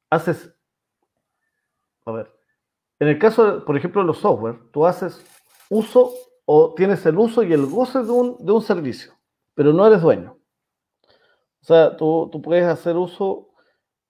haces, 0.10 0.54
a 2.06 2.12
ver, 2.12 2.32
en 3.00 3.08
el 3.08 3.18
caso, 3.18 3.66
por 3.66 3.76
ejemplo, 3.76 4.02
de 4.02 4.08
los 4.08 4.20
software, 4.20 4.60
tú 4.72 4.86
haces 4.86 5.26
uso 5.70 6.12
o 6.46 6.74
tienes 6.76 7.04
el 7.06 7.18
uso 7.18 7.42
y 7.44 7.54
el 7.54 7.66
goce 7.66 8.04
de 8.04 8.12
un, 8.12 8.38
de 8.46 8.52
un 8.52 8.62
servicio, 8.62 9.14
pero 9.56 9.74
no 9.74 9.88
eres 9.88 10.02
dueño. 10.02 10.38
O 11.62 11.66
sea, 11.66 11.96
tú, 11.96 12.30
tú 12.32 12.42
puedes 12.42 12.66
hacer 12.66 12.96
uso 12.96 13.50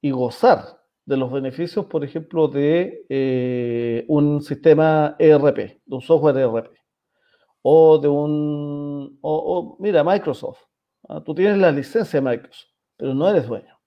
y 0.02 0.12
gozar 0.12 0.80
de 1.06 1.18
los 1.18 1.32
beneficios, 1.32 1.86
por 1.86 2.04
ejemplo, 2.04 2.47
de 2.47 3.06
eh, 3.10 4.06
un 4.08 4.41
sistema 4.41 5.16
ERP, 5.18 5.58
de 5.58 5.95
un 5.95 6.02
software 6.02 6.38
ERP 6.38 6.80
o 7.62 7.97
de 7.97 8.08
un, 8.08 9.18
o, 9.22 9.78
mira, 9.80 10.04
Microsoft. 10.04 10.60
¿ah? 11.08 11.22
Tú 11.24 11.36
tienes 11.36 11.58
la 11.58 11.72
licencia 11.72 12.22
de 12.22 12.30
Microsoft, 12.30 12.72
pero 12.95 13.14
no 13.14 13.30
eres 13.30 13.47
dueño. 13.47 13.78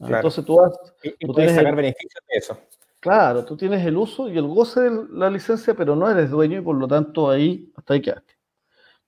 ¿ah? 0.00 0.08
Entonces 0.08 0.44
tú, 0.44 0.60
has, 0.60 0.72
tú 1.20 1.32
tienes 1.32 1.54
sacar 1.54 1.74
beneficios 1.74 2.22
de 2.28 2.38
eso. 2.38 2.58
Claro, 3.00 3.44
tú 3.44 3.56
tienes 3.56 3.84
el 3.86 3.96
uso 3.96 4.28
y 4.28 4.36
el 4.36 4.46
goce 4.46 4.80
de 4.80 5.06
la 5.10 5.30
licencia, 5.30 5.74
pero 5.74 5.96
no 5.96 6.10
eres 6.10 6.30
dueño 6.30 6.58
y 6.58 6.62
por 6.62 6.76
lo 6.76 6.86
tanto 6.86 7.30
ahí 7.30 7.72
hasta 7.76 7.94
ahí 7.94 8.02
quedaste. 8.02 8.34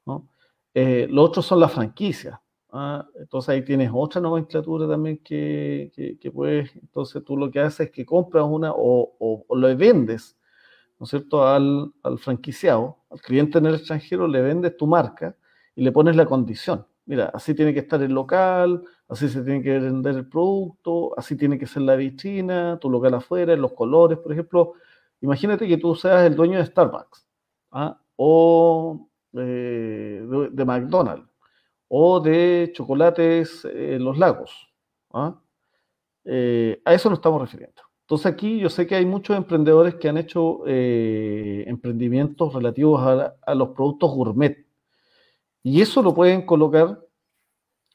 ¿no? 0.07 0.29
Eh, 0.73 1.07
lo 1.11 1.23
otro 1.23 1.43
son 1.43 1.61
las 1.61 1.73
franquicias. 1.73 2.39
¿Ah? 2.73 3.07
Entonces 3.17 3.51
ahí 3.51 3.63
tienes 3.63 3.91
otra 3.93 4.21
nomenclatura 4.21 4.89
también 4.89 5.19
que, 5.19 6.19
que, 6.21 6.31
puedes, 6.31 6.75
entonces 6.77 7.23
tú 7.25 7.37
lo 7.37 7.51
que 7.51 7.61
haces 7.61 7.87
es 7.87 7.93
que 7.93 8.05
compras 8.05 8.45
una 8.49 8.73
o, 8.73 9.15
o, 9.19 9.57
lo 9.57 9.77
vendes 9.77 10.37
¿no 10.99 11.05
es 11.05 11.11
cierto?, 11.11 11.47
al, 11.47 11.93
al, 12.03 12.19
franquiciado, 12.19 12.99
al 13.11 13.21
cliente 13.21 13.59
en 13.59 13.67
el 13.67 13.75
extranjero, 13.75 14.29
le 14.29 14.41
vendes 14.41 14.77
tu 14.77 14.87
marca 14.87 15.37
y 15.75 15.83
le 15.83 15.93
pones 15.93 16.17
la 16.17 16.27
condición. 16.27 16.87
Mira, 17.07 17.31
así 17.35 17.55
tiene 17.55 17.75
que 17.75 17.81
estar 17.81 18.01
el 18.03 18.13
local, 18.13 18.85
así 19.09 19.29
se 19.29 19.43
tiene 19.43 19.63
que 19.63 19.79
vender 19.79 20.15
el 20.17 20.29
producto, 20.29 21.19
así 21.19 21.37
tiene 21.37 21.59
que 21.59 21.67
ser 21.67 21.83
la 21.83 21.97
vitrina, 21.97 22.79
tu 22.81 22.89
local 22.89 23.15
afuera, 23.15 23.57
los 23.57 23.73
colores, 23.73 24.19
por 24.19 24.33
ejemplo. 24.33 24.75
Imagínate 25.21 25.67
que 25.67 25.77
tú 25.79 25.95
seas 25.97 26.25
el 26.25 26.37
dueño 26.37 26.59
de 26.59 26.67
Starbucks 26.67 27.27
¿ah? 27.73 28.01
o 28.17 29.09
eh, 29.35 30.25
de, 30.53 30.65
McDonald's 30.65 31.32
o 31.95 32.21
de 32.21 32.71
chocolates 32.73 33.67
en 33.67 34.03
Los 34.03 34.17
Lagos. 34.17 34.73
¿ah? 35.13 35.39
Eh, 36.25 36.81
a 36.87 36.95
eso 36.95 37.11
nos 37.11 37.19
estamos 37.19 37.39
refiriendo. 37.39 37.83
Entonces 38.01 38.33
aquí 38.33 38.59
yo 38.59 38.71
sé 38.71 38.87
que 38.87 38.95
hay 38.95 39.05
muchos 39.05 39.37
emprendedores 39.37 39.97
que 39.97 40.09
han 40.09 40.17
hecho 40.17 40.63
eh, 40.67 41.65
emprendimientos 41.67 42.55
relativos 42.55 43.03
a, 43.45 43.55
los 43.55 43.69
productos 43.71 44.11
gourmet. 44.11 44.67
Y 45.63 45.83
eso 45.83 46.01
lo 46.01 46.15
pueden 46.15 46.47
colocar, 46.47 46.99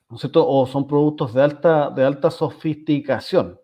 ¿no 0.10 0.16
es 0.16 0.22
cierto? 0.22 0.48
O 0.48 0.68
son 0.68 0.86
productos 0.88 1.34
de 1.34 1.41
alta, 1.41 1.89
de 1.89 2.04
alta 2.04 2.30
sofisticación, 2.30 3.60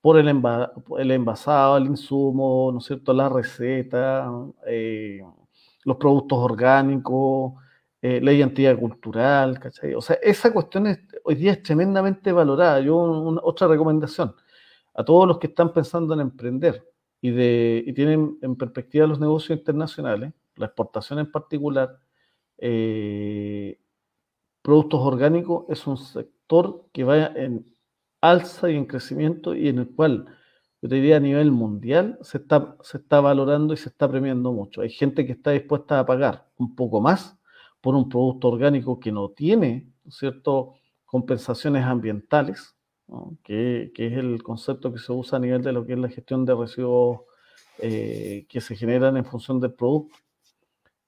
Por 0.00 0.16
el, 0.18 0.28
el, 0.28 1.10
envasado, 1.10 1.76
el 1.76 1.84
insumo, 1.84 2.70
¿no 2.72 2.78
es 2.78 2.86
cierto? 2.86 3.12
La 3.12 3.28
receta, 3.28 4.32
eh, 4.66 5.20
los 5.84 5.98
productos 5.98 6.38
orgánicos, 6.38 7.52
eh, 8.00 8.20
la 8.22 8.32
identidad 8.32 8.78
cultural, 8.78 9.58
¿cachai? 9.58 9.94
O 9.94 10.00
sea, 10.00 10.16
esa 10.22 10.52
cuestión 10.52 10.86
hoy 11.24 11.34
día 11.34 11.52
es 11.52 11.62
tremendamente 11.62 12.30
valorada. 12.30 12.80
Yo, 12.80 12.96
otra 13.42 13.66
recomendación 13.66 14.34
a 14.94 15.04
todos 15.04 15.26
los 15.26 15.38
que 15.38 15.48
están 15.48 15.72
pensando 15.72 16.14
en 16.14 16.20
emprender 16.20 16.84
y, 17.20 17.30
de, 17.30 17.92
tienen 17.96 18.38
en 18.42 18.56
perspectiva 18.56 19.06
los 19.06 19.18
negocios 19.18 19.58
internacionales, 19.58 20.32
la 20.56 20.66
exportación 20.66 21.18
en 21.18 21.30
particular, 21.30 21.98
eh, 22.58 23.80
productos 24.62 25.00
orgánicos 25.00 25.64
es 25.68 25.86
un 25.86 25.96
sector 25.96 26.86
que 26.92 27.04
va 27.04 27.26
en 27.26 27.66
alza 28.20 28.70
y 28.70 28.76
en 28.76 28.86
crecimiento 28.86 29.54
y 29.54 29.68
en 29.68 29.78
el 29.80 29.94
cual, 29.94 30.26
yo 30.82 30.88
te 30.88 30.96
diría 30.96 31.16
a 31.16 31.20
nivel 31.20 31.50
mundial, 31.50 32.18
se 32.22 32.38
está, 32.38 32.76
se 32.82 32.98
está 32.98 33.20
valorando 33.20 33.74
y 33.74 33.76
se 33.76 33.88
está 33.88 34.08
premiando 34.08 34.52
mucho. 34.52 34.82
Hay 34.82 34.90
gente 34.90 35.26
que 35.26 35.32
está 35.32 35.50
dispuesta 35.52 35.98
a 35.98 36.06
pagar 36.06 36.48
un 36.56 36.76
poco 36.76 37.00
más 37.00 37.37
por 37.80 37.94
un 37.94 38.08
producto 38.08 38.48
orgánico 38.48 38.98
que 38.98 39.12
no 39.12 39.30
tiene, 39.30 39.88
¿cierto?, 40.08 40.74
compensaciones 41.04 41.84
ambientales, 41.84 42.76
que, 43.42 43.90
es 43.96 44.12
el 44.12 44.42
concepto 44.42 44.92
que 44.92 44.98
se 44.98 45.12
usa 45.12 45.38
a 45.38 45.40
nivel 45.40 45.62
de 45.62 45.72
lo 45.72 45.86
que 45.86 45.94
es 45.94 45.98
la 45.98 46.08
gestión 46.08 46.44
de 46.44 46.54
residuos 46.54 47.20
eh, 47.78 48.46
que 48.48 48.60
se 48.60 48.76
generan 48.76 49.16
en 49.16 49.24
función 49.24 49.60
del 49.60 49.72
producto. 49.72 50.16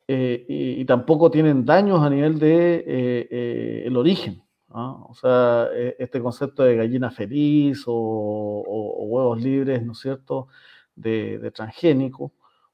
Eh, 0.09 0.45
y, 0.49 0.85
tampoco 0.87 1.31
tienen 1.31 1.65
daños 1.65 2.01
a 2.03 2.11
nivel 2.11 2.39
de 2.39 2.85
eh, 2.87 3.83
el 3.87 3.97
origen. 3.97 4.43
O 4.73 5.15
sea, 5.21 5.69
e, 5.75 5.97
este 5.99 6.21
concepto 6.21 6.63
de 6.63 6.77
gallina 6.77 7.11
feliz 7.11 7.85
o, 7.87 8.63
huevos 9.09 9.43
libres, 9.43 9.85
¿no 9.85 9.93
es 9.93 9.99
cierto?, 9.99 10.49
de, 10.95 11.51
transgénico, 11.53 12.33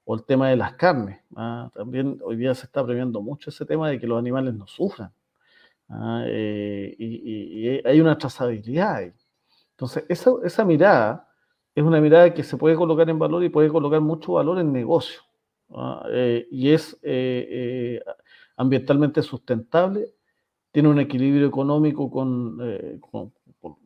o 0.09 0.14
el 0.14 0.24
tema 0.24 0.48
de 0.48 0.57
las 0.57 0.74
carnes. 0.74 1.20
También 1.74 2.20
hoy 2.22 2.36
día 2.36 2.54
se 2.54 2.66
está 2.66 2.84
premiando 2.84 3.20
mucho 3.20 3.50
ese 3.50 3.66
tema 3.66 3.90
de 3.90 3.98
que 3.98 4.07
los 4.07 4.18
animales 4.18 4.54
no 4.54 4.66
sufran. 4.68 5.12
¿ah? 5.88 6.22
Eh, 6.26 6.94
y, 6.96 7.86
hay 7.86 8.00
una 8.00 8.16
trazabilidad 8.16 8.94
ahí. 8.94 9.12
Entonces, 9.72 10.04
esa, 10.09 10.30
esa, 10.44 10.64
mirada 10.64 11.28
es 11.74 11.82
una 11.82 12.00
mirada 12.00 12.32
que 12.32 12.44
se 12.44 12.57
puede 12.57 12.76
colocar 12.76 13.11
en 13.11 13.18
valor 13.18 13.42
y 13.42 13.48
puede 13.48 13.68
colocar 13.68 14.00
mucho 14.00 14.34
valor 14.34 14.61
en 14.61 14.72
negocio. 14.72 15.22
¿ah? 15.74 16.07
Eh, 16.12 16.46
y 16.52 16.70
es 16.70 16.96
eh, 17.02 18.00
ambientalmente 18.57 19.22
sustentable, 19.22 20.14
tiene 20.70 20.88
un 20.88 21.00
equilibrio 21.00 21.48
económico 21.48 22.09
con, 22.12 22.59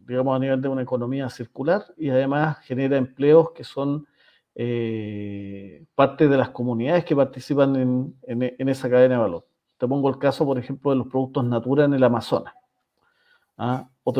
digamos, 0.07 0.37
a 0.37 0.39
nivel 0.39 0.61
de 0.61 0.69
una 0.69 0.83
economía 0.83 1.31
circular 1.31 1.83
y 1.97 2.11
además 2.11 2.59
genera 2.59 2.99
empleos 2.99 3.53
que 3.53 3.65
son 3.65 4.07
parte 4.55 6.29
de 6.29 6.37
las 6.37 6.51
comunidades 6.51 7.05
que 7.05 7.17
participan 7.17 7.77
en, 7.77 8.15
en 8.27 8.69
esa 8.69 8.91
cadena 8.91 9.15
de 9.15 9.21
valor. 9.21 9.47
Te 9.79 9.89
pongo 9.89 10.11
el 10.11 10.19
caso, 10.19 10.45
por 10.45 10.59
ejemplo, 10.59 10.91
de 10.91 10.99
los 10.99 11.09
productos 11.09 11.45
Natura 11.45 11.87
en 11.87 11.95
el 11.95 12.05
Amazonas. 12.05 12.53
¿ah? 13.57 13.89
O, 14.03 14.13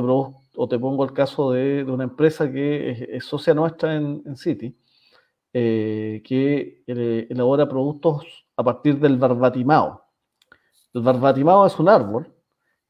te, 0.69 0.79
pongo 0.79 1.05
el 1.05 1.13
caso 1.13 1.53
de, 1.53 1.85
una 1.85 2.05
empresa 2.05 2.51
que 2.51 3.09
es, 3.11 3.25
socia 3.25 3.55
nuestra 3.55 3.97
en, 3.97 4.37
City, 4.37 4.77
eh, 5.53 6.23
que 6.25 6.83
eh, 6.87 7.27
elabora 7.29 7.69
productos 7.69 8.47
a 8.57 8.63
partir 8.63 8.99
del 9.01 9.17
barbatimao. 9.17 10.05
El 10.95 11.03
barbatimao 11.03 11.67
es 11.67 11.79
un 11.79 11.89
árbol 11.89 12.33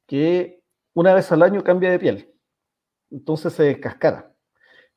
que 0.06 0.62
una 0.94 1.14
vez 1.14 1.30
al 1.32 1.42
año 1.42 1.62
cambia 1.62 1.90
de 1.90 1.98
piel. 1.98 2.34
Entonces 3.10 3.52
se 3.52 3.64
descascara. 3.64 4.32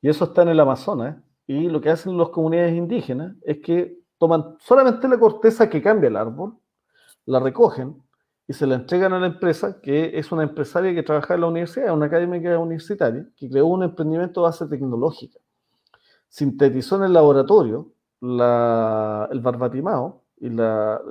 Y 0.02 0.08
eso 0.08 0.24
está 0.24 0.42
en 0.42 0.48
el 0.50 0.60
Amazonas. 0.60 1.16
Y 1.46 1.68
lo 1.68 1.80
que 1.80 1.90
hacen 1.90 2.16
las 2.16 2.30
comunidades 2.30 2.74
indígenas 2.74 3.36
es 3.42 3.58
que 3.60 3.98
toman 4.18 4.56
solamente 4.60 5.06
la 5.08 5.18
corteza 5.18 5.68
que 5.68 5.82
cambia 5.82 6.08
el 6.08 6.16
árbol, 6.16 6.56
la 7.26 7.40
recogen 7.40 8.02
y 8.46 8.52
se 8.52 8.66
la 8.66 8.76
entregan 8.76 9.12
a 9.12 9.18
la 9.18 9.26
empresa, 9.26 9.80
que 9.80 10.18
es 10.18 10.30
una 10.32 10.42
empresaria 10.42 10.94
que 10.94 11.02
trabaja 11.02 11.34
en 11.34 11.40
la 11.40 11.46
universidad, 11.48 11.94
una 11.94 12.06
académica 12.06 12.58
universitaria, 12.58 13.26
que 13.36 13.48
creó 13.48 13.66
un 13.66 13.82
emprendimiento 13.82 14.42
base 14.42 14.66
tecnológica. 14.66 15.38
Sintetizó 16.28 16.96
en 16.96 17.04
el 17.04 17.12
laboratorio 17.12 17.92
el 18.20 19.40
barbatimao 19.40 20.22
y 20.38 20.54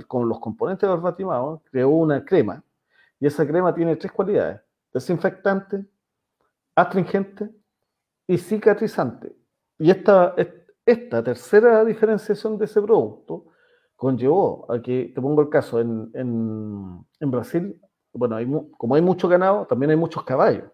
con 0.07 0.27
los 0.29 0.39
componentes 0.39 0.81
de 0.81 0.95
barbatimao 0.95 1.61
creó 1.71 1.89
una 1.89 2.23
crema. 2.25 2.63
Y 3.19 3.27
esa 3.27 3.47
crema 3.47 3.73
tiene 3.73 3.95
tres 3.95 4.11
cualidades: 4.11 4.61
desinfectante, 4.93 5.85
astringente 6.75 7.49
y 8.27 8.37
cicatrizante. 8.37 9.35
Y 9.79 9.91
esta, 9.91 10.35
esta 10.85 11.23
tercera 11.23 11.83
diferenciación 11.83 12.57
de 12.57 12.65
ese 12.65 12.81
producto 12.81 13.45
conllevó 13.95 14.65
a 14.71 14.81
que, 14.81 15.11
te 15.13 15.21
pongo 15.21 15.41
el 15.41 15.49
caso, 15.49 15.79
en, 15.79 17.05
Brasil, 17.19 17.79
bueno, 18.11 18.35
hay, 18.35 18.47
como 18.77 18.95
hay 18.95 19.01
mucho 19.01 19.27
ganado, 19.27 19.65
también 19.65 19.91
hay 19.91 19.97
muchos 19.97 20.23
caballos. 20.23 20.65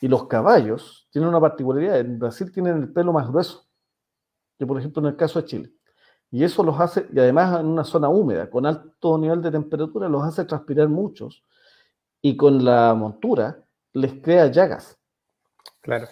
Y 0.00 0.08
los 0.08 0.26
caballos 0.26 1.08
tienen 1.10 1.28
una 1.28 1.40
particularidad, 1.40 1.98
en 1.98 2.18
Brasil 2.18 2.52
tienen 2.52 2.82
el 2.82 2.92
pelo 2.92 3.12
más 3.12 3.28
grueso 3.28 3.66
que, 4.58 4.66
por 4.66 4.78
ejemplo, 4.78 5.00
en 5.02 5.08
el 5.08 5.16
caso 5.16 5.40
de 5.40 5.46
Chile. 5.46 5.72
Y 6.30 6.44
eso 6.44 6.62
los 6.62 6.78
hace, 6.78 7.06
y 7.12 7.18
además 7.18 7.60
en 7.60 7.66
una 7.66 7.84
zona 7.84 8.08
húmeda, 8.08 8.50
con 8.50 8.66
alto 8.66 9.16
nivel 9.18 9.40
de 9.40 9.50
temperatura, 9.50 10.08
los 10.08 10.22
hace 10.22 10.44
transpirar 10.44 10.88
muchos. 10.88 11.42
Y 12.20 12.36
con 12.36 12.64
la 12.64 12.94
montura 12.94 13.64
les 13.92 14.14
crea 14.20 14.46
llagas. 14.48 14.98
Claro. 15.80 16.08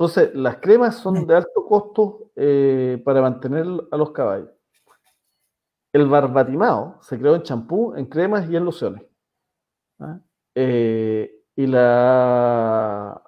Entonces, 0.00 0.34
las 0.34 0.56
cremas 0.56 0.96
son 0.96 1.26
de 1.26 1.36
alto 1.36 1.66
costo 1.68 2.30
eh, 2.34 3.02
para 3.04 3.20
mantener 3.20 3.66
a 3.90 3.98
los 3.98 4.12
caballos. 4.12 4.48
El 5.92 6.08
barbatimao 6.08 7.02
se 7.02 7.18
creó 7.18 7.34
en 7.34 7.42
champú, 7.42 7.94
en 7.94 8.06
cremas 8.06 8.48
y 8.48 8.56
en 8.56 8.64
lociones. 8.64 9.02
¿ah? 9.98 10.18
Eh, 10.54 11.44
y 11.54 11.66
la, 11.66 13.22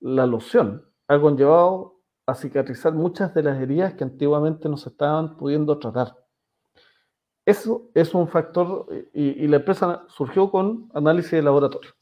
la 0.00 0.26
loción 0.26 0.84
ha 1.06 1.20
conllevado 1.20 2.00
a 2.26 2.34
cicatrizar 2.34 2.92
muchas 2.92 3.32
de 3.32 3.44
las 3.44 3.60
heridas 3.60 3.94
que 3.94 4.02
antiguamente 4.02 4.68
no 4.68 4.76
se 4.76 4.88
estaban 4.88 5.36
pudiendo 5.36 5.78
tratar. 5.78 6.16
Eso 7.46 7.92
es 7.94 8.12
un 8.12 8.26
factor 8.26 8.88
y, 9.14 9.44
y 9.44 9.46
la 9.46 9.58
empresa 9.58 10.04
surgió 10.08 10.50
con 10.50 10.90
análisis 10.94 11.30
de 11.30 11.42
laboratorio. 11.42 11.92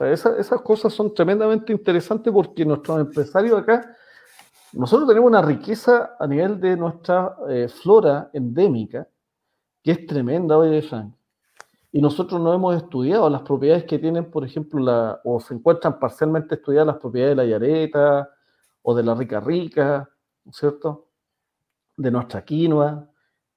Esas 0.00 0.62
cosas 0.62 0.92
son 0.92 1.12
tremendamente 1.14 1.72
interesantes 1.72 2.32
porque 2.32 2.64
nuestros 2.64 3.00
empresarios 3.00 3.60
acá, 3.60 3.94
nosotros 4.72 5.06
tenemos 5.06 5.28
una 5.28 5.42
riqueza 5.42 6.16
a 6.18 6.26
nivel 6.26 6.58
de 6.58 6.76
nuestra 6.76 7.36
eh, 7.48 7.68
flora 7.68 8.30
endémica 8.32 9.06
que 9.82 9.92
es 9.92 10.06
tremenda, 10.06 10.56
oye, 10.56 10.80
Frank. 10.82 11.14
Y 11.90 12.00
nosotros 12.00 12.40
no 12.40 12.54
hemos 12.54 12.74
estudiado 12.76 13.28
las 13.28 13.42
propiedades 13.42 13.84
que 13.84 13.98
tienen, 13.98 14.30
por 14.30 14.44
ejemplo, 14.44 14.80
la, 14.80 15.20
o 15.24 15.40
se 15.40 15.54
encuentran 15.54 15.98
parcialmente 15.98 16.54
estudiadas 16.54 16.86
las 16.86 16.96
propiedades 16.96 17.36
de 17.36 17.44
la 17.44 17.50
yareta 17.50 18.30
o 18.80 18.94
de 18.94 19.02
la 19.02 19.14
rica 19.14 19.40
rica, 19.40 20.08
¿no 20.44 20.50
es 20.50 20.56
cierto? 20.56 21.08
De 21.96 22.10
nuestra 22.10 22.44
quinoa. 22.44 23.10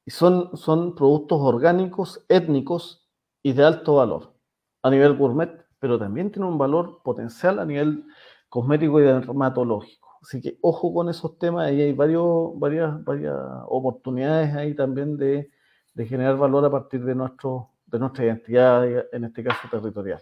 Y 0.04 0.12
son, 0.12 0.56
son 0.58 0.96
productos 0.96 1.40
orgánicos, 1.42 2.26
étnicos 2.28 3.08
y 3.42 3.54
de 3.54 3.64
alto 3.64 3.96
valor 3.96 4.34
a 4.82 4.90
nivel 4.90 5.16
gourmet 5.16 5.65
pero 5.80 6.00
también 6.00 6.32
tiene 6.32 6.48
un 6.48 6.58
valor 6.58 7.02
potencial 7.04 7.60
a 7.60 7.66
nivel 7.66 8.06
cosmético 8.50 9.00
y 9.00 9.04
dermatológico. 9.04 10.20
Así 10.22 10.42
que 10.42 10.58
ojo 10.62 10.94
con 10.94 11.10
esos 11.10 11.38
temas, 11.38 11.68
ahí 11.68 11.82
hay 11.82 11.94
varios, 11.94 12.58
varias, 12.58 13.04
varias 13.04 13.36
oportunidades 13.68 14.56
ahí 14.56 14.74
también 14.74 15.18
de, 15.18 15.52
generar 15.96 16.38
valor 16.38 16.66
a 16.66 16.72
partir 16.72 17.04
de, 17.06 17.16
nuestro, 17.16 17.70
de 17.86 18.00
nuestra 18.00 18.26
identidad, 18.26 18.86
en 19.14 19.24
este 19.24 19.44
caso 19.44 19.68
territorial. 19.70 20.22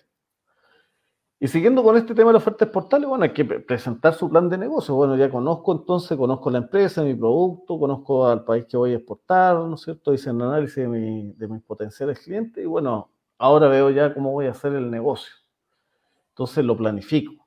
Y 1.39 1.47
siguiendo 1.47 1.83
con 1.83 1.97
este 1.97 2.15
tema 2.15 2.29
de 2.29 2.33
la 2.33 2.37
oferta 2.37 2.63
exportable, 2.63 3.05
bueno, 3.05 3.25
hay 3.25 3.33
que 3.33 3.43
presentar 3.43 4.13
su 4.13 4.29
plan 4.29 4.47
de 4.47 4.57
negocio. 4.57 4.95
Bueno, 4.95 5.17
ya 5.17 5.29
conozco 5.29 5.73
entonces, 5.73 6.17
conozco 6.17 6.49
la 6.49 6.59
empresa, 6.59 7.03
mi 7.03 7.15
producto, 7.15 7.77
conozco 7.77 8.27
al 8.27 8.45
país 8.45 8.65
que 8.65 8.77
voy 8.77 8.93
a 8.93 8.95
exportar, 8.95 9.55
¿no 9.57 9.75
es 9.75 9.81
cierto? 9.81 10.13
Hice 10.13 10.31
un 10.31 10.41
análisis 10.41 10.77
de, 10.77 10.87
mi, 10.87 11.33
de 11.33 11.47
mis 11.49 11.61
potenciales 11.61 12.19
clientes 12.19 12.63
y 12.63 12.65
bueno, 12.65 13.09
ahora 13.37 13.67
veo 13.67 13.89
ya 13.89 14.13
cómo 14.13 14.31
voy 14.31 14.45
a 14.45 14.51
hacer 14.51 14.73
el 14.73 14.89
negocio. 14.89 15.33
Entonces 16.33 16.65
lo 16.65 16.75
planifico. 16.75 17.43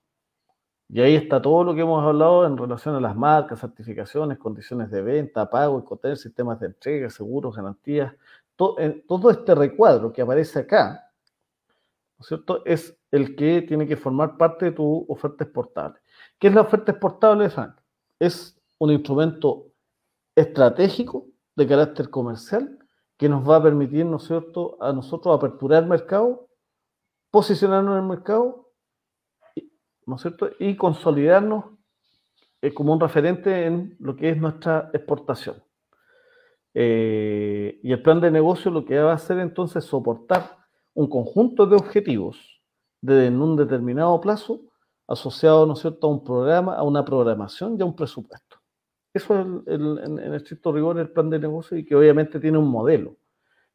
Y 0.88 1.00
ahí 1.00 1.16
está 1.16 1.42
todo 1.42 1.64
lo 1.64 1.74
que 1.74 1.80
hemos 1.80 2.04
hablado 2.04 2.46
en 2.46 2.56
relación 2.56 2.94
a 2.94 3.00
las 3.00 3.16
marcas, 3.16 3.60
certificaciones, 3.60 4.38
condiciones 4.38 4.90
de 4.90 5.02
venta, 5.02 5.50
pago, 5.50 5.80
ecotel, 5.80 6.16
sistemas 6.16 6.60
de 6.60 6.66
entrega, 6.66 7.10
seguros, 7.10 7.56
garantías. 7.56 8.14
Todo, 8.54 9.30
este 9.30 9.54
recuadro 9.54 10.12
que 10.12 10.22
aparece 10.22 10.60
acá, 10.60 11.10
¿no 12.16 12.22
es 12.22 12.26
cierto? 12.28 12.64
Es 12.64 12.96
el 13.10 13.34
que 13.34 13.62
tiene 13.62 13.86
que 13.88 13.96
formar 13.96 14.36
parte 14.36 14.66
de 14.66 14.72
tu 14.72 15.04
oferta 15.08 15.42
exportable. 15.42 15.98
¿Qué 16.38 16.46
es 16.46 16.54
la 16.54 16.62
oferta 16.62 16.92
exportable 16.92 17.50
Frank? 17.50 17.76
Es 18.20 18.56
un 18.78 18.92
instrumento 18.92 19.66
estratégico 20.36 21.26
de 21.56 21.66
carácter 21.66 22.08
comercial 22.08 22.78
que 23.16 23.28
nos 23.28 23.48
va 23.48 23.56
a 23.56 23.62
permitir, 23.62 24.06
¿no 24.06 24.18
es 24.18 24.22
cierto?, 24.22 24.76
a 24.80 24.92
nosotros 24.92 25.36
aperturar 25.36 25.84
mercado, 25.84 26.48
posicionarnos 27.30 27.94
en 27.94 28.04
el 28.04 28.08
mercado 28.08 28.65
¿no 30.06 30.16
es 30.16 30.22
cierto? 30.22 30.50
Y 30.58 30.76
consolidarnos 30.76 31.64
eh, 32.62 32.72
como 32.72 32.92
un 32.92 33.00
referente 33.00 33.66
en 33.66 33.96
lo 33.98 34.16
que 34.16 34.30
es 34.30 34.36
nuestra 34.38 34.90
exportación. 34.92 35.62
Eh, 36.74 37.80
y 37.82 37.92
el 37.92 38.02
plan 38.02 38.20
de 38.20 38.30
negocio 38.30 38.70
lo 38.70 38.84
que 38.84 38.98
va 38.98 39.12
a 39.12 39.14
hacer 39.14 39.38
entonces 39.38 39.84
es 39.84 39.90
soportar 39.90 40.58
un 40.94 41.08
conjunto 41.08 41.66
de 41.66 41.76
objetivos 41.76 42.60
de, 43.00 43.26
en 43.26 43.40
un 43.40 43.56
determinado 43.56 44.20
plazo 44.20 44.60
asociado, 45.08 45.66
¿no 45.66 45.74
es 45.74 45.80
cierto?, 45.80 46.06
a 46.06 46.10
un 46.10 46.24
programa, 46.24 46.74
a 46.74 46.82
una 46.82 47.04
programación 47.04 47.76
y 47.78 47.82
a 47.82 47.84
un 47.84 47.94
presupuesto. 47.94 48.56
Eso 49.14 49.34
es 49.34 49.46
el, 49.68 49.98
en, 49.98 50.18
en 50.18 50.34
estricto 50.34 50.72
rigor 50.72 50.98
el 50.98 51.10
plan 51.10 51.30
de 51.30 51.38
negocio 51.38 51.76
y 51.76 51.84
que 51.84 51.94
obviamente 51.94 52.40
tiene 52.40 52.58
un 52.58 52.68
modelo. 52.68 53.16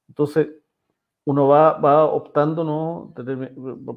Entonces, 0.07 0.49
uno 1.25 1.47
va, 1.47 1.73
va 1.79 2.05
optando 2.05 2.63
¿no? 2.63 3.13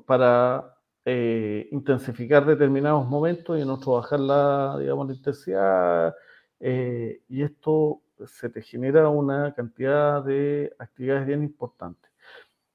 para 0.06 0.73
eh, 1.04 1.68
intensificar 1.70 2.46
determinados 2.46 3.06
momentos 3.06 3.58
y 3.58 3.62
en 3.62 3.70
otros 3.70 4.02
bajar 4.02 4.20
la, 4.20 4.76
digamos, 4.78 5.10
intensidad. 5.10 6.14
Eh, 6.60 7.20
y 7.28 7.42
esto 7.42 8.00
se 8.26 8.48
te 8.48 8.62
genera 8.62 9.08
una 9.08 9.52
cantidad 9.52 10.24
de 10.24 10.74
actividades 10.78 11.26
bien 11.26 11.42
importantes. 11.42 12.10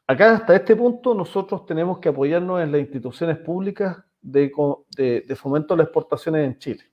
Acá, 0.05 0.33
hasta 0.33 0.55
este 0.55 0.75
punto, 0.75 1.13
nosotros 1.13 1.65
tenemos 1.65 1.99
que 1.99 2.09
apoyarnos 2.09 2.61
en 2.61 2.71
las 2.71 2.81
instituciones 2.81 3.37
públicas 3.37 3.97
de, 4.21 4.51
de, 4.95 5.35
fomento 5.35 5.73
de 5.73 5.77
las 5.79 5.87
exportaciones 5.87 6.45
en 6.45 6.57
Chile. 6.57 6.83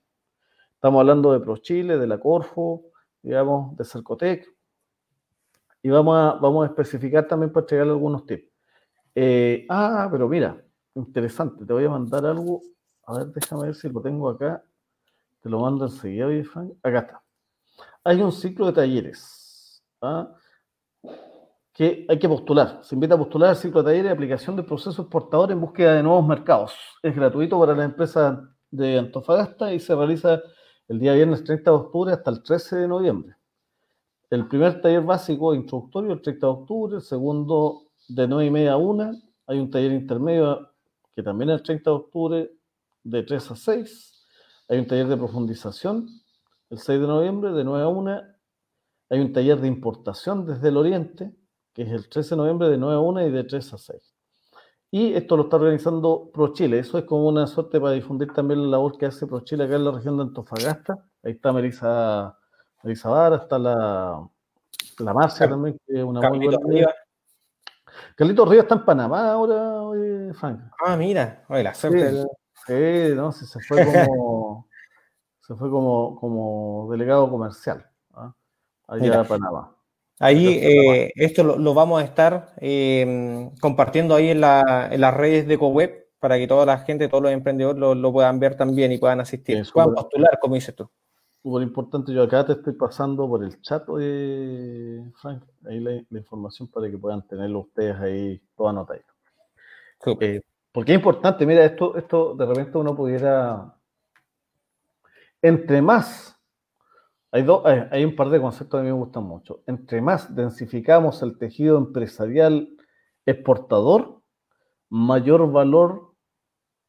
Estamos 0.73 0.99
hablando 0.99 1.33
de 1.33 1.39
ProChile, 1.39 1.97
de 1.97 2.07
la 2.07 2.19
Corfo, 2.19 2.91
digamos, 3.21 3.75
de 3.75 3.85
Cercotec. 3.85 4.47
Y 5.81 5.89
vamos 5.89 6.15
a, 6.17 6.39
vamos 6.39 6.63
a 6.63 6.69
especificar 6.69 7.27
también 7.27 7.51
para 7.51 7.63
entregarle 7.63 7.93
algunos 7.93 8.25
tips. 8.25 8.47
Eh, 9.15 9.65
ah, 9.69 10.07
pero 10.11 10.27
mira, 10.29 10.63
interesante. 10.97 11.65
Te 11.65 11.73
voy 11.73 11.85
a 11.85 11.89
mandar 11.89 12.25
algo. 12.25 12.61
A 13.05 13.19
ver, 13.19 13.27
déjame 13.27 13.67
ver 13.67 13.75
si 13.75 13.89
lo 13.89 14.01
tengo 14.01 14.29
acá. 14.29 14.63
Te 15.41 15.49
lo 15.49 15.59
mando 15.59 15.85
enseguida, 15.85 16.27
Acá 16.83 16.99
está. 16.99 17.23
Hay 18.03 18.21
un 18.21 18.31
ciclo 18.31 18.67
de 18.67 18.73
talleres 18.73 19.83
¿ah? 20.01 20.33
que 21.73 22.05
hay 22.09 22.19
que 22.19 22.27
postular. 22.27 22.79
Se 22.83 22.95
invita 22.95 23.15
a 23.15 23.17
postular 23.17 23.49
al 23.51 23.55
ciclo 23.55 23.81
de 23.81 23.91
talleres 23.91 24.05
de 24.05 24.13
aplicación 24.13 24.55
de 24.55 24.63
procesos 24.63 24.99
exportadores 24.99 25.53
en 25.53 25.61
búsqueda 25.61 25.93
de 25.93 26.03
nuevos 26.03 26.25
mercados. 26.25 26.73
Es 27.03 27.15
gratuito 27.15 27.59
para 27.59 27.75
las 27.75 27.85
empresas 27.85 28.39
de 28.71 28.97
Antofagasta 28.97 29.73
y 29.73 29.79
se 29.79 29.95
realiza 29.95 30.41
el 30.87 30.99
día 30.99 31.13
viernes 31.13 31.43
30 31.43 31.69
de 31.69 31.77
octubre 31.77 32.13
hasta 32.13 32.31
el 32.31 32.41
13 32.41 32.77
de 32.77 32.87
noviembre. 32.87 33.35
El 34.29 34.47
primer 34.47 34.81
taller 34.81 35.03
básico 35.03 35.53
introductorio 35.53 36.13
el 36.13 36.21
30 36.21 36.47
de 36.47 36.51
octubre, 36.51 36.95
el 36.95 37.01
segundo 37.01 37.83
de 38.09 38.27
9 38.27 38.45
y 38.45 38.51
media 38.51 38.73
a 38.73 38.77
1, 38.77 39.11
hay 39.47 39.59
un 39.59 39.69
taller 39.69 39.91
intermedio 39.91 40.69
que 41.17 41.23
también 41.23 41.49
el 41.49 41.63
30 41.63 41.89
de 41.89 41.95
octubre 41.95 42.51
de 43.03 43.23
3 43.23 43.49
a 43.49 43.55
6. 43.55 44.27
Hay 44.69 44.77
un 44.77 44.85
taller 44.85 45.07
de 45.07 45.17
profundización 45.17 46.07
el 46.69 46.77
6 46.77 47.01
de 47.01 47.07
noviembre 47.07 47.53
de 47.53 47.63
9 47.63 47.83
a 47.83 47.87
1. 47.87 48.21
Hay 49.09 49.19
un 49.19 49.33
taller 49.33 49.59
de 49.59 49.67
importación 49.67 50.45
desde 50.45 50.67
el 50.67 50.77
oriente, 50.77 51.35
que 51.73 51.81
es 51.81 51.89
el 51.89 52.07
13 52.07 52.29
de 52.29 52.35
noviembre 52.35 52.69
de 52.69 52.77
9 52.77 52.93
a 52.93 52.99
1 52.99 53.27
y 53.29 53.31
de 53.31 53.43
3 53.45 53.73
a 53.73 53.77
6. 53.79 54.15
Y 54.91 55.13
esto 55.15 55.37
lo 55.37 55.45
está 55.45 55.55
organizando 55.55 56.29
ProChile. 56.31 56.77
Eso 56.77 56.99
es 56.99 57.05
como 57.05 57.27
una 57.27 57.47
suerte 57.47 57.81
para 57.81 57.93
difundir 57.93 58.31
también 58.31 58.61
la 58.61 58.67
labor 58.67 58.95
que 58.99 59.07
hace 59.07 59.25
ProChile 59.25 59.63
acá 59.63 59.75
en 59.75 59.85
la 59.85 59.91
región 59.93 60.17
de 60.17 60.21
Antofagasta. 60.21 61.03
Ahí 61.23 61.31
está 61.31 61.51
Melissa, 61.51 62.37
Melissa 62.83 63.09
Vara, 63.09 63.37
está 63.37 63.57
la, 63.57 64.29
la 64.99 65.13
Marcia 65.15 65.49
también, 65.49 65.79
que 65.83 65.97
es 65.97 66.03
una 66.03 66.29
muy 66.29 66.45
buena. 66.45 66.93
Carlitos 68.15 68.49
Ríos 68.49 68.63
está 68.63 68.75
en 68.75 68.85
Panamá 68.85 69.31
ahora, 69.31 70.33
Frank. 70.33 70.61
Ah, 70.85 70.95
mira, 70.95 71.43
oye, 71.49 71.63
la 71.63 71.73
suerte. 71.73 72.25
Sí, 72.65 73.15
no, 73.15 73.31
se 73.31 73.59
fue 73.61 73.85
como, 73.85 74.67
se 75.41 75.55
fue 75.55 75.69
como, 75.69 76.15
como 76.19 76.87
delegado 76.91 77.29
comercial. 77.29 77.85
¿ah? 78.13 78.33
allá 78.87 79.21
a 79.21 79.23
Panamá. 79.23 79.73
Ahí 80.19 80.59
eh, 80.61 81.11
esto 81.15 81.43
lo, 81.43 81.73
vamos 81.75 82.01
a 82.01 82.05
estar 82.05 82.53
em, 82.57 83.51
compartiendo 83.57 84.15
ahí 84.15 84.29
en, 84.29 84.41
las 84.41 85.13
redes 85.13 85.47
de 85.47 85.59
CoWeb 85.59 86.07
para 86.19 86.37
que 86.37 86.47
toda 86.47 86.65
la 86.65 86.79
gente, 86.79 87.07
todos 87.07 87.21
los 87.21 87.31
emprendedores 87.31 87.79
lo, 87.79 88.11
puedan 88.11 88.39
ver 88.39 88.55
también 88.55 88.91
y 88.91 88.97
puedan 88.97 89.19
asistir, 89.19 89.63
puedan 89.71 89.93
postular, 89.93 90.39
como 90.41 90.55
dices 90.55 90.75
tú. 90.75 90.89
Súper 91.43 91.63
importante, 91.63 92.13
yo 92.13 92.23
acá 92.23 92.45
te 92.45 92.53
estoy 92.53 92.73
pasando 92.73 93.27
por 93.27 93.43
el 93.43 93.61
chat, 93.61 93.85
Frank, 93.85 95.43
ahí 95.65 95.79
la, 95.79 96.17
información 96.17 96.67
para 96.67 96.89
que 96.89 96.97
puedan 96.97 97.25
tenerlo 97.27 97.59
ustedes 97.59 97.95
ahí 97.97 98.41
todo 98.55 98.69
anotado. 98.69 98.99
Eh, 100.19 100.41
porque 100.71 100.91
es 100.91 100.97
importante, 100.97 101.45
mira, 101.45 101.63
esto, 101.63 101.95
esto 101.95 102.35
de 102.35 102.45
repente 102.45 102.77
uno 102.77 102.95
pudiera, 102.95 103.75
entre 105.41 105.81
más 105.81 106.37
hay, 107.31 107.45
hay, 107.91 108.05
un 108.05 108.15
par 108.15 108.29
de 108.29 108.39
conceptos 108.39 108.79
que 108.79 108.81
a 108.81 108.83
mí 108.83 108.87
me 108.87 109.03
gustan 109.03 109.23
mucho. 109.23 109.61
Entre 109.67 110.01
más 110.01 110.33
densificamos 110.33 111.21
el 111.21 111.37
tejido 111.37 111.77
empresarial 111.77 112.69
exportador, 113.25 114.21
mayor 114.89 115.51
valor 115.51 116.13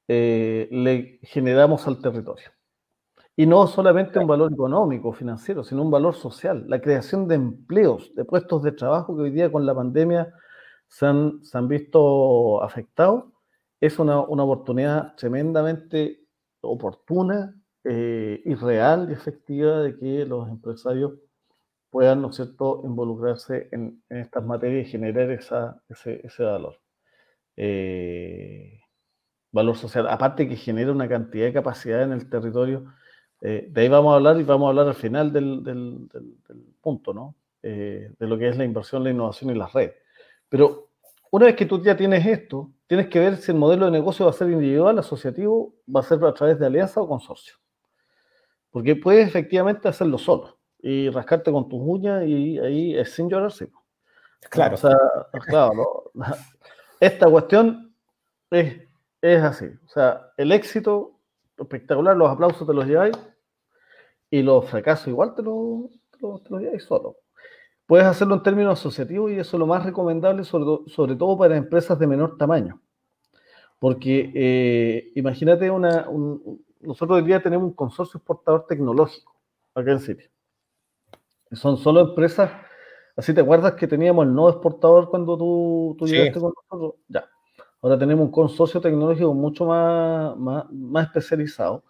eh, 0.07 0.69
le 0.71 1.19
generamos 1.23 1.87
al 1.87 2.01
territorio. 2.01 2.51
Y 3.39 3.47
no 3.47 3.69
solamente 3.69 4.19
un 4.19 4.27
valor 4.27 4.53
económico, 4.53 5.13
financiero, 5.13 5.63
sino 5.63 5.83
un 5.83 5.93
valor 5.93 6.17
social. 6.17 6.65
La 6.67 6.81
creación 6.81 7.29
de 7.29 7.37
empleos, 7.37 8.13
de 8.17 8.25
puestos 8.25 8.65
de 8.65 8.73
trabajo 8.73 9.15
que 9.15 9.23
hoy 9.23 9.31
día 9.31 9.53
con 9.53 9.65
la 9.65 9.77
pandemia 9.77 10.35
se 10.89 11.07
han, 11.07 11.45
se 11.45 11.57
han 11.57 11.69
visto 11.69 12.61
afectados, 12.65 13.27
es 13.81 13.97
una, 14.01 14.19
una 14.23 14.43
oportunidad 14.43 15.15
tremendamente 15.15 16.25
oportuna 16.63 17.55
eh, 17.85 18.43
y 18.45 18.57
real 18.57 19.07
y 19.09 19.13
efectiva 19.13 19.83
de 19.83 19.97
que 19.97 20.27
los 20.27 20.49
empresarios 20.49 21.13
puedan, 21.91 22.23
¿no 22.23 22.31
es 22.31 22.37
cierto?, 22.37 22.83
involucrarse 22.85 23.69
en, 23.71 24.03
estas 24.09 24.45
materias 24.45 24.89
y 24.89 24.91
generar 24.91 25.31
esa, 25.31 25.81
ese, 25.89 26.27
ese 26.27 26.43
valor. 26.43 26.81
Eh, 27.57 28.81
valor 29.53 29.77
social, 29.77 30.09
aparte 30.09 30.49
que 30.49 30.57
genera 30.57 30.91
una 30.91 31.09
cantidad 31.09 31.47
de 31.47 31.53
capacidad 31.53 32.03
en 32.03 32.11
el 32.11 32.29
territorio. 32.29 32.93
Eh, 33.41 33.69
de 33.71 33.81
ahí 33.81 33.89
vamos 33.89 34.13
a 34.13 34.17
hablar 34.17 34.41
y 34.41 34.43
vamos 34.43 34.67
a 34.67 34.71
hablar 34.71 34.89
al 34.89 34.95
final 34.95 35.33
del, 35.33 35.63
del, 35.63 36.09
del, 36.09 36.65
punto, 36.81 37.13
¿no? 37.13 37.35
de 37.61 38.15
lo 38.21 38.39
que 38.39 38.49
es 38.49 38.57
la 38.57 38.65
inversión, 38.65 39.05
la 39.05 39.11
innovación 39.11 39.51
y 39.51 39.55
las 39.55 39.73
redes. 39.73 39.95
Pero 40.49 40.89
una 41.31 41.47
vez 41.47 41.57
que 41.57 41.67
tú 41.67 41.83
ya 41.83 41.97
tienes 41.97 42.25
esto, 42.25 42.71
tienes 42.87 43.09
que 43.09 43.19
ver 43.19 43.37
si 43.37 43.53
el 43.53 43.59
modelo 43.59 43.87
de 43.87 43.93
negocio 43.93 44.25
va 44.25 44.31
a 44.31 44.35
ser 44.35 44.49
individual, 44.51 44.99
asociativo, 44.99 45.75
va 45.95 46.01
a 46.01 46.05
ser 46.05 46.25
a 46.25 46.33
través 46.33 46.59
de 46.59 46.67
alianza 46.67 47.01
o 47.01 47.09
consorcio. 47.09 47.57
Porque 48.71 48.97
puedes 48.97 49.29
efectivamente 49.29 49.89
hacerlo 49.89 50.17
solo 50.17 50.59
y 50.79 51.11
rascarte 51.11 51.53
con 51.53 51.69
tus 51.69 51.81
uñas 51.83 52.25
y 52.27 52.59
ahí 52.59 52.97
es 52.97 53.13
sin 53.13 53.29
llorar, 53.29 53.53
sí. 53.53 53.67
Claro. 54.51 54.75
O 54.75 54.79
sea, 54.79 54.97
claro, 55.47 56.13
esta 57.01 57.29
cuestión 57.29 57.95
es, 58.51 58.83
es 59.21 59.43
así. 59.43 59.67
O 59.85 59.89
sea, 59.89 60.33
el 60.37 60.53
éxito 60.53 61.18
espectacular, 61.59 62.17
los 62.17 62.31
aplausos 62.31 62.67
te 62.67 62.75
los 62.75 62.87
lleváis 62.87 63.17
y 64.31 64.43
los 64.43 64.69
fracasos 64.69 65.09
igual 65.09 65.35
te, 65.35 65.43
los 65.43 66.61
lleváis 66.61 66.85
solo. 66.85 67.17
Puedes 67.87 68.07
hacerlo 68.07 68.35
en 68.35 68.43
términos 68.43 68.79
asociativos 68.79 69.31
y 69.31 69.39
eso 69.39 69.57
es 69.57 69.61
lo 69.61 69.67
más 69.67 69.85
recomendable, 69.85 70.45
sobre, 70.45 70.91
sobre 70.91 71.17
todo 71.17 71.39
para 71.39 71.57
empresas 71.57 71.99
de 71.99 72.07
menor 72.07 72.37
tamaño. 72.37 72.81
Porque 73.79 74.31
eh, 74.35 75.13
imagínate 75.15 75.71
una, 75.71 76.09
un, 76.09 76.63
nosotros 76.81 77.19
hoy 77.19 77.25
día 77.25 77.43
tenemos 77.43 77.67
un 77.67 77.75
consorcio 77.75 78.19
exportador 78.19 78.67
tecnológico 78.67 79.35
acá 79.75 79.93
en 79.93 80.01
Siria. 80.01 80.31
Son 81.53 81.79
solo 81.79 82.01
empresas, 82.01 82.51
así 83.17 83.33
te 83.33 83.41
acuerdas 83.41 83.73
que 83.75 83.87
teníamos 83.87 84.27
el 84.27 84.35
nodo 84.35 84.51
exportador 84.51 85.09
cuando 85.09 85.39
tú, 85.39 85.97
tú 85.99 86.07
llegaste 86.07 86.41
con 86.41 86.53
nosotros. 86.55 87.01
Ya. 87.09 87.29
Ahora 87.81 87.99
tenemos 87.99 88.27
un 88.27 88.33
consorcio 88.33 88.81
tecnológico 88.81 89.33
mucho 89.35 89.67
más, 89.67 90.37
más, 90.37 91.07
especializado. 91.07 91.85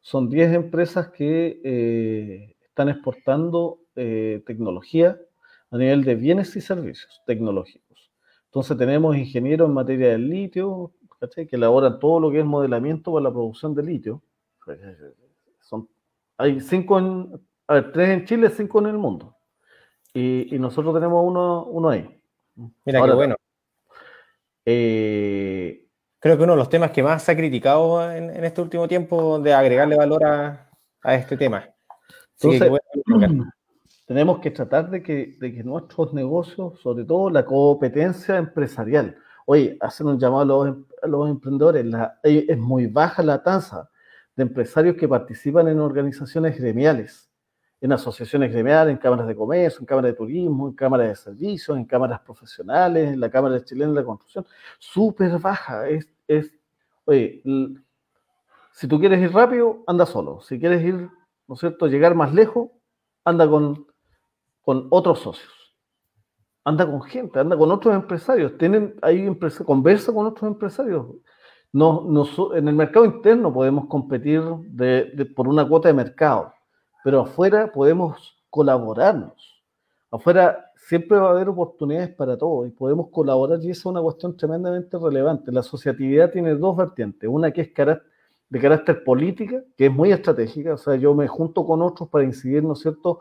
Son 0.00 0.28
10 0.28 0.54
empresas 0.54 1.08
que 1.08 1.60
eh, 1.62 2.56
están 2.66 2.88
exportando 2.88 3.80
eh, 3.96 4.42
tecnología 4.46 5.18
a 5.70 5.76
nivel 5.76 6.04
de 6.04 6.14
bienes 6.14 6.54
y 6.56 6.60
servicios 6.60 7.22
tecnológicos. 7.26 8.10
Entonces 8.46 8.76
tenemos 8.76 9.16
ingenieros 9.16 9.68
en 9.68 9.74
materia 9.74 10.10
de 10.10 10.18
litio, 10.18 10.92
que 11.34 11.48
elaboran 11.56 11.98
todo 11.98 12.20
lo 12.20 12.30
que 12.30 12.40
es 12.40 12.44
modelamiento 12.44 13.12
para 13.12 13.24
la 13.24 13.32
producción 13.32 13.74
de 13.74 13.82
litio. 13.82 14.22
Son, 15.60 15.88
hay 16.36 16.60
cinco 16.60 16.98
en, 16.98 17.40
a 17.66 17.74
ver, 17.74 17.92
tres 17.92 18.10
en 18.10 18.24
Chile, 18.24 18.50
cinco 18.50 18.78
en 18.80 18.86
el 18.86 18.98
mundo. 18.98 19.36
Y, 20.12 20.56
nosotros 20.58 20.94
tenemos 20.94 21.24
uno, 21.26 21.64
uno 21.64 21.88
ahí. 21.88 22.08
Mira 22.84 23.02
qué 23.04 23.12
bueno. 23.12 23.36
Eh, 24.64 25.84
Creo 26.24 26.38
que 26.38 26.44
uno 26.44 26.54
de 26.54 26.58
los 26.58 26.70
temas 26.70 26.90
que 26.90 27.02
más 27.02 27.22
se 27.22 27.32
ha 27.32 27.36
criticado 27.36 28.10
en, 28.10 28.30
este 28.42 28.62
último 28.62 28.88
tiempo 28.88 29.38
de 29.38 29.52
agregarle 29.52 29.94
valor 29.94 30.24
a, 30.24 30.70
este 31.16 31.36
tema. 31.36 31.68
tenemos 34.06 34.38
que 34.38 34.50
tratar 34.50 34.88
de 34.88 35.02
que, 35.02 35.36
de 35.38 35.52
que 35.52 35.62
nuestros 35.62 36.14
negocios, 36.14 36.80
sobre 36.80 37.04
todo 37.04 37.28
la 37.28 37.44
competencia 37.44 38.38
empresarial, 38.38 39.18
oye, 39.44 39.76
hacen 39.82 40.06
un 40.06 40.18
llamado 40.18 40.62
a 40.62 40.66
los, 40.66 40.76
a 41.02 41.06
los 41.08 41.28
emprendedores, 41.28 41.84
la, 41.84 42.18
es 42.22 42.56
muy 42.56 42.86
baja 42.86 43.22
la 43.22 43.42
tasa 43.42 43.90
de 44.34 44.44
empresarios 44.44 44.96
que 44.96 45.06
participan 45.06 45.68
en 45.68 45.78
organizaciones 45.78 46.58
gremiales, 46.58 47.28
en 47.84 47.92
asociaciones 47.92 48.50
gremiales, 48.50 48.92
en 48.92 48.96
cámaras 48.96 49.26
de 49.26 49.36
comercio, 49.36 49.80
en 49.80 49.84
cámaras 49.84 50.12
de 50.12 50.16
turismo, 50.16 50.68
en 50.68 50.74
cámaras 50.74 51.06
de 51.06 51.16
servicios, 51.16 51.76
en 51.76 51.84
cámaras 51.84 52.18
profesionales, 52.20 53.12
en 53.12 53.20
la 53.20 53.28
Cámara 53.28 53.62
Chilena 53.62 53.90
de 53.90 53.96
la 53.96 54.04
Construcción. 54.04 54.46
Súper 54.78 55.38
baja. 55.38 55.86
Es, 55.86 56.08
es, 56.26 56.50
oye, 57.04 57.42
si 58.72 58.88
tú 58.88 58.98
quieres 58.98 59.20
ir 59.20 59.34
rápido, 59.34 59.84
anda 59.86 60.06
solo. 60.06 60.40
Si 60.40 60.58
quieres 60.58 60.82
ir, 60.82 61.10
¿no 61.46 61.54
es 61.56 61.60
cierto?, 61.60 61.86
llegar 61.86 62.14
más 62.14 62.32
lejos, 62.32 62.70
anda 63.22 63.46
con, 63.46 63.86
con 64.62 64.86
otros 64.88 65.18
socios. 65.18 65.52
Anda 66.64 66.90
con 66.90 67.02
gente, 67.02 67.38
anda 67.38 67.54
con 67.54 67.70
otros 67.70 67.94
empresarios. 67.94 68.56
Tienen, 68.56 68.94
hay 69.02 69.28
conversa 69.66 70.10
con 70.10 70.24
otros 70.24 70.50
empresarios 70.50 71.04
no, 71.74 72.54
en 72.54 72.68
el 72.68 72.74
mercado 72.76 73.04
interno 73.04 73.52
podemos 73.52 73.88
competir 73.88 74.40
por 75.34 75.48
una 75.48 75.66
cuota 75.66 75.88
de 75.88 75.94
mercado, 75.94 76.53
pero 77.04 77.20
afuera 77.20 77.70
podemos 77.70 78.34
colaborarnos. 78.48 79.62
Afuera 80.10 80.72
siempre 80.74 81.18
va 81.18 81.28
a 81.28 81.30
haber 81.32 81.50
oportunidades 81.50 82.08
para 82.14 82.38
todos 82.38 82.66
y 82.66 82.70
podemos 82.70 83.10
colaborar 83.10 83.58
y 83.62 83.70
esa 83.70 83.80
es 83.80 83.86
una 83.86 84.00
cuestión 84.00 84.34
tremendamente 84.38 84.96
relevante. 84.98 85.52
La 85.52 85.60
asociatividad 85.60 86.30
tiene 86.30 86.54
dos 86.54 86.74
vertientes, 86.74 87.28
una 87.30 87.50
que 87.50 87.60
es 87.60 87.68
de 88.48 88.60
carácter 88.60 89.04
política, 89.04 89.62
que 89.76 89.86
es 89.86 89.92
muy 89.92 90.12
estratégica, 90.12 90.74
o 90.74 90.78
sea, 90.78 90.96
yo 90.96 91.14
me 91.14 91.28
junto 91.28 91.66
con 91.66 91.82
otros 91.82 92.08
para 92.08 92.24
incidir, 92.24 92.64
¿no 92.64 92.74
cierto?, 92.74 93.20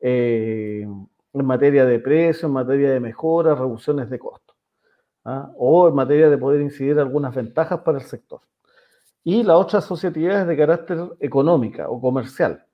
eh, 0.00 0.88
en 1.34 1.44
materia 1.44 1.84
de 1.84 1.98
precio, 1.98 2.46
en 2.46 2.54
materia 2.54 2.92
de 2.92 3.00
mejora, 3.00 3.54
reducciones 3.54 4.08
de 4.08 4.18
costos. 4.18 4.56
¿ah? 5.26 5.52
o 5.58 5.88
en 5.88 5.94
materia 5.94 6.30
de 6.30 6.38
poder 6.38 6.62
incidir 6.62 6.98
algunas 6.98 7.34
ventajas 7.34 7.80
para 7.80 7.98
el 7.98 8.04
sector. 8.04 8.40
Y 9.22 9.42
la 9.42 9.58
otra 9.58 9.80
asociatividad 9.80 10.42
es 10.42 10.46
de 10.46 10.56
carácter 10.56 10.98
económica 11.20 11.90
o 11.90 12.00
comercial, 12.00 12.64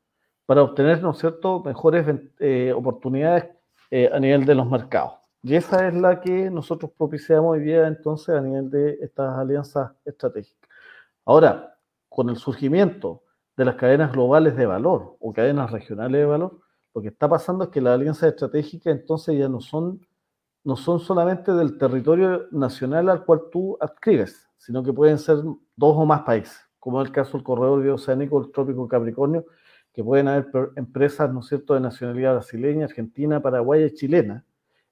para 0.46 0.62
obtener, 0.62 1.02
¿no 1.02 1.12
es 1.12 1.18
cierto?, 1.18 1.62
mejores 1.64 2.06
eh, 2.38 2.72
oportunidades 2.74 3.50
eh, 3.90 4.10
a 4.12 4.18
nivel 4.18 4.44
de 4.44 4.54
los 4.54 4.68
mercados. 4.68 5.14
Y 5.42 5.54
esa 5.54 5.86
es 5.86 5.94
la 5.94 6.20
que 6.20 6.50
nosotros 6.50 6.90
propiciamos 6.96 7.52
hoy 7.52 7.60
día 7.60 7.86
entonces 7.86 8.34
a 8.34 8.40
nivel 8.40 8.70
de 8.70 8.98
estas 9.02 9.36
alianzas 9.38 9.92
estratégicas. 10.04 10.68
Ahora, 11.24 11.76
con 12.08 12.30
el 12.30 12.36
surgimiento 12.36 13.22
de 13.56 13.64
las 13.64 13.76
cadenas 13.76 14.12
globales 14.12 14.56
de 14.56 14.66
valor 14.66 15.16
o 15.20 15.32
cadenas 15.32 15.70
regionales 15.70 16.20
de 16.20 16.26
valor, 16.26 16.60
lo 16.94 17.02
que 17.02 17.08
está 17.08 17.28
pasando 17.28 17.64
es 17.64 17.70
que 17.70 17.80
las 17.80 17.94
alianzas 17.94 18.30
estratégicas 18.30 18.94
entonces 18.94 19.38
ya 19.38 19.48
no 19.48 19.60
son 19.60 20.00
no 20.64 20.76
son 20.76 20.98
solamente 20.98 21.52
del 21.52 21.76
territorio 21.76 22.46
nacional 22.50 23.10
al 23.10 23.24
cual 23.24 23.42
tú 23.52 23.76
adscribes, 23.80 24.48
sino 24.56 24.82
que 24.82 24.92
pueden 24.92 25.18
ser 25.18 25.36
dos 25.36 25.96
o 25.96 26.06
más 26.06 26.22
países, 26.22 26.58
como 26.78 27.00
es 27.02 27.08
el 27.08 27.12
caso 27.12 27.36
del 27.36 27.44
corredor 27.44 27.82
bioceánico 27.82 28.40
del 28.40 28.50
trópico 28.50 28.88
Capricornio, 28.88 29.44
que 29.94 30.04
pueden 30.04 30.28
haber 30.28 30.46
empresas, 30.76 31.32
¿no 31.32 31.40
es 31.40 31.46
cierto?, 31.46 31.74
de 31.74 31.80
nacionalidad 31.80 32.34
brasileña, 32.34 32.84
argentina, 32.84 33.40
paraguaya 33.40 33.86
y 33.86 33.94
chilena, 33.94 34.44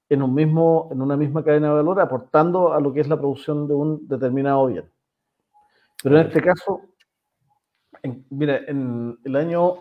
en, 0.08 0.22
un 0.22 0.34
mismo, 0.34 0.88
en 0.92 1.02
una 1.02 1.16
misma 1.16 1.44
cadena 1.44 1.68
de 1.68 1.74
valor, 1.74 2.00
aportando 2.00 2.72
a 2.72 2.80
lo 2.80 2.92
que 2.92 3.00
es 3.00 3.08
la 3.08 3.18
producción 3.18 3.66
de 3.66 3.74
un 3.74 4.06
determinado 4.06 4.66
bien. 4.66 4.88
Pero 6.02 6.18
en 6.18 6.26
este 6.26 6.40
caso, 6.40 6.80
mira, 8.30 8.58
en 8.68 9.18
el 9.24 9.36
año, 9.36 9.74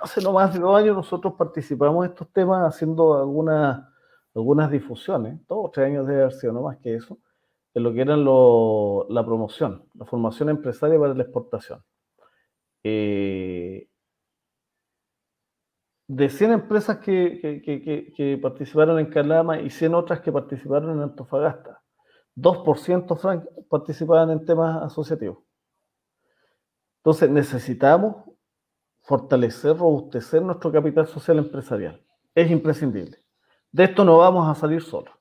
hace 0.00 0.22
no 0.22 0.32
más 0.32 0.54
de 0.54 0.60
dos 0.60 0.76
años, 0.76 0.96
nosotros 0.96 1.34
participamos 1.34 2.04
en 2.04 2.12
estos 2.12 2.28
temas 2.32 2.74
haciendo 2.74 3.18
algunas 3.18 3.84
algunas 4.36 4.70
difusiones, 4.70 5.38
dos 5.48 5.58
o 5.62 5.70
tres 5.70 5.86
años 5.86 6.06
de 6.06 6.14
haber 6.14 6.32
sido, 6.32 6.52
no 6.52 6.62
más 6.62 6.76
que 6.76 6.94
eso, 6.94 7.18
en 7.72 7.82
lo 7.82 7.92
que 7.92 8.02
era 8.02 8.16
la 8.16 9.24
promoción, 9.24 9.82
la 9.94 10.04
formación 10.04 10.50
empresaria 10.50 10.98
para 10.98 11.14
la 11.14 11.22
exportación. 11.22 11.82
Eh, 12.84 13.88
de 16.08 16.28
100 16.28 16.52
empresas 16.52 16.98
que, 16.98 18.38
participaron 18.40 18.98
en 18.98 19.06
Calama 19.06 19.60
y 19.60 19.70
100 19.70 19.94
otras 19.94 20.20
que 20.20 20.32
participaron 20.32 20.96
en 20.96 21.02
Antofagasta, 21.02 21.82
2% 22.36 23.66
participaban 23.68 24.30
en 24.30 24.44
temas 24.44 24.82
asociativos. 24.82 25.38
Entonces 26.98 27.30
necesitamos 27.30 28.16
fortalecer, 29.02 29.76
robustecer 29.76 30.42
nuestro 30.42 30.70
capital 30.72 31.06
social 31.06 31.38
empresarial. 31.38 32.02
Es 32.34 32.50
imprescindible. 32.50 33.18
De 33.72 33.84
esto 33.84 34.04
no 34.04 34.18
vamos 34.18 34.48
a 34.48 34.54
salir 34.54 34.82
solos. 34.82 35.14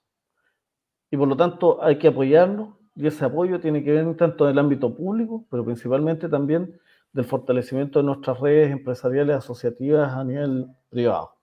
Y 1.12 1.18
por 1.18 1.28
lo 1.28 1.38
tanto 1.38 1.84
hay 1.84 1.98
que 1.98 2.08
apoyarnos 2.08 2.76
y 2.96 3.08
ese 3.08 3.26
apoyo 3.26 3.60
tiene 3.60 3.84
que 3.84 3.92
ver 3.92 4.18
tanto 4.18 4.46
en 4.46 4.52
el 4.52 4.60
ámbito 4.60 4.96
público, 4.96 5.46
pero 5.50 5.64
principalmente 5.64 6.30
también 6.30 6.80
del 7.16 7.24
fortalecimiento 7.24 8.00
de 8.00 8.06
nuestras 8.06 8.38
redes 8.42 8.70
empresariales 8.72 9.38
asociativas 9.38 10.12
a 10.12 10.22
nivel 10.26 10.68
privado. 10.90 11.38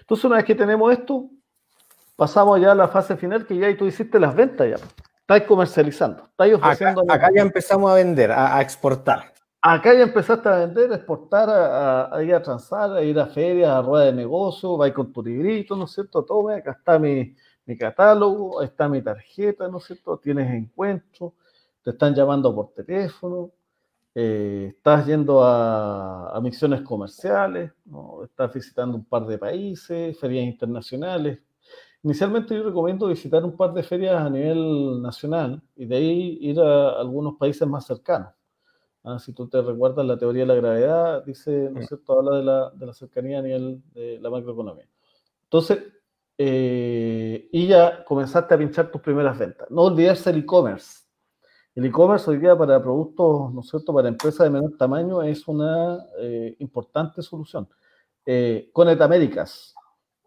Entonces, 0.00 0.24
una 0.24 0.36
vez 0.36 0.44
que 0.44 0.54
tenemos 0.54 0.92
esto, 0.92 1.28
pasamos 2.14 2.60
ya 2.60 2.70
a 2.70 2.74
la 2.76 2.86
fase 2.86 3.16
final, 3.16 3.44
que 3.44 3.56
ya 3.56 3.76
tú 3.76 3.86
hiciste 3.86 4.20
las 4.20 4.36
ventas 4.36 4.68
ya. 4.70 4.76
Estás 5.20 5.42
comercializando, 5.48 6.22
estás 6.22 6.52
ofreciendo. 6.52 7.02
Acá, 7.08 7.28
ya 7.34 7.42
empezamos 7.42 7.90
a 7.90 7.94
vender, 7.94 8.30
a, 8.30 8.62
exportar. 8.62 9.32
Acá 9.60 9.92
ya 9.92 10.02
empezaste 10.02 10.48
a 10.48 10.58
vender, 10.58 10.92
a 10.92 10.94
exportar, 10.94 11.48
a, 11.50 12.22
ir 12.22 12.32
a 12.32 12.40
transar, 12.40 12.92
a 12.92 13.02
ir 13.02 13.18
a 13.18 13.26
ferias, 13.26 13.68
a 13.68 13.82
ruedas 13.82 14.06
de 14.06 14.12
negocio, 14.12 14.76
vais 14.76 14.94
con 14.94 15.12
tu 15.12 15.24
librito, 15.24 15.74
¿no 15.74 15.86
es 15.86 15.90
cierto? 15.90 16.24
Tome, 16.24 16.54
acá 16.54 16.70
está 16.70 17.00
mi, 17.00 17.34
mi 17.64 17.76
catálogo, 17.76 18.62
está 18.62 18.88
mi 18.88 19.02
tarjeta, 19.02 19.66
¿no 19.66 19.78
es 19.78 19.84
cierto? 19.86 20.18
Tienes 20.18 20.48
encuentro, 20.54 21.34
te 21.82 21.90
están 21.90 22.14
llamando 22.14 22.54
por 22.54 22.72
teléfono, 22.72 23.50
eh, 24.18 24.72
estás 24.74 25.06
yendo 25.06 25.44
a, 25.44 26.40
misiones 26.42 26.80
comerciales, 26.80 27.70
estás 28.24 28.54
visitando 28.54 28.96
un 28.96 29.04
par 29.04 29.26
de 29.26 29.36
países, 29.36 30.18
ferias 30.18 30.46
internacionales. 30.46 31.38
Inicialmente 32.02 32.54
yo 32.56 32.62
recomiendo 32.62 33.08
visitar 33.08 33.44
un 33.44 33.54
par 33.54 33.74
de 33.74 33.82
ferias 33.82 34.14
a 34.14 34.30
nivel 34.30 35.02
nacional 35.02 35.62
y 35.74 35.84
de 35.84 35.96
ahí 35.96 36.38
ir 36.40 36.58
a 36.60 36.98
algunos 36.98 37.36
países 37.36 37.68
más 37.68 37.84
cercanos. 37.84 38.30
Ah, 39.04 39.18
si 39.18 39.34
tú 39.34 39.48
te 39.48 39.60
recuerdas 39.60 40.06
la 40.06 40.16
teoría 40.16 40.44
de 40.44 40.48
la 40.48 40.54
gravedad, 40.54 41.24
dice, 41.26 41.68
¿no 41.70 41.80
es 41.80 41.86
cierto?, 41.88 42.18
habla 42.18 42.38
de 42.38 42.42
la, 42.42 42.70
de 42.70 42.86
la 42.86 42.94
cercanía 42.94 43.40
a 43.40 43.42
nivel 43.42 43.82
de 43.92 44.18
la 44.18 44.30
macroeconomía. 44.30 44.88
Entonces, 45.42 45.78
eh, 46.38 47.50
y 47.52 47.66
ya 47.66 48.02
comenzaste 48.02 48.54
a 48.54 48.58
pinchar 48.58 48.90
tus 48.90 49.02
primeras 49.02 49.38
ventas. 49.38 49.70
No 49.70 49.82
olvidarse 49.82 50.30
el 50.30 50.38
e-commerce. 50.38 51.05
El 51.76 51.84
e-commerce 51.84 52.30
hoy 52.30 52.38
día 52.38 52.56
para 52.56 52.82
productos, 52.82 53.52
¿no 53.52 53.60
es 53.60 53.68
cierto?, 53.68 53.92
para 53.92 54.08
empresas 54.08 54.46
de 54.46 54.50
menor 54.50 54.78
tamaño 54.78 55.22
es 55.22 55.46
una 55.46 56.06
eh, 56.18 56.56
importante 56.60 57.20
solución. 57.20 57.68
Eh, 58.24 58.70
Conet 58.72 58.98
Américas 59.02 59.74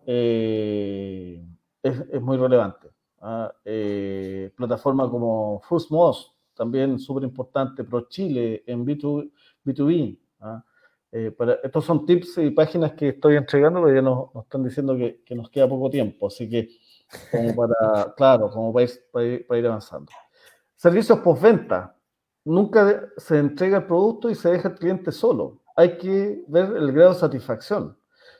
eh, 0.05 1.43
es, 1.81 2.21
muy 2.21 2.37
relevante. 2.37 2.89
¿ah? 3.21 3.51
plataforma 4.55 5.09
como 5.09 5.59
First 5.67 5.89
también 6.53 6.99
súper 6.99 7.23
importante, 7.23 7.83
Pro 7.83 8.07
Chile 8.07 8.63
en 8.67 8.85
B2, 8.85 9.31
B2B. 9.65 10.19
Eh, 11.11 11.35
estos 11.63 11.83
son 11.83 12.05
tips 12.05 12.37
y 12.37 12.51
páginas 12.51 12.93
que 12.93 13.09
estoy 13.09 13.37
entregando, 13.37 13.81
pero 13.81 13.95
ya 13.95 14.01
nos, 14.03 14.43
están 14.43 14.63
diciendo 14.63 14.95
que, 14.95 15.35
nos 15.35 15.49
queda 15.49 15.67
poco 15.67 15.89
tiempo, 15.89 16.27
así 16.27 16.47
que 16.47 16.69
para, 17.55 18.13
claro, 18.15 18.51
como 18.51 18.71
para 18.71 18.87
para 19.11 19.57
ir, 19.57 19.65
avanzando. 19.65 20.11
Servicios 20.79 21.19
postventa. 21.19 21.93
Nunca 22.45 23.09
se 23.17 23.37
entrega 23.37 23.79
el 23.79 23.85
producto 23.85 24.29
y 24.29 24.35
se 24.35 24.49
deja 24.49 24.69
el 24.69 24.75
cliente 24.75 25.11
solo. 25.11 25.59
Hay 25.75 25.97
que 25.97 26.45
ver 26.47 26.73
el 26.73 26.93
grado 26.93 27.09
de 27.09 27.19
satisfacción. 27.19 27.97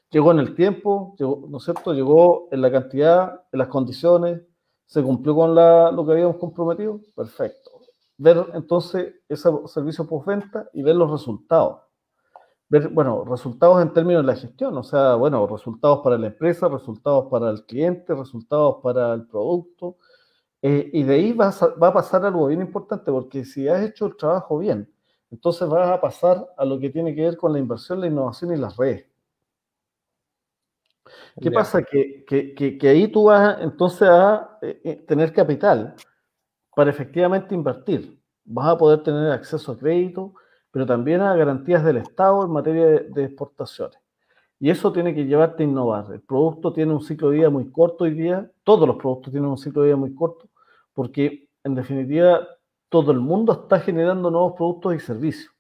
Llegó 0.10 0.32
en 0.32 0.40
el 0.40 0.56
tiempo, 0.56 1.16
llegó, 1.20 1.46
¿no 1.50 1.58
es 1.58 1.66
cierto? 1.66 1.92
Llegó 1.92 2.48
en 2.50 2.62
la 2.62 2.72
cantidad, 2.72 3.44
en 3.52 3.60
las 3.60 3.68
condiciones, 3.68 4.42
se 4.86 5.04
cumplió 5.04 5.36
con 5.36 5.54
la, 5.54 5.92
lo 5.92 6.06
que 6.06 6.14
habíamos 6.14 6.38
comprometido. 6.38 7.02
Perfecto. 7.14 7.72
Ver 8.18 8.46
entonces 8.54 9.16
ese 9.28 9.50
servicio 9.66 10.08
postventa 10.08 10.70
y 10.72 10.82
ver 10.82 10.96
los 10.96 11.12
resultados 11.12 11.80
ver, 12.70 12.88
bueno, 12.90 13.26
resultados 13.26 13.82
en 13.82 13.92
términos 13.92 14.24
de 14.24 14.28
la 14.28 14.40
gestión, 14.40 14.78
o 14.78 14.84
sea, 14.84 15.16
bueno, 15.16 15.46
resultados 15.48 16.00
para 16.04 16.18
la 16.18 16.28
empresa, 16.28 16.70
resultados 16.70 17.28
para 17.30 17.50
el 17.50 17.66
cliente, 17.66 18.14
resultados 18.14 18.78
para 18.82 19.14
el 19.14 19.28
producto. 19.28 19.98
Eh, 20.62 20.90
y 20.94 21.04
de 21.04 21.14
ahí 21.16 21.34
va 21.34 21.50
a, 21.50 21.68
va 21.82 21.88
a 21.88 21.94
pasar 21.94 22.26
algo 22.26 22.48
bien 22.48 22.62
importante, 22.62 23.12
porque 23.12 23.46
si 23.46 23.68
has 23.68 23.82
hecho 23.82 24.08
el 24.08 24.18
trabajo 24.18 24.58
bien, 24.58 24.92
entonces 25.32 25.68
vas 25.70 25.90
a 25.90 26.02
pasar 26.02 26.48
a 26.58 26.66
lo 26.66 26.80
que 26.80 26.90
tiene 26.90 27.16
que 27.16 27.22
ver 27.22 27.38
con 27.38 27.54
la 27.54 27.60
inversión, 27.60 28.02
la 28.02 28.08
innovación 28.08 28.54
y 28.54 28.58
las 28.58 28.76
redes. 28.76 29.10
¿Qué 31.42 31.52
pasa? 31.52 31.82
Que, 31.84 32.26
que, 32.26 32.78
que, 32.78 32.90
ahí 32.90 33.08
tú 33.08 33.26
vas 33.26 33.58
entonces 33.62 34.08
a 34.08 34.58
eh, 34.62 34.82
eh, 34.84 34.96
tener 35.08 35.34
capital 35.34 35.96
para 36.76 36.90
efectivamente 36.90 37.56
invertir. 37.56 38.20
Vas 38.46 38.68
a 38.68 38.78
poder 38.78 39.04
tener 39.04 39.32
acceso 39.32 39.72
a 39.72 39.78
crédito, 39.78 40.34
pero 40.72 40.86
también 40.86 41.22
a 41.22 41.36
garantías 41.36 41.84
del 41.84 41.98
Estado 41.98 42.46
en 42.46 42.52
materia 42.52 42.86
de, 42.86 43.24
exportaciones. 43.24 44.00
Y 44.60 44.70
eso 44.70 44.92
tiene 44.92 45.16
que 45.16 45.26
llevarte 45.26 45.64
a 45.64 45.68
innovar. 45.68 46.12
El 46.12 46.22
producto 46.22 46.74
tiene 46.74 46.94
un 46.94 47.02
ciclo 47.02 47.30
de 47.30 47.38
vida 47.38 47.50
muy 47.50 47.72
corto 47.72 48.04
hoy 48.04 48.12
día, 48.12 48.52
todos 48.64 48.88
los 48.88 48.98
productos 48.98 49.32
tienen 49.32 49.50
un 49.50 49.58
ciclo 49.58 49.82
de 49.82 49.90
vida 49.90 49.98
muy 49.98 50.14
corto, 50.14 50.49
porque 51.00 51.48
en 51.64 51.76
definitiva 51.76 52.46
todo 52.90 53.14
el 53.14 53.22
mundo 53.22 53.54
está 53.54 53.80
generando 53.80 54.30
nuevos 54.30 54.52
productos 54.58 54.96
y 54.96 55.00
servicios. 55.00 55.56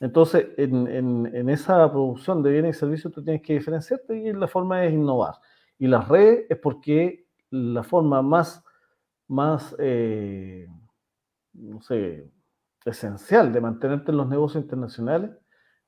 Entonces, 0.00 0.46
en, 0.56 1.50
esa 1.50 1.92
producción 1.92 2.42
de 2.42 2.52
bienes 2.52 2.74
y 2.74 2.78
servicios 2.78 3.12
tú 3.12 3.22
tienes 3.22 3.42
que 3.42 3.52
diferenciarte 3.52 4.16
y 4.16 4.32
la 4.32 4.48
forma 4.48 4.82
es 4.86 4.94
innovar. 4.94 5.34
Y 5.78 5.88
las 5.88 6.08
redes 6.08 6.46
es 6.48 6.56
porque 6.56 7.26
la 7.50 7.82
forma 7.82 8.22
más, 8.22 8.64
más 9.28 9.76
eh, 9.78 10.66
no 11.52 11.82
sé, 11.82 12.26
esencial 12.86 13.52
de 13.52 13.60
mantenerte 13.60 14.10
en 14.10 14.16
los 14.16 14.26
negocios 14.26 14.64
internacionales 14.64 15.32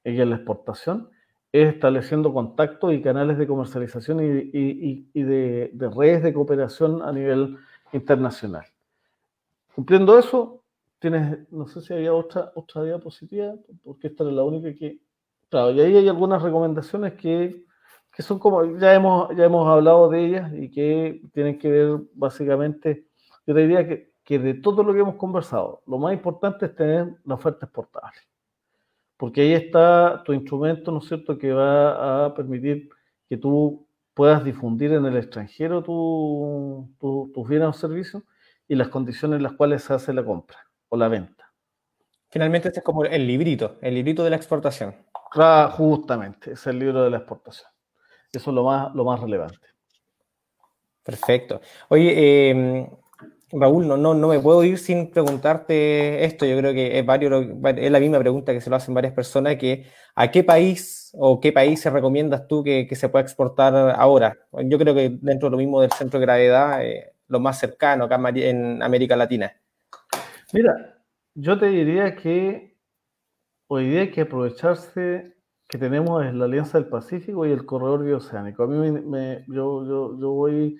y 0.04 0.20
en 0.20 0.28
la 0.28 0.36
exportación 0.36 1.08
es 1.52 1.72
estableciendo 1.72 2.34
contactos 2.34 2.92
y 2.92 3.00
canales 3.00 3.38
de 3.38 3.46
comercialización 3.46 4.20
y, 4.20 5.22
de, 5.22 5.90
redes 5.96 6.22
de 6.22 6.34
cooperación 6.34 7.00
a 7.00 7.12
nivel 7.12 7.56
internacional. 7.92 8.66
Cumpliendo 9.74 10.18
eso, 10.18 10.64
tienes, 10.98 11.50
no 11.52 11.66
sé 11.68 11.80
si 11.80 11.92
había 11.92 12.12
otra, 12.12 12.52
otra 12.54 12.82
diapositiva, 12.82 13.54
porque 13.82 14.08
esta 14.08 14.24
es 14.24 14.32
la 14.32 14.42
única 14.42 14.74
que... 14.74 15.00
Claro, 15.48 15.70
y 15.72 15.80
ahí 15.80 15.96
hay 15.96 16.08
algunas 16.08 16.42
recomendaciones 16.42 17.14
que, 17.14 17.64
que 18.12 18.22
son 18.22 18.38
como, 18.38 18.76
ya 18.78 18.94
hemos, 18.94 19.34
ya 19.36 19.44
hemos 19.44 19.66
hablado 19.68 20.08
de 20.10 20.26
ellas 20.26 20.52
y 20.54 20.70
que 20.70 21.22
tienen 21.32 21.58
que 21.58 21.70
ver 21.70 22.00
básicamente, 22.14 23.06
yo 23.46 23.54
diría 23.54 23.86
que 23.86 24.08
que 24.28 24.38
de 24.38 24.52
todo 24.52 24.82
lo 24.82 24.92
que 24.92 25.00
hemos 25.00 25.14
conversado, 25.14 25.82
lo 25.86 25.96
más 25.96 26.12
importante 26.12 26.66
es 26.66 26.74
tener 26.74 27.14
la 27.24 27.36
oferta 27.36 27.64
exportable. 27.64 28.18
Porque 29.16 29.40
ahí 29.40 29.54
está 29.54 30.22
tu 30.22 30.34
instrumento, 30.34 30.92
¿no 30.92 30.98
es 30.98 31.06
cierto?, 31.06 31.38
que 31.38 31.50
va 31.50 32.26
a 32.26 32.34
permitir 32.34 32.90
que 33.26 33.38
tú 33.38 33.87
puedas 34.18 34.42
difundir 34.42 34.92
en 34.94 35.06
el 35.06 35.16
extranjero 35.16 35.80
tus 35.80 37.48
bienes 37.48 37.68
o 37.68 37.72
servicios 37.72 38.24
y 38.66 38.74
las 38.74 38.88
condiciones 38.88 39.36
en 39.36 39.44
las 39.44 39.52
cuales 39.52 39.84
se 39.84 39.94
hace 39.94 40.12
la 40.12 40.24
compra 40.24 40.58
o 40.88 40.96
la 40.96 41.06
venta. 41.06 41.52
Finalmente, 42.28 42.66
este 42.66 42.80
es 42.80 42.84
como 42.84 43.04
el 43.04 43.24
librito, 43.24 43.78
el 43.80 43.94
librito 43.94 44.24
de 44.24 44.30
la 44.30 44.34
exportación. 44.34 44.96
Claro, 45.30 45.70
justamente, 45.70 46.54
es 46.54 46.66
el 46.66 46.80
libro 46.80 47.04
de 47.04 47.10
la 47.10 47.18
exportación. 47.18 47.70
Eso 48.32 48.50
es 48.50 48.54
lo 48.56 48.64
más, 48.64 48.92
lo 48.92 49.04
más 49.04 49.20
relevante. 49.20 49.68
Perfecto. 51.04 51.60
Oye, 51.88 52.50
eh, 52.50 52.90
Raúl, 53.50 53.88
no, 53.88 53.96
no, 53.96 54.12
no 54.14 54.28
me 54.28 54.38
puedo 54.40 54.62
ir 54.62 54.78
sin 54.78 55.10
preguntarte 55.10 56.24
esto. 56.24 56.44
Yo 56.44 56.58
creo 56.58 56.74
que 56.74 56.98
es, 56.98 57.06
varios, 57.06 57.46
es 57.76 57.90
la 57.90 58.00
misma 58.00 58.18
pregunta 58.18 58.52
que 58.52 58.60
se 58.60 58.68
lo 58.68 58.76
hacen 58.76 58.94
varias 58.94 59.14
personas, 59.14 59.56
que 59.56 59.86
¿a 60.14 60.30
qué 60.30 60.44
país 60.44 61.10
o 61.14 61.40
qué 61.40 61.52
países 61.52 61.90
recomiendas 61.92 62.46
tú 62.46 62.62
que, 62.62 62.86
se 62.92 63.08
pueda 63.08 63.22
exportar 63.22 63.74
ahora? 63.98 64.36
Yo 64.64 64.78
creo 64.78 64.94
que 64.94 65.16
dentro 65.22 65.48
de 65.48 65.52
lo 65.52 65.56
mismo 65.56 65.80
del 65.80 65.92
centro 65.92 66.20
de 66.20 66.26
gravedad, 66.26 66.84
eh, 66.84 67.14
lo 67.28 67.40
más 67.40 67.58
cercano 67.58 68.04
acá 68.04 68.20
en 68.34 68.82
América 68.82 69.16
Latina. 69.16 69.52
Mira, 70.52 71.02
yo 71.34 71.58
te 71.58 71.66
diría 71.66 72.16
que 72.16 72.76
hoy 73.68 73.88
día 73.88 74.00
hay 74.00 74.10
que 74.10 74.22
aprovecharse 74.22 75.36
que 75.68 75.78
tenemos 75.78 76.24
la 76.34 76.44
Alianza 76.44 76.78
del 76.78 76.88
Pacífico 76.88 77.46
y 77.46 77.52
el 77.52 77.64
corredor 77.64 78.04
bioceánico. 78.04 78.62
A 78.62 78.66
mí 78.66 78.90
me, 78.90 79.44
yo, 79.48 79.86
yo, 79.86 80.18
yo 80.20 80.30
voy... 80.32 80.76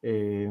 Eh, 0.00 0.48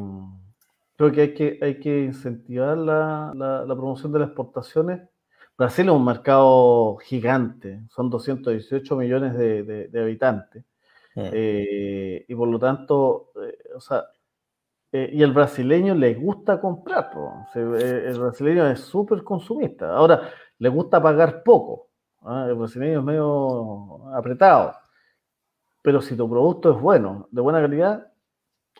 Creo 0.98 1.12
que 1.12 1.22
hay 1.22 1.34
que, 1.36 1.60
hay 1.62 1.80
que 1.80 2.06
incentivar 2.06 2.76
la, 2.78 3.32
la, 3.36 3.76
promoción 3.76 4.12
de 4.12 4.20
las 4.20 4.30
exportaciones. 4.30 5.08
Brasil 5.56 5.88
es 5.88 5.92
un 5.92 6.04
mercado 6.04 6.98
gigante, 6.98 7.82
son 7.90 8.10
218 8.10 8.96
millones 8.96 9.38
de, 9.38 9.64
de, 9.64 10.02
habitantes. 10.02 10.66
Eh, 11.16 12.26
y 12.28 12.36
por 12.36 12.48
lo 12.48 12.60
tanto, 12.60 13.32
eh, 13.44 13.58
o 13.76 13.80
sea, 13.80 14.06
eh, 14.92 15.10
y 15.14 15.22
el 15.22 15.34
brasileño 15.34 15.94
le 15.96 16.14
gusta 16.16 16.60
comprar, 16.62 17.12
el 17.56 18.20
brasileño 18.20 18.68
es 18.68 18.80
súper 18.82 19.24
consumista. 19.24 19.96
Ahora, 19.96 20.30
le 20.58 20.70
gusta 20.70 21.02
pagar 21.02 21.44
poco. 21.44 21.90
¿ah? 22.22 22.46
El 22.50 22.56
brasileño 22.56 23.00
es 23.00 23.06
medio 23.06 24.08
apretado. 24.16 24.74
Pero 25.84 26.02
si 26.02 26.16
tu 26.18 26.30
producto 26.30 26.72
es 26.76 26.82
bueno, 26.82 27.28
de 27.32 27.42
buena 27.42 27.62
calidad, 27.62 28.12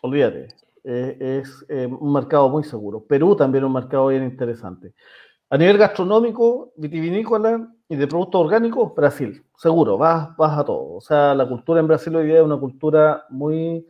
olvídate, 0.02 0.48
es 0.88 1.66
un 1.68 2.12
mercado 2.12 2.48
muy 2.48 2.64
seguro. 2.64 3.04
Perú 3.04 3.36
también 3.36 3.64
es 3.64 3.66
un 3.66 3.74
mercado 3.74 4.08
bien 4.08 4.24
interesante. 4.24 4.94
A 5.50 5.56
nivel 5.56 5.78
gastronómico, 5.78 6.72
vitivinícola 6.76 7.72
y 7.88 7.96
de 7.96 8.06
productos 8.06 8.42
orgánicos, 8.42 8.94
Brasil, 8.94 9.46
seguro, 9.56 9.96
vas, 9.96 10.36
vas 10.36 10.58
a 10.58 10.64
todo. 10.64 10.96
O 10.96 11.00
sea, 11.00 11.34
la 11.34 11.48
cultura 11.48 11.80
en 11.80 11.88
Brasil 11.88 12.14
hoy 12.16 12.26
día 12.26 12.38
es 12.38 12.44
una 12.44 12.58
cultura 12.58 13.24
muy, 13.30 13.86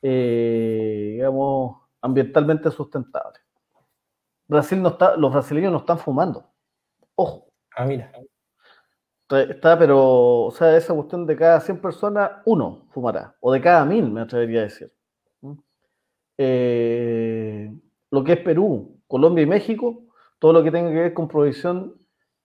eh, 0.00 1.10
digamos, 1.16 1.82
ambientalmente 2.00 2.70
sustentable. 2.70 3.40
Brasil 4.48 4.80
no 4.80 4.90
está, 4.90 5.16
los 5.16 5.32
brasileños 5.32 5.72
no 5.72 5.78
están 5.78 5.98
fumando. 5.98 6.50
Ojo. 7.14 7.48
Ah, 7.76 7.84
mira. 7.84 8.10
Está, 9.28 9.78
pero, 9.78 10.44
o 10.44 10.50
sea, 10.50 10.76
esa 10.76 10.94
cuestión 10.94 11.26
de 11.26 11.36
cada 11.36 11.60
100 11.60 11.80
personas, 11.80 12.30
uno 12.46 12.86
fumará. 12.90 13.34
O 13.40 13.52
de 13.52 13.60
cada 13.60 13.84
mil, 13.84 14.10
me 14.10 14.22
atrevería 14.22 14.60
a 14.60 14.64
decir. 14.64 14.92
Eh, 16.38 17.72
lo 18.10 18.24
que 18.24 18.32
es 18.32 18.38
Perú, 18.40 19.00
Colombia 19.06 19.42
y 19.42 19.46
México, 19.46 20.04
todo 20.38 20.52
lo 20.52 20.62
que 20.62 20.70
tenga 20.70 20.90
que 20.90 20.96
ver 20.96 21.14
con 21.14 21.28
provisión 21.28 21.94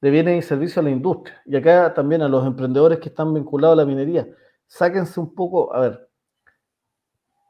de 0.02 0.12
bienes 0.12 0.46
y 0.46 0.48
servicios 0.48 0.78
a 0.78 0.82
la 0.84 0.92
industria. 0.92 1.42
Y 1.46 1.56
acá 1.56 1.94
también 1.94 2.22
a 2.22 2.30
los 2.30 2.46
emprendedores 2.46 3.00
que 3.00 3.10
están 3.10 3.34
vinculados 3.34 3.74
a 3.74 3.82
la 3.84 3.86
minería. 3.86 4.28
Sáquense 4.68 5.20
un 5.20 5.34
poco, 5.34 5.74
a 5.74 5.80
ver, 5.80 6.10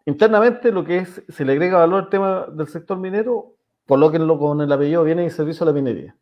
internamente 0.06 0.72
lo 0.72 0.84
que 0.84 1.00
es, 1.00 1.24
se 1.28 1.46
le 1.46 1.54
agrega 1.54 1.80
valor 1.80 2.04
al 2.04 2.10
tema 2.10 2.48
del 2.52 2.68
sector 2.68 2.98
minero, 2.98 3.56
colóquenlo 3.88 4.40
con 4.40 4.62
el 4.62 4.72
apellido 4.72 5.04
bienes 5.04 5.34
y 5.34 5.36
servicios 5.36 5.64
a 5.64 5.66
la 5.66 5.74
minería. 5.74 6.18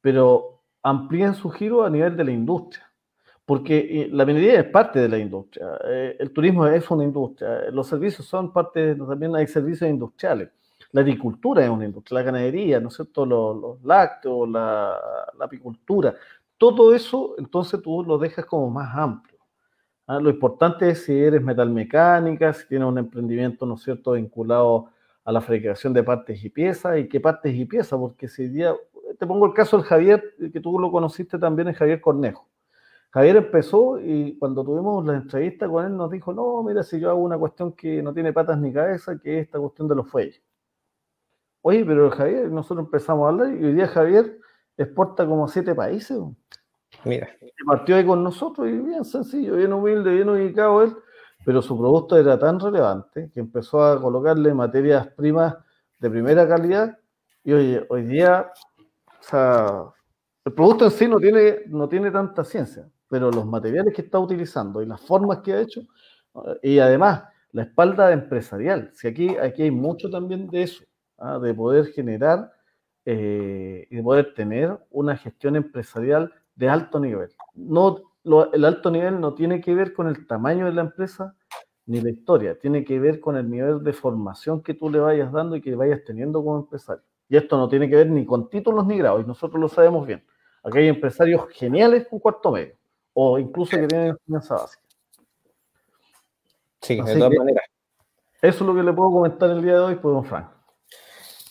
Pero 0.00 0.62
amplíen 0.82 1.34
su 1.34 1.50
giro 1.50 1.84
a 1.84 1.90
nivel 1.90 2.16
de 2.16 2.24
la 2.24 2.30
industria. 2.32 2.87
Porque 3.48 3.78
eh, 3.78 4.08
la 4.12 4.24
minería 4.24 4.60
es 4.60 4.66
parte 4.66 5.00
de 5.00 5.08
la 5.08 5.18
industria, 5.18 5.66
eh, 5.86 6.16
el 6.20 6.30
turismo 6.30 6.66
es 6.66 6.88
una 6.90 7.02
industria, 7.02 7.70
los 7.72 7.88
servicios 7.88 8.28
son 8.28 8.52
parte, 8.52 8.94
también 8.94 9.34
hay 9.34 9.48
servicios 9.48 9.90
industriales 9.90 10.50
la 10.92 11.02
agricultura 11.02 11.64
es 11.64 11.70
una 11.70 11.84
industria, 11.84 12.20
la 12.20 12.24
ganadería, 12.24 12.80
¿no 12.80 12.88
es 12.88 12.94
cierto? 12.94 13.26
Los, 13.26 13.82
lácteos, 13.84 14.48
la, 14.48 14.96
apicultura, 15.40 16.14
todo 16.56 16.94
eso, 16.94 17.34
entonces 17.38 17.80
tú 17.82 18.02
lo 18.04 18.18
dejas 18.18 18.44
como 18.46 18.70
más 18.70 18.94
amplio. 18.96 19.38
¿ah? 20.06 20.18
Lo 20.20 20.30
importante 20.30 20.90
es 20.90 21.04
si 21.04 21.16
eres 21.16 21.42
metalmecánica, 21.42 22.52
si 22.52 22.66
tienes 22.66 22.88
un 22.88 22.98
emprendimiento, 22.98 23.66
¿no 23.66 23.74
es 23.74 23.82
cierto?, 23.82 24.12
vinculado 24.12 24.90
a 25.24 25.32
la 25.32 25.40
fabricación 25.40 25.92
de 25.92 26.02
partes 26.02 26.42
y 26.42 26.48
piezas, 26.48 26.98
y 26.98 27.08
qué 27.08 27.20
partes 27.20 27.54
y 27.54 27.64
piezas, 27.66 27.98
porque 27.98 28.28
si 28.28 28.48
día, 28.48 28.74
te 29.18 29.26
pongo 29.26 29.46
el 29.46 29.52
caso 29.52 29.76
del 29.76 29.86
Javier, 29.86 30.22
que 30.52 30.60
tú 30.60 30.78
lo 30.78 30.90
conociste 30.90 31.38
también, 31.38 31.68
es 31.68 31.76
Javier 31.76 32.00
Cornejo. 32.00 32.48
Javier 33.10 33.36
empezó 33.36 33.98
y 33.98 34.36
cuando 34.38 34.62
tuvimos 34.64 35.04
la 35.06 35.14
entrevista 35.14 35.66
con 35.68 35.86
él 35.86 35.96
nos 35.96 36.10
dijo, 36.10 36.32
no, 36.32 36.62
mira, 36.62 36.82
si 36.82 37.00
yo 37.00 37.10
hago 37.10 37.20
una 37.20 37.38
cuestión 37.38 37.72
que 37.72 38.02
no 38.02 38.12
tiene 38.12 38.32
patas 38.32 38.58
ni 38.58 38.72
cabeza, 38.72 39.18
que 39.18 39.38
es 39.38 39.46
esta 39.46 39.58
cuestión 39.58 39.88
de 39.88 39.94
los 39.94 40.08
fuelles. 40.10 40.42
Oye, 41.62 41.84
pero 41.84 42.10
Javier, 42.10 42.50
nosotros 42.50 42.86
empezamos 42.86 43.26
a 43.26 43.28
hablar 43.30 43.54
y 43.54 43.64
hoy 43.64 43.72
día 43.72 43.88
Javier 43.88 44.38
exporta 44.76 45.26
como 45.26 45.48
siete 45.48 45.74
países. 45.74 46.18
Mira. 47.04 47.28
partió 47.66 47.96
ahí 47.96 48.06
con 48.06 48.22
nosotros 48.22 48.68
y 48.68 48.72
bien 48.72 49.04
sencillo, 49.04 49.56
bien 49.56 49.72
humilde, 49.72 50.12
bien 50.12 50.28
ubicado 50.28 50.82
él, 50.82 50.96
pero 51.44 51.62
su 51.62 51.78
producto 51.78 52.16
era 52.16 52.38
tan 52.38 52.60
relevante 52.60 53.30
que 53.32 53.40
empezó 53.40 53.84
a 53.84 54.00
colocarle 54.00 54.52
materias 54.54 55.08
primas 55.08 55.56
de 55.98 56.10
primera 56.10 56.46
calidad 56.48 56.98
y 57.44 57.52
hoy, 57.52 57.80
hoy 57.88 58.02
día, 58.02 58.50
o 59.06 59.22
sea, 59.22 59.84
el 60.44 60.52
producto 60.52 60.86
en 60.86 60.90
sí 60.90 61.08
no 61.08 61.18
tiene, 61.18 61.60
no 61.68 61.88
tiene 61.88 62.10
tanta 62.10 62.44
ciencia, 62.44 62.88
pero 63.08 63.30
los 63.30 63.46
materiales 63.46 63.94
que 63.94 64.02
está 64.02 64.18
utilizando 64.18 64.82
y 64.82 64.86
las 64.86 65.00
formas 65.00 65.38
que 65.38 65.52
ha 65.52 65.60
hecho, 65.60 65.82
y 66.62 66.78
además 66.78 67.24
la 67.52 67.62
espalda 67.62 68.12
empresarial, 68.12 68.90
si 68.94 69.08
aquí, 69.08 69.36
aquí 69.36 69.62
hay 69.62 69.70
mucho 69.70 70.10
también 70.10 70.48
de 70.48 70.62
eso. 70.62 70.84
¿ah? 71.18 71.38
de 71.38 71.54
poder 71.54 71.86
generar 71.86 72.52
eh, 73.04 73.86
y 73.90 73.96
de 73.96 74.02
poder 74.02 74.34
tener 74.34 74.78
una 74.90 75.16
gestión 75.16 75.56
empresarial 75.56 76.32
de 76.54 76.68
alto 76.68 77.00
nivel. 77.00 77.30
No, 77.54 78.02
el 78.52 78.64
alto 78.64 78.90
nivel 78.90 79.20
no 79.20 79.34
tiene 79.34 79.60
que 79.60 79.74
ver 79.74 79.92
con 79.92 80.08
el 80.08 80.26
tamaño 80.26 80.66
de 80.66 80.72
la 80.72 80.82
empresa 80.82 81.34
ni 81.86 82.00
la 82.02 82.10
historia, 82.10 82.58
tiene 82.58 82.84
que 82.84 83.00
ver 83.00 83.18
con 83.18 83.36
el 83.36 83.48
nivel 83.48 83.82
de 83.82 83.94
formación 83.94 84.62
que 84.62 84.74
tú 84.74 84.90
le 84.90 84.98
vayas 84.98 85.32
dando 85.32 85.56
y 85.56 85.62
que 85.62 85.74
vayas 85.74 86.04
teniendo 86.04 86.44
como 86.44 86.58
empresario. 86.58 87.02
Y 87.30 87.36
esto 87.36 87.56
no 87.56 87.68
tiene 87.68 87.88
que 87.88 87.96
ver 87.96 88.10
ni 88.10 88.26
con 88.26 88.50
títulos 88.50 88.86
ni 88.86 88.98
grados, 88.98 89.24
y 89.24 89.26
nosotros 89.26 89.58
lo 89.58 89.68
sabemos 89.68 90.06
bien. 90.06 90.22
Aquí 90.62 90.78
hay 90.78 90.88
empresarios 90.88 91.48
geniales 91.50 92.06
con 92.08 92.18
cuarto 92.18 92.52
medio, 92.52 92.74
o 93.20 93.36
incluso 93.36 93.76
que 93.76 93.88
tienen 93.88 94.10
enseñanza 94.10 94.54
básica. 94.54 94.82
Sí, 96.80 96.94
de 96.94 97.16
todas 97.16 97.32
maneras. 97.36 97.64
Eso 98.40 98.58
es 98.58 98.60
lo 98.60 98.76
que 98.76 98.82
le 98.84 98.92
puedo 98.92 99.10
comentar 99.10 99.50
el 99.50 99.60
día 99.60 99.72
de 99.72 99.80
hoy, 99.80 99.94
pues, 99.96 100.14
don 100.14 100.24
Frank. 100.24 100.48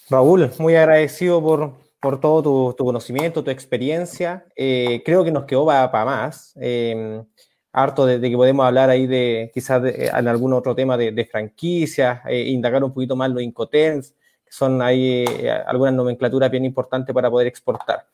Raúl, 0.09 0.49
muy 0.59 0.77
agradecido 0.77 1.41
por, 1.41 1.73
por 1.99 2.21
todo 2.21 2.73
tu, 2.73 2.85
conocimiento, 2.85 3.43
tu 3.43 3.51
experiencia. 3.51 4.45
Eh, 4.55 5.03
creo 5.03 5.25
que 5.25 5.31
nos 5.31 5.43
quedó 5.43 5.65
para 5.65 6.05
más. 6.05 6.53
Em, 6.55 7.25
harto 7.73 8.05
de, 8.05 8.21
que 8.21 8.37
podemos 8.37 8.65
hablar 8.65 8.89
ahí 8.89 9.05
de 9.05 9.51
quizás 9.53 9.83
en 9.93 10.27
algún 10.29 10.53
otro 10.53 10.73
tema 10.73 10.95
de, 10.95 11.25
franquicias, 11.29 12.21
eh, 12.29 12.43
indagar 12.43 12.81
un 12.81 12.93
poquito 12.93 13.17
más 13.17 13.29
los 13.29 13.43
Incotens, 13.43 14.11
que 14.45 14.53
son 14.53 14.81
ahí 14.81 15.25
eh, 15.27 15.51
algunas 15.51 15.93
nomenclaturas 15.95 16.49
bien 16.49 16.63
importantes 16.63 17.13
para 17.13 17.29
poder 17.29 17.47
exportar. 17.47 18.07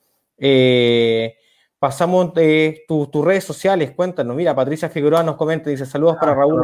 Pasamos 1.84 2.34
de 2.34 2.86
tus 2.88 3.26
redes 3.26 3.44
sociales, 3.44 3.92
cuéntanos. 3.92 4.38
Mira, 4.38 4.56
Patricia 4.56 4.88
Figueroa 4.88 5.22
nos 5.22 5.36
comenta, 5.36 5.70
dice 5.70 5.86
saludos 5.86 6.16
para 6.18 6.32
ah, 6.32 6.36
Raúl 6.36 6.62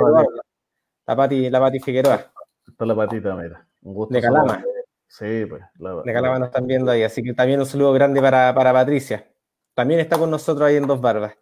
La 1.05 1.13
Pati, 1.13 1.49
la 1.49 1.59
Pati 1.59 1.82
Figueroa. 1.82 2.32
Está 2.65 2.86
la 2.86 2.95
patita, 2.95 3.36
mira. 3.36 3.67
Un 3.82 3.95
gusto. 3.95 4.13
De 4.13 4.22
Calama. 4.22 4.63
Sí, 5.09 5.45
pues. 5.45 5.61
La, 5.78 5.95
de 6.05 6.13
Calama 6.13 6.39
nos 6.39 6.47
están 6.47 6.65
viendo 6.65 6.89
ahí, 6.89 7.03
así 7.03 7.22
que 7.22 7.34
también 7.34 7.59
un 7.59 7.65
saludo 7.65 7.91
grande 7.91 8.22
para, 8.22 8.53
Patricia. 8.53 9.30
También 9.74 9.99
está 9.99 10.17
con 10.17 10.32
nosotros 10.32 10.65
ahí 10.65 10.78
en 10.78 10.88
Dos 10.88 11.01
Barbas. 11.01 11.34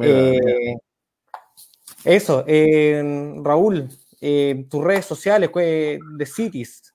Eh, 0.00 0.76
eso, 2.04 2.44
eh, 2.46 3.34
Raúl, 3.42 3.88
eh, 4.20 4.68
tus 4.70 4.84
redes 4.84 5.04
sociales 5.04 5.50
de 5.52 6.26
Cities. 6.26 6.94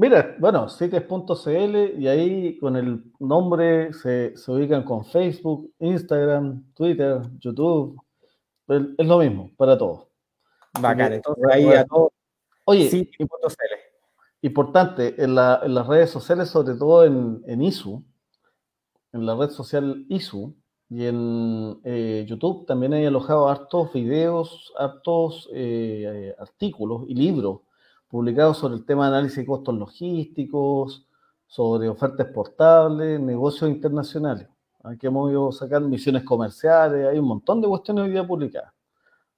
Mira, 0.00 0.34
bueno, 0.38 0.66
cities.cl 0.66 2.00
y 2.00 2.08
ahí 2.08 2.56
con 2.56 2.74
el 2.74 3.04
nombre 3.18 3.92
se, 3.92 4.32
ubican 4.48 4.82
con 4.82 5.04
Facebook, 5.04 5.74
Instagram, 5.78 6.72
Twitter, 6.72 7.20
YouTube. 7.38 8.00
Es 8.66 9.06
lo 9.06 9.18
mismo 9.18 9.50
para 9.58 9.76
todos. 9.76 10.06
Bacán, 10.80 11.12
entonces 11.12 11.44
ahí 11.52 11.68
a 11.68 11.84
todos. 11.84 12.12
Oye, 12.64 12.88
cities.cl 12.88 13.74
Importante, 14.40 15.22
en, 15.22 15.34
las 15.34 15.86
redes 15.86 16.08
sociales, 16.08 16.48
sobre 16.48 16.76
todo 16.76 17.04
en, 17.04 17.62
ISU, 17.62 18.02
en 19.12 19.26
la 19.26 19.36
red 19.36 19.50
social 19.50 20.06
ISU 20.08 20.56
y 20.88 21.04
en 21.04 21.78
eh, 21.84 22.24
YouTube 22.26 22.64
también 22.64 22.94
hay 22.94 23.04
alojado 23.04 23.50
hartos 23.50 23.92
videos, 23.92 24.72
hartos 24.78 25.50
eh, 25.52 26.34
artículos 26.38 27.02
y 27.06 27.14
libros 27.16 27.60
publicados 28.10 28.58
sobre 28.58 28.74
el 28.74 28.84
tema 28.84 29.08
de 29.08 29.16
análisis 29.16 29.38
de 29.38 29.46
costos 29.46 29.74
logísticos, 29.74 31.06
sobre 31.46 31.88
ofertas 31.88 32.26
exportables, 32.26 33.20
negocios 33.20 33.70
internacionales. 33.70 34.48
Aquí 34.82 35.06
hemos 35.06 35.30
ido 35.30 35.52
sacando 35.52 35.88
misiones 35.88 36.24
comerciales, 36.24 37.06
hay 37.06 37.18
un 37.18 37.26
montón 37.26 37.60
de 37.60 37.68
cuestiones 37.68 38.04
hoy 38.04 38.10
día 38.10 38.26
publicadas. 38.26 38.72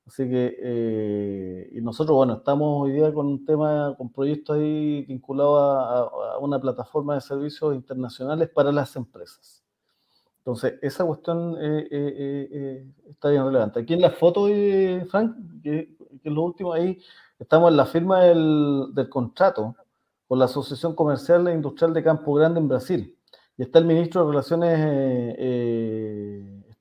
Así 0.06 0.28
que, 0.28 0.56
eh, 0.60 1.70
y 1.72 1.80
nosotros, 1.80 2.16
bueno, 2.16 2.34
estamos 2.34 2.82
hoy 2.82 2.92
día 2.92 3.12
con 3.12 3.26
un 3.26 3.44
tema, 3.44 3.94
con 3.96 4.10
proyectos 4.10 4.56
ahí 4.56 5.04
vinculados 5.04 5.58
a, 5.60 6.38
una 6.38 6.60
plataforma 6.60 7.14
de 7.14 7.20
servicios 7.20 7.74
internacionales 7.74 8.48
para 8.48 8.72
las 8.72 8.96
empresas. 8.96 9.62
Entonces, 10.38 10.74
esa 10.82 11.04
cuestión 11.04 11.56
eh, 11.60 11.88
eh, 11.90 12.86
está 13.08 13.30
bien 13.30 13.44
relevante. 13.44 13.80
Aquí 13.80 13.94
en 13.94 14.00
la 14.00 14.10
foto, 14.10 14.48
Frank, 15.08 15.36
que, 15.62 15.96
es 16.22 16.32
lo 16.32 16.42
último, 16.42 16.72
ahí 16.72 17.00
estamos 17.38 17.70
en 17.70 17.76
la 17.76 17.86
firma 17.86 18.24
del, 18.24 18.88
del 18.94 19.08
contrato 19.08 19.74
con 20.28 20.38
la 20.38 20.46
Asociación 20.46 20.94
Comercial 20.94 21.46
e 21.48 21.54
Industrial 21.54 21.92
de 21.92 22.02
Campo 22.02 22.34
Grande 22.34 22.60
en 22.60 22.68
Brasil. 22.68 23.18
Y 23.56 23.62
está 23.62 23.78
el 23.78 23.84
ministro 23.84 24.22
de 24.22 24.30
Relaciones 24.30 24.78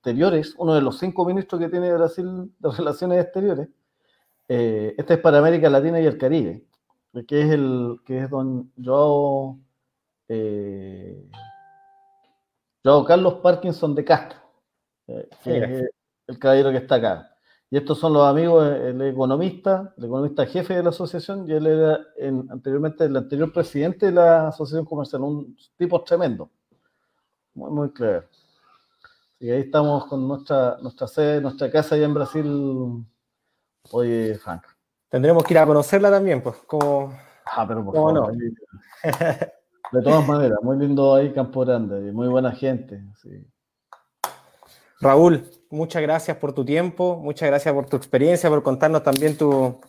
exteriores, 0.02 0.56
uno 0.58 0.74
de 0.74 0.82
los 0.82 0.98
cinco 0.98 1.24
ministros 1.24 1.60
que 1.60 1.68
tiene 1.68 1.92
Brasil 1.92 2.52
de 2.58 2.70
relaciones 2.72 3.22
exteriores. 3.22 3.68
Eh, 4.48 4.94
este 4.98 5.14
es 5.14 5.20
para 5.20 5.38
América 5.38 5.70
Latina 5.70 6.00
y 6.00 6.06
el 6.06 6.18
Caribe, 6.18 6.64
que 7.26 7.40
es 7.40 7.50
el 7.50 7.98
que 8.04 8.18
es 8.18 8.28
don 8.28 8.72
Joao, 8.82 9.60
eh, 10.26 11.24
Joao 12.84 13.04
Carlos 13.04 13.34
Parkinson 13.34 13.94
de 13.94 14.04
Castro, 14.04 14.38
eh, 15.06 15.28
que 15.44 15.58
es 15.58 15.90
el 16.26 16.38
caballero 16.40 16.72
que 16.72 16.78
está 16.78 16.96
acá. 16.96 17.31
Y 17.72 17.78
estos 17.78 17.98
son 17.98 18.12
los 18.12 18.28
amigos, 18.28 18.66
el 18.66 19.00
economista, 19.00 19.94
el 19.96 20.04
economista 20.04 20.44
jefe 20.44 20.74
de 20.74 20.82
la 20.82 20.90
asociación, 20.90 21.48
y 21.48 21.52
él 21.52 21.66
era 21.66 22.00
anteriormente 22.50 23.04
el 23.04 23.16
anterior 23.16 23.50
presidente 23.50 24.04
de 24.04 24.12
la 24.12 24.48
asociación 24.48 24.84
comercial, 24.84 25.22
un 25.22 25.56
tipo 25.78 26.04
tremendo, 26.04 26.50
muy, 27.54 27.70
muy 27.70 27.90
claro. 27.90 28.24
Y 29.40 29.48
ahí 29.48 29.62
estamos 29.62 30.04
con 30.04 30.28
nuestra, 30.28 30.76
nuestra 30.82 31.06
sede, 31.06 31.40
nuestra 31.40 31.70
casa 31.70 31.94
allá 31.94 32.04
en 32.04 32.12
Brasil, 32.12 33.06
Oye, 33.90 34.34
Frank. 34.34 34.64
Tendremos 35.08 35.42
que 35.42 35.54
ir 35.54 35.58
a 35.58 35.66
conocerla 35.66 36.10
también, 36.10 36.42
pues, 36.42 36.56
como... 36.66 37.10
Ah, 37.46 37.64
pero 37.66 37.82
por 37.82 37.94
favor. 37.94 38.12
No? 38.12 38.28
De 39.92 40.02
todas 40.02 40.28
maneras, 40.28 40.58
muy 40.62 40.76
lindo 40.76 41.14
ahí 41.14 41.32
Campo 41.32 41.60
Grande, 41.60 42.12
muy 42.12 42.28
buena 42.28 42.52
gente. 42.52 43.02
Raúl, 45.02 45.50
muchas 45.68 46.00
gracias 46.00 46.36
por 46.36 46.52
tu 46.52 46.64
tiempo, 46.64 47.18
muchas 47.20 47.48
gracias 47.48 47.74
por 47.74 47.86
tu 47.86 47.96
experiencia, 47.96 48.48
por 48.48 48.62
contarnos 48.62 49.02
también 49.02 49.36
tu, 49.36 49.80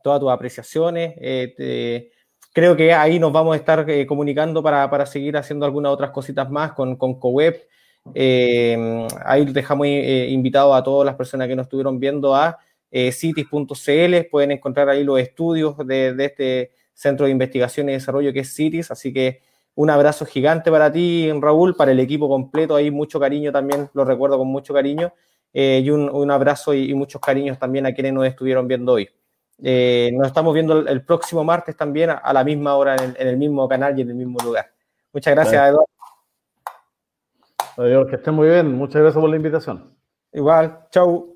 todas 0.00 0.20
tus 0.20 0.30
apreciaciones. 0.30 1.12
Eh, 1.16 2.12
creo 2.52 2.76
que 2.76 2.92
ahí 2.92 3.18
nos 3.18 3.32
vamos 3.32 3.54
a 3.54 3.56
estar 3.56 3.90
eh, 3.90 4.06
comunicando 4.06 4.62
para, 4.62 5.06
seguir 5.06 5.36
haciendo 5.36 5.66
algunas 5.66 5.90
otras 5.90 6.12
cositas 6.12 6.48
más 6.48 6.72
con, 6.72 6.94
con 6.94 7.18
CoWeb. 7.18 7.66
Eh, 8.14 9.08
ahí 9.24 9.44
dejamos 9.46 9.88
invitados 9.88 10.76
a 10.76 10.84
todas 10.84 11.04
las 11.04 11.16
personas 11.16 11.48
que 11.48 11.56
nos 11.56 11.64
estuvieron 11.64 11.98
viendo 11.98 12.32
a 12.32 12.56
cities.cl, 12.92 14.28
pueden 14.30 14.52
encontrar 14.52 14.88
ahí 14.88 15.02
los 15.02 15.18
estudios 15.18 15.76
de, 15.78 16.14
de 16.14 16.24
este 16.26 16.72
Centro 16.92 17.26
de 17.26 17.32
Investigación 17.32 17.88
y 17.88 17.92
Desarrollo 17.94 18.32
que 18.32 18.40
es 18.40 18.54
CITIS. 18.54 18.92
Así 18.92 19.12
que 19.12 19.42
un 19.76 19.90
abrazo 19.90 20.24
gigante 20.24 20.70
para 20.70 20.90
ti, 20.92 21.30
Raúl, 21.40 21.74
para 21.74 21.92
el 21.92 22.00
equipo 22.00 22.28
completo. 22.28 22.76
Ahí 22.76 22.90
mucho 22.90 23.18
cariño 23.18 23.50
también, 23.50 23.90
lo 23.92 24.04
recuerdo 24.04 24.38
con 24.38 24.48
mucho 24.48 24.72
cariño. 24.72 25.12
Eh, 25.52 25.82
y 25.84 25.90
un, 25.90 26.30
abrazo 26.30 26.74
y, 26.74 26.92
muchos 26.94 27.20
cariños 27.20 27.58
también 27.58 27.86
a 27.86 27.94
quienes 27.94 28.12
nos 28.12 28.26
estuvieron 28.26 28.66
viendo 28.66 28.92
hoy. 28.92 29.08
Eh, 29.62 30.10
nos 30.14 30.26
estamos 30.26 30.52
viendo 30.52 30.80
el, 30.80 31.04
próximo 31.04 31.44
martes 31.44 31.76
también 31.76 32.10
a, 32.10 32.32
la 32.32 32.42
misma 32.42 32.74
hora 32.74 32.96
en 32.96 33.14
el, 33.16 33.36
mismo 33.36 33.68
canal 33.68 33.96
y 33.96 34.02
en 34.02 34.10
el 34.10 34.16
mismo 34.16 34.38
lugar. 34.40 34.72
Muchas 35.12 35.32
gracias, 35.32 35.68
Eduardo. 35.68 35.88
Adiós, 37.76 38.06
que 38.08 38.16
estén 38.16 38.34
muy 38.34 38.48
bien. 38.48 38.72
Muchas 38.72 39.00
gracias 39.00 39.20
por 39.20 39.30
la 39.30 39.36
invitación. 39.36 39.96
Igual, 40.32 40.86
chau. 40.90 41.33